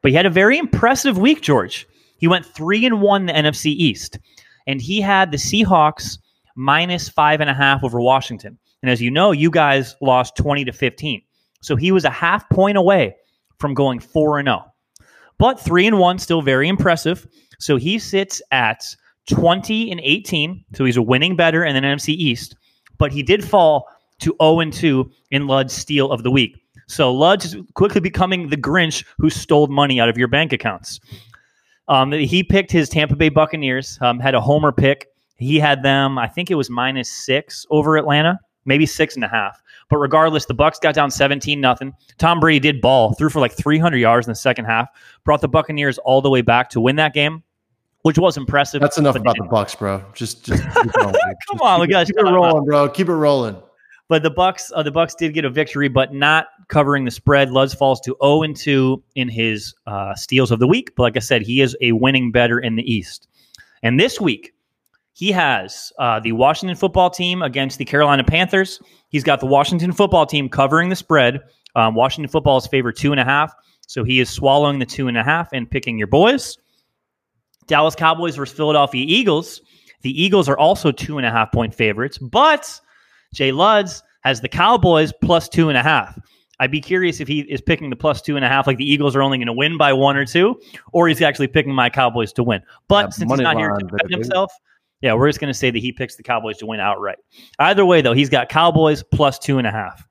but 0.00 0.10
he 0.10 0.16
had 0.16 0.26
a 0.26 0.30
very 0.30 0.58
impressive 0.58 1.16
week. 1.16 1.42
George, 1.42 1.86
he 2.18 2.28
went 2.28 2.44
three 2.44 2.84
and 2.84 3.00
one 3.00 3.28
in 3.28 3.44
the 3.44 3.50
NFC 3.50 3.66
East 3.66 4.18
and 4.66 4.80
he 4.80 5.00
had 5.00 5.30
the 5.30 5.36
Seahawks 5.36 6.18
minus 6.56 7.08
five 7.08 7.40
and 7.40 7.50
a 7.50 7.54
half 7.54 7.84
over 7.84 8.00
Washington. 8.00 8.58
And 8.82 8.90
as 8.90 9.00
you 9.00 9.10
know, 9.10 9.32
you 9.32 9.50
guys 9.50 9.96
lost 10.00 10.36
20 10.36 10.64
to 10.64 10.72
15. 10.72 11.22
So 11.60 11.76
he 11.76 11.92
was 11.92 12.04
a 12.04 12.10
half 12.10 12.48
point 12.50 12.76
away 12.76 13.16
from 13.58 13.74
going 13.74 14.00
4 14.00 14.40
and 14.40 14.46
0. 14.48 14.64
But 15.38 15.60
3 15.60 15.86
and 15.86 15.98
1 15.98 16.18
still 16.18 16.42
very 16.42 16.68
impressive. 16.68 17.26
So 17.58 17.76
he 17.76 17.98
sits 17.98 18.42
at 18.50 18.84
20 19.30 19.90
and 19.90 20.00
18. 20.02 20.64
So 20.74 20.84
he's 20.84 20.96
a 20.96 21.02
winning 21.02 21.36
bettor 21.36 21.64
in 21.64 21.74
the 21.74 21.80
NFC 21.80 22.08
East, 22.08 22.56
but 22.98 23.12
he 23.12 23.22
did 23.22 23.44
fall 23.44 23.86
to 24.20 24.34
0 24.42 24.60
and 24.60 24.72
2 24.72 25.10
in 25.30 25.46
Lud's 25.46 25.72
steal 25.72 26.10
of 26.10 26.22
the 26.24 26.30
week. 26.30 26.56
So 26.88 27.14
Luds 27.14 27.44
is 27.44 27.56
quickly 27.74 28.00
becoming 28.00 28.48
the 28.48 28.56
Grinch 28.56 29.04
who 29.18 29.30
stole 29.30 29.68
money 29.68 30.00
out 30.00 30.08
of 30.08 30.18
your 30.18 30.28
bank 30.28 30.52
accounts. 30.52 31.00
Um, 31.88 32.12
he 32.12 32.42
picked 32.42 32.70
his 32.70 32.88
Tampa 32.88 33.16
Bay 33.16 33.28
Buccaneers, 33.28 33.98
um, 34.00 34.18
had 34.20 34.34
a 34.34 34.40
homer 34.40 34.72
pick. 34.72 35.08
He 35.42 35.58
had 35.58 35.82
them, 35.82 36.18
I 36.18 36.28
think 36.28 36.50
it 36.50 36.54
was 36.54 36.70
minus 36.70 37.10
six 37.10 37.66
over 37.70 37.96
Atlanta, 37.96 38.38
maybe 38.64 38.86
six 38.86 39.14
and 39.14 39.24
a 39.24 39.28
half. 39.28 39.62
But 39.90 39.98
regardless, 39.98 40.46
the 40.46 40.54
Bucs 40.54 40.80
got 40.80 40.94
down 40.94 41.10
17 41.10 41.60
nothing. 41.60 41.92
Tom 42.18 42.40
Brady 42.40 42.60
did 42.60 42.80
ball, 42.80 43.14
threw 43.14 43.28
for 43.28 43.40
like 43.40 43.52
300 43.52 43.98
yards 43.98 44.26
in 44.26 44.30
the 44.30 44.36
second 44.36 44.64
half, 44.64 44.88
brought 45.24 45.40
the 45.40 45.48
Buccaneers 45.48 45.98
all 45.98 46.22
the 46.22 46.30
way 46.30 46.40
back 46.40 46.70
to 46.70 46.80
win 46.80 46.96
that 46.96 47.14
game, 47.14 47.42
which 48.02 48.18
was 48.18 48.36
impressive. 48.36 48.80
That's 48.80 48.98
enough 48.98 49.16
about 49.16 49.36
the 49.36 49.44
Bucs, 49.44 49.78
bro. 49.78 50.04
Just, 50.14 50.44
just 50.44 50.62
keep. 50.82 50.92
Come 50.92 51.60
on, 51.60 51.80
we 51.80 51.86
gotta 51.86 52.06
keep 52.06 52.16
it 52.16 52.24
up. 52.24 52.32
rolling, 52.32 52.64
bro. 52.64 52.88
Keep 52.88 53.08
it 53.08 53.14
rolling. 53.14 53.56
But 54.08 54.22
the 54.22 54.30
Bucs, 54.30 54.70
uh, 54.74 54.82
the 54.82 54.92
Bucs 54.92 55.16
did 55.16 55.32
get 55.32 55.44
a 55.44 55.50
victory, 55.50 55.88
but 55.88 56.12
not 56.12 56.48
covering 56.68 57.04
the 57.04 57.10
spread. 57.10 57.48
Luds 57.48 57.74
falls 57.74 58.00
to 58.02 58.16
0 58.22 58.42
and 58.42 58.54
2 58.54 59.02
in 59.14 59.28
his 59.28 59.74
uh, 59.86 60.14
steals 60.14 60.50
of 60.50 60.58
the 60.58 60.66
week. 60.66 60.94
But 60.96 61.04
like 61.04 61.16
I 61.16 61.20
said, 61.20 61.40
he 61.42 61.62
is 61.62 61.76
a 61.80 61.92
winning 61.92 62.30
bettor 62.30 62.58
in 62.58 62.76
the 62.76 62.82
East. 62.82 63.28
And 63.82 63.98
this 63.98 64.20
week, 64.20 64.52
he 65.14 65.30
has 65.32 65.92
uh, 65.98 66.20
the 66.20 66.32
Washington 66.32 66.76
football 66.76 67.10
team 67.10 67.42
against 67.42 67.78
the 67.78 67.84
Carolina 67.84 68.24
Panthers. 68.24 68.80
He's 69.08 69.24
got 69.24 69.40
the 69.40 69.46
Washington 69.46 69.92
football 69.92 70.26
team 70.26 70.48
covering 70.48 70.88
the 70.88 70.96
spread. 70.96 71.40
Um, 71.76 71.94
Washington 71.94 72.30
football 72.30 72.58
is 72.58 72.66
favored 72.66 72.96
two 72.96 73.12
and 73.12 73.20
a 73.20 73.24
half, 73.24 73.54
so 73.86 74.04
he 74.04 74.20
is 74.20 74.30
swallowing 74.30 74.78
the 74.78 74.86
two 74.86 75.08
and 75.08 75.18
a 75.18 75.22
half 75.22 75.48
and 75.52 75.70
picking 75.70 75.98
your 75.98 76.06
boys. 76.06 76.56
Dallas 77.66 77.94
Cowboys 77.94 78.36
versus 78.36 78.56
Philadelphia 78.56 79.04
Eagles. 79.06 79.60
The 80.02 80.22
Eagles 80.22 80.48
are 80.48 80.58
also 80.58 80.90
two 80.90 81.18
and 81.18 81.26
a 81.26 81.30
half 81.30 81.52
point 81.52 81.74
favorites, 81.74 82.18
but 82.18 82.80
Jay 83.34 83.52
Luds 83.52 84.02
has 84.22 84.40
the 84.40 84.48
Cowboys 84.48 85.12
plus 85.22 85.48
two 85.48 85.68
and 85.68 85.78
a 85.78 85.82
half. 85.82 86.18
I'd 86.60 86.70
be 86.70 86.80
curious 86.80 87.20
if 87.20 87.28
he 87.28 87.40
is 87.40 87.60
picking 87.60 87.90
the 87.90 87.96
plus 87.96 88.22
two 88.22 88.36
and 88.36 88.44
a 88.44 88.48
half, 88.48 88.66
like 88.66 88.78
the 88.78 88.88
Eagles 88.88 89.16
are 89.16 89.22
only 89.22 89.38
going 89.38 89.46
to 89.46 89.52
win 89.52 89.76
by 89.76 89.92
one 89.92 90.16
or 90.16 90.24
two, 90.24 90.60
or 90.92 91.08
he's 91.08 91.20
actually 91.20 91.48
picking 91.48 91.74
my 91.74 91.90
Cowboys 91.90 92.32
to 92.34 92.42
win. 92.42 92.62
But 92.88 93.12
since 93.14 93.30
he's 93.30 93.40
not 93.40 93.56
here 93.56 93.70
line, 93.70 93.80
to 93.80 93.86
defend 93.86 94.10
himself, 94.10 94.52
yeah, 95.02 95.14
we're 95.14 95.28
just 95.28 95.40
going 95.40 95.52
to 95.52 95.58
say 95.58 95.70
that 95.70 95.78
he 95.78 95.92
picks 95.92 96.16
the 96.16 96.22
Cowboys 96.22 96.58
to 96.58 96.66
win 96.66 96.80
outright. 96.80 97.18
Either 97.58 97.84
way, 97.84 98.00
though, 98.00 98.12
he's 98.12 98.28
got 98.30 98.48
Cowboys 98.48 99.02
plus 99.02 99.38
two 99.38 99.58
and 99.58 99.66
a 99.66 99.70
half. 99.70 100.06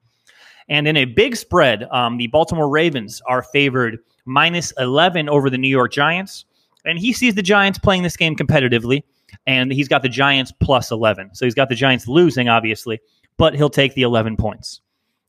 And 0.68 0.88
in 0.88 0.98
a 0.98 1.06
big 1.06 1.36
spread, 1.36 1.84
um, 1.92 2.18
the 2.18 2.28
Baltimore 2.28 2.70
Ravens 2.70 3.22
are 3.26 3.42
favored 3.42 4.00
minus 4.26 4.72
11 4.78 5.30
over 5.30 5.50
the 5.50 5.58
New 5.58 5.70
York 5.70 5.92
Giants. 5.92 6.46
And 6.86 7.00
he 7.00 7.14
sees 7.14 7.36
the 7.36 7.42
Giants 7.42 7.80
playing 7.80 8.04
this 8.04 8.18
game 8.18 8.36
competitively, 8.36 9.04
and 9.46 9.72
he's 9.72 9.88
got 9.88 10.02
the 10.02 10.10
Giants 10.10 10.52
plus 10.52 10.92
11. 10.92 11.36
So 11.36 11.46
he's 11.46 11.54
got 11.54 11.70
the 11.70 11.76
Giants 11.76 12.08
losing, 12.08 12.50
obviously, 12.50 13.00
but 13.38 13.56
he'll 13.56 13.70
take 13.70 13.94
the 13.94 14.02
11 14.02 14.36
points. 14.38 14.82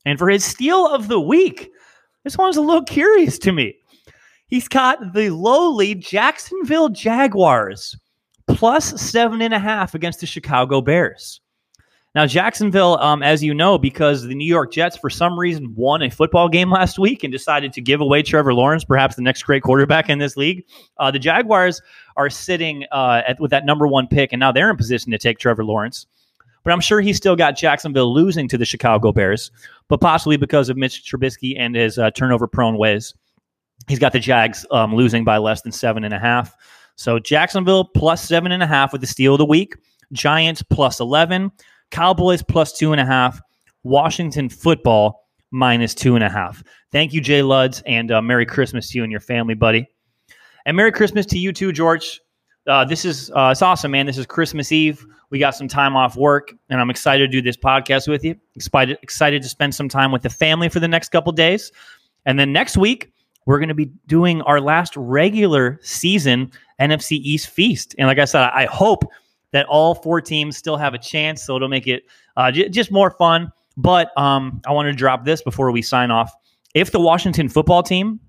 And 0.05 0.19
for 0.19 0.29
his 0.29 0.43
steal 0.43 0.87
of 0.87 1.07
the 1.07 1.19
week, 1.19 1.71
this 2.23 2.37
one's 2.37 2.57
a 2.57 2.61
little 2.61 2.83
curious 2.83 3.37
to 3.39 3.51
me. 3.51 3.75
He's 4.47 4.67
got 4.67 5.13
the 5.13 5.29
lowly 5.29 5.95
Jacksonville 5.95 6.89
Jaguars 6.89 7.95
plus 8.47 9.01
seven 9.01 9.41
and 9.41 9.53
a 9.53 9.59
half 9.59 9.95
against 9.95 10.19
the 10.19 10.25
Chicago 10.25 10.81
Bears. 10.81 11.41
Now, 12.15 12.27
Jacksonville, 12.27 12.97
um, 12.99 13.23
as 13.23 13.43
you 13.43 13.55
know, 13.55 13.79
because 13.79 14.21
the 14.21 14.35
New 14.35 14.45
York 14.47 14.71
Jets, 14.71 14.95
for 14.95 15.09
some 15.09 15.39
reason, 15.39 15.73
won 15.75 16.03
a 16.03 16.11
football 16.11 16.47
game 16.47 16.69
last 16.69 16.99
week 16.99 17.23
and 17.23 17.31
decided 17.31 17.73
to 17.73 17.81
give 17.81 18.01
away 18.01 18.21
Trevor 18.21 18.53
Lawrence, 18.53 18.83
perhaps 18.83 19.15
the 19.15 19.23
next 19.23 19.41
great 19.41 19.63
quarterback 19.63 20.09
in 20.09 20.19
this 20.19 20.37
league. 20.37 20.63
Uh, 20.99 21.09
the 21.09 21.17
Jaguars 21.17 21.81
are 22.15 22.29
sitting 22.29 22.85
uh, 22.91 23.23
at, 23.27 23.39
with 23.39 23.49
that 23.49 23.65
number 23.65 23.87
one 23.87 24.05
pick, 24.05 24.31
and 24.31 24.39
now 24.39 24.51
they're 24.51 24.69
in 24.69 24.77
position 24.77 25.11
to 25.11 25.17
take 25.17 25.39
Trevor 25.39 25.65
Lawrence. 25.65 26.05
But 26.63 26.71
I'm 26.71 26.81
sure 26.81 27.01
he's 27.01 27.17
still 27.17 27.35
got 27.35 27.57
Jacksonville 27.57 28.13
losing 28.13 28.47
to 28.49 28.59
the 28.59 28.65
Chicago 28.65 29.11
Bears, 29.11 29.49
but 29.87 29.99
possibly 29.99 30.37
because 30.37 30.69
of 30.69 30.77
Mitch 30.77 31.03
Trubisky 31.03 31.55
and 31.57 31.75
his 31.75 31.97
uh, 31.97 32.11
turnover 32.11 32.47
prone 32.47 32.77
ways. 32.77 33.15
He's 33.87 33.99
got 33.99 34.13
the 34.13 34.19
Jags 34.19 34.67
um, 34.69 34.95
losing 34.95 35.23
by 35.23 35.39
less 35.39 35.63
than 35.63 35.71
seven 35.71 36.03
and 36.03 36.13
a 36.13 36.19
half. 36.19 36.55
So 36.95 37.19
Jacksonville 37.19 37.85
plus 37.85 38.23
seven 38.23 38.51
and 38.51 38.63
a 38.63 38.67
half 38.67 38.91
with 38.91 39.01
the 39.01 39.07
steal 39.07 39.33
of 39.33 39.39
the 39.39 39.45
week. 39.45 39.75
Giants 40.11 40.61
plus 40.61 40.99
11. 40.99 41.51
Cowboys 41.91 42.43
plus 42.43 42.77
two 42.77 42.91
and 42.91 43.01
a 43.01 43.05
half. 43.05 43.41
Washington 43.83 44.49
football 44.49 45.27
minus 45.51 45.93
two 45.93 46.15
and 46.15 46.23
a 46.23 46.29
half. 46.29 46.63
Thank 46.91 47.13
you, 47.13 47.21
Jay 47.21 47.41
Luds, 47.41 47.81
and 47.85 48.11
uh, 48.11 48.21
Merry 48.21 48.45
Christmas 48.45 48.89
to 48.89 48.97
you 48.97 49.03
and 49.03 49.11
your 49.11 49.21
family, 49.21 49.53
buddy. 49.53 49.87
And 50.65 50.75
Merry 50.75 50.91
Christmas 50.91 51.25
to 51.27 51.37
you 51.37 51.53
too, 51.53 51.71
George. 51.71 52.19
Uh, 52.65 52.85
this 52.85 53.03
is 53.05 53.29
uh, 53.31 53.49
it's 53.51 53.61
awesome, 53.61 53.91
man. 53.91 54.05
This 54.05 54.17
is 54.17 54.25
Christmas 54.25 54.71
Eve. 54.71 55.05
We 55.29 55.39
got 55.39 55.55
some 55.55 55.67
time 55.67 55.95
off 55.95 56.15
work, 56.15 56.53
and 56.69 56.79
I'm 56.79 56.89
excited 56.89 57.29
to 57.29 57.37
do 57.37 57.41
this 57.41 57.57
podcast 57.57 58.07
with 58.07 58.23
you. 58.23 58.35
Excited, 58.55 58.97
excited 59.01 59.41
to 59.43 59.49
spend 59.49 59.75
some 59.75 59.89
time 59.89 60.11
with 60.11 60.21
the 60.21 60.29
family 60.29 60.69
for 60.69 60.79
the 60.79 60.87
next 60.87 61.09
couple 61.09 61.31
days, 61.33 61.71
and 62.25 62.39
then 62.39 62.53
next 62.53 62.77
week 62.77 63.12
we're 63.45 63.59
going 63.59 63.69
to 63.69 63.75
be 63.75 63.91
doing 64.07 64.41
our 64.43 64.61
last 64.61 64.95
regular 64.95 65.79
season 65.81 66.51
NFC 66.79 67.13
East 67.13 67.49
feast. 67.49 67.95
And 67.97 68.07
like 68.07 68.19
I 68.19 68.25
said, 68.25 68.49
I 68.53 68.65
hope 68.65 69.03
that 69.51 69.65
all 69.67 69.95
four 69.95 70.19
teams 70.21 70.57
still 70.57 70.77
have 70.77 70.93
a 70.93 70.97
chance, 70.97 71.43
so 71.43 71.55
it'll 71.55 71.67
make 71.67 71.87
it 71.87 72.03
uh, 72.37 72.51
j- 72.51 72.69
just 72.69 72.91
more 72.91 73.11
fun. 73.11 73.51
But 73.77 74.15
um, 74.17 74.61
I 74.65 74.71
want 74.71 74.87
to 74.87 74.93
drop 74.93 75.25
this 75.25 75.41
before 75.41 75.71
we 75.71 75.81
sign 75.81 76.11
off. 76.11 76.31
If 76.73 76.91
the 76.91 76.99
Washington 76.99 77.49
football 77.49 77.83
team 77.83 78.19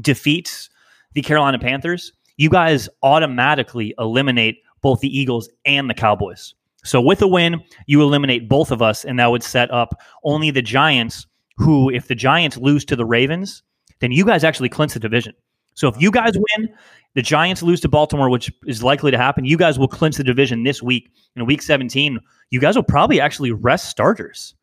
defeats 0.00 0.70
the 1.14 1.22
Carolina 1.22 1.58
Panthers, 1.58 2.12
you 2.36 2.50
guys 2.50 2.88
automatically 3.02 3.94
eliminate 3.98 4.62
both 4.82 5.00
the 5.00 5.16
Eagles 5.16 5.48
and 5.64 5.88
the 5.88 5.94
Cowboys. 5.94 6.54
So 6.84 7.00
with 7.00 7.20
a 7.20 7.26
win, 7.26 7.60
you 7.86 8.00
eliminate 8.02 8.48
both 8.48 8.70
of 8.70 8.80
us, 8.80 9.04
and 9.04 9.18
that 9.18 9.30
would 9.30 9.42
set 9.42 9.70
up 9.70 10.00
only 10.24 10.50
the 10.50 10.62
Giants, 10.62 11.26
who, 11.56 11.90
if 11.90 12.08
the 12.08 12.14
Giants 12.14 12.56
lose 12.56 12.84
to 12.84 12.96
the 12.96 13.04
Ravens, 13.04 13.62
then 14.00 14.12
you 14.12 14.24
guys 14.24 14.44
actually 14.44 14.68
clinch 14.68 14.94
the 14.94 15.00
division. 15.00 15.34
So 15.74 15.88
if 15.88 16.00
you 16.00 16.10
guys 16.10 16.32
win, 16.34 16.68
the 17.14 17.22
Giants 17.22 17.62
lose 17.62 17.80
to 17.80 17.88
Baltimore, 17.88 18.30
which 18.30 18.50
is 18.66 18.82
likely 18.82 19.10
to 19.10 19.18
happen, 19.18 19.44
you 19.44 19.56
guys 19.56 19.78
will 19.78 19.88
clinch 19.88 20.16
the 20.16 20.24
division 20.24 20.64
this 20.64 20.82
week. 20.82 21.10
In 21.34 21.46
week 21.46 21.62
17, 21.62 22.18
you 22.50 22.60
guys 22.60 22.76
will 22.76 22.82
probably 22.82 23.20
actually 23.20 23.52
rest 23.52 23.88
starters. 23.88 24.54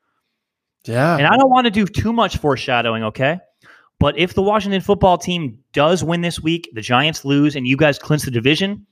Yeah. 0.86 1.17
And 1.17 1.27
I 1.27 1.38
don't 1.38 1.49
want 1.49 1.65
to 1.65 1.71
do 1.71 1.86
too 1.86 2.13
much 2.13 2.38
foreshadowing, 2.38 3.03
okay? 3.03 3.39
But 3.99 4.17
if 4.17 4.34
the 4.34 4.41
Washington 4.41 4.81
football 4.81 5.17
team 5.17 5.57
does 5.71 6.03
win 6.03 6.21
this 6.21 6.41
week, 6.41 6.69
the 6.73 6.81
Giants 6.81 7.23
lose, 7.23 7.55
and 7.55 7.67
you 7.67 7.77
guys 7.77 7.97
clinch 7.97 8.23
the 8.23 8.31
division, 8.31 8.86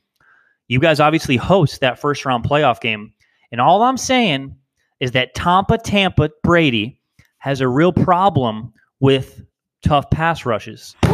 you 0.67 0.79
guys 0.79 0.99
obviously 0.99 1.37
host 1.37 1.81
that 1.81 1.99
first 1.99 2.25
round 2.25 2.45
playoff 2.45 2.79
game. 2.79 3.13
And 3.51 3.59
all 3.59 3.81
I'm 3.81 3.97
saying 3.97 4.55
is 4.99 5.11
that 5.11 5.35
Tampa, 5.35 5.77
Tampa, 5.77 6.29
Brady 6.43 6.99
has 7.39 7.59
a 7.59 7.67
real 7.67 7.91
problem 7.91 8.71
with 8.99 9.43
tough 9.82 10.09
pass 10.09 10.45
rushes. 10.45 10.95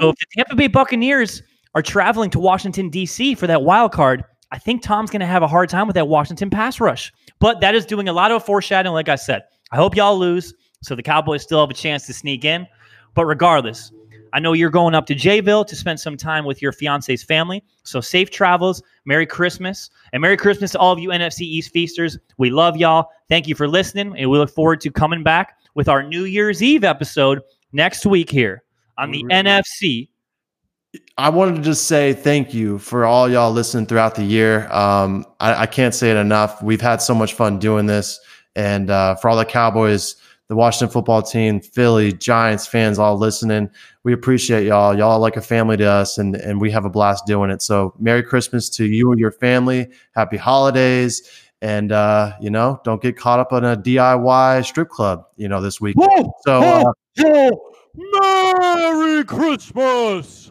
So 0.00 0.08
if 0.08 0.16
the 0.16 0.26
Tampa 0.34 0.56
Bay 0.56 0.66
Buccaneers 0.66 1.42
are 1.74 1.82
traveling 1.82 2.30
to 2.30 2.38
Washington 2.38 2.88
D.C. 2.88 3.34
for 3.34 3.46
that 3.46 3.64
wild 3.64 3.92
card, 3.92 4.24
I 4.50 4.58
think 4.58 4.80
Tom's 4.80 5.10
going 5.10 5.20
to 5.20 5.26
have 5.26 5.42
a 5.42 5.46
hard 5.46 5.68
time 5.68 5.86
with 5.86 5.94
that 5.94 6.08
Washington 6.08 6.48
pass 6.48 6.80
rush. 6.80 7.12
But 7.38 7.60
that 7.60 7.74
is 7.74 7.84
doing 7.84 8.08
a 8.08 8.12
lot 8.14 8.32
of 8.32 8.42
foreshadowing. 8.42 8.94
Like 8.94 9.10
I 9.10 9.16
said, 9.16 9.42
I 9.72 9.76
hope 9.76 9.94
y'all 9.94 10.18
lose 10.18 10.54
so 10.82 10.94
the 10.94 11.02
Cowboys 11.02 11.42
still 11.42 11.60
have 11.60 11.70
a 11.70 11.74
chance 11.74 12.06
to 12.06 12.14
sneak 12.14 12.44
in. 12.44 12.66
But 13.14 13.26
regardless, 13.26 13.92
I 14.32 14.40
know 14.40 14.52
you're 14.52 14.70
going 14.70 14.94
up 14.94 15.06
to 15.06 15.14
Jayville 15.14 15.66
to 15.66 15.76
spend 15.76 16.00
some 16.00 16.16
time 16.16 16.44
with 16.44 16.62
your 16.62 16.72
fiance's 16.72 17.22
family. 17.22 17.62
So 17.82 18.00
safe 18.00 18.30
travels, 18.30 18.82
Merry 19.04 19.26
Christmas, 19.26 19.90
and 20.12 20.22
Merry 20.22 20.36
Christmas 20.36 20.72
to 20.72 20.78
all 20.78 20.92
of 20.92 20.98
you 20.98 21.10
NFC 21.10 21.40
East 21.42 21.72
feasters. 21.72 22.18
We 22.38 22.50
love 22.50 22.76
y'all. 22.76 23.10
Thank 23.28 23.48
you 23.48 23.54
for 23.54 23.68
listening, 23.68 24.14
and 24.16 24.30
we 24.30 24.38
look 24.38 24.50
forward 24.50 24.80
to 24.82 24.90
coming 24.90 25.22
back 25.22 25.56
with 25.74 25.88
our 25.88 26.02
New 26.02 26.24
Year's 26.24 26.62
Eve 26.62 26.84
episode 26.84 27.40
next 27.72 28.06
week 28.06 28.30
here 28.30 28.62
on 28.98 29.10
the 29.10 29.24
NFC. 29.24 30.08
I 31.16 31.28
wanted 31.28 31.56
to 31.56 31.62
just 31.62 31.86
say 31.86 32.12
thank 32.12 32.52
you 32.52 32.78
for 32.78 33.04
all 33.04 33.28
y'all 33.28 33.52
listening 33.52 33.86
throughout 33.86 34.16
the 34.16 34.24
year. 34.24 34.70
Um, 34.72 35.24
I, 35.38 35.62
I, 35.62 35.66
can't 35.66 35.94
say 35.94 36.10
it 36.10 36.16
enough. 36.16 36.62
We've 36.62 36.80
had 36.80 37.00
so 37.00 37.14
much 37.14 37.34
fun 37.34 37.60
doing 37.60 37.86
this, 37.86 38.18
and 38.56 38.90
uh, 38.90 39.14
for 39.14 39.30
all 39.30 39.36
the 39.36 39.44
Cowboys, 39.44 40.16
the 40.48 40.56
Washington 40.56 40.92
football 40.92 41.22
team, 41.22 41.60
Philly, 41.60 42.12
Giants 42.12 42.66
fans, 42.66 42.98
all 42.98 43.16
listening, 43.16 43.70
we 44.02 44.12
appreciate 44.12 44.66
y'all. 44.66 44.98
Y'all 44.98 45.12
are 45.12 45.18
like 45.20 45.36
a 45.36 45.42
family 45.42 45.76
to 45.76 45.84
us, 45.84 46.18
and 46.18 46.34
and 46.34 46.60
we 46.60 46.72
have 46.72 46.84
a 46.84 46.90
blast 46.90 47.24
doing 47.24 47.50
it. 47.50 47.62
So, 47.62 47.94
Merry 48.00 48.24
Christmas 48.24 48.68
to 48.70 48.84
you 48.84 49.12
and 49.12 49.20
your 49.20 49.30
family. 49.30 49.86
Happy 50.16 50.38
holidays, 50.38 51.22
and 51.62 51.92
uh, 51.92 52.32
you 52.40 52.50
know, 52.50 52.80
don't 52.84 53.02
get 53.02 53.16
caught 53.16 53.40
up 53.40 53.52
in 53.52 53.64
a 53.64 53.76
DIY 53.76 54.64
strip 54.64 54.88
club, 54.88 55.26
you 55.36 55.48
know, 55.48 55.60
this 55.60 55.80
week. 55.80 55.96
So. 56.44 56.92
Uh. 57.18 57.50
Merry 57.94 59.24
Christmas. 59.24 60.49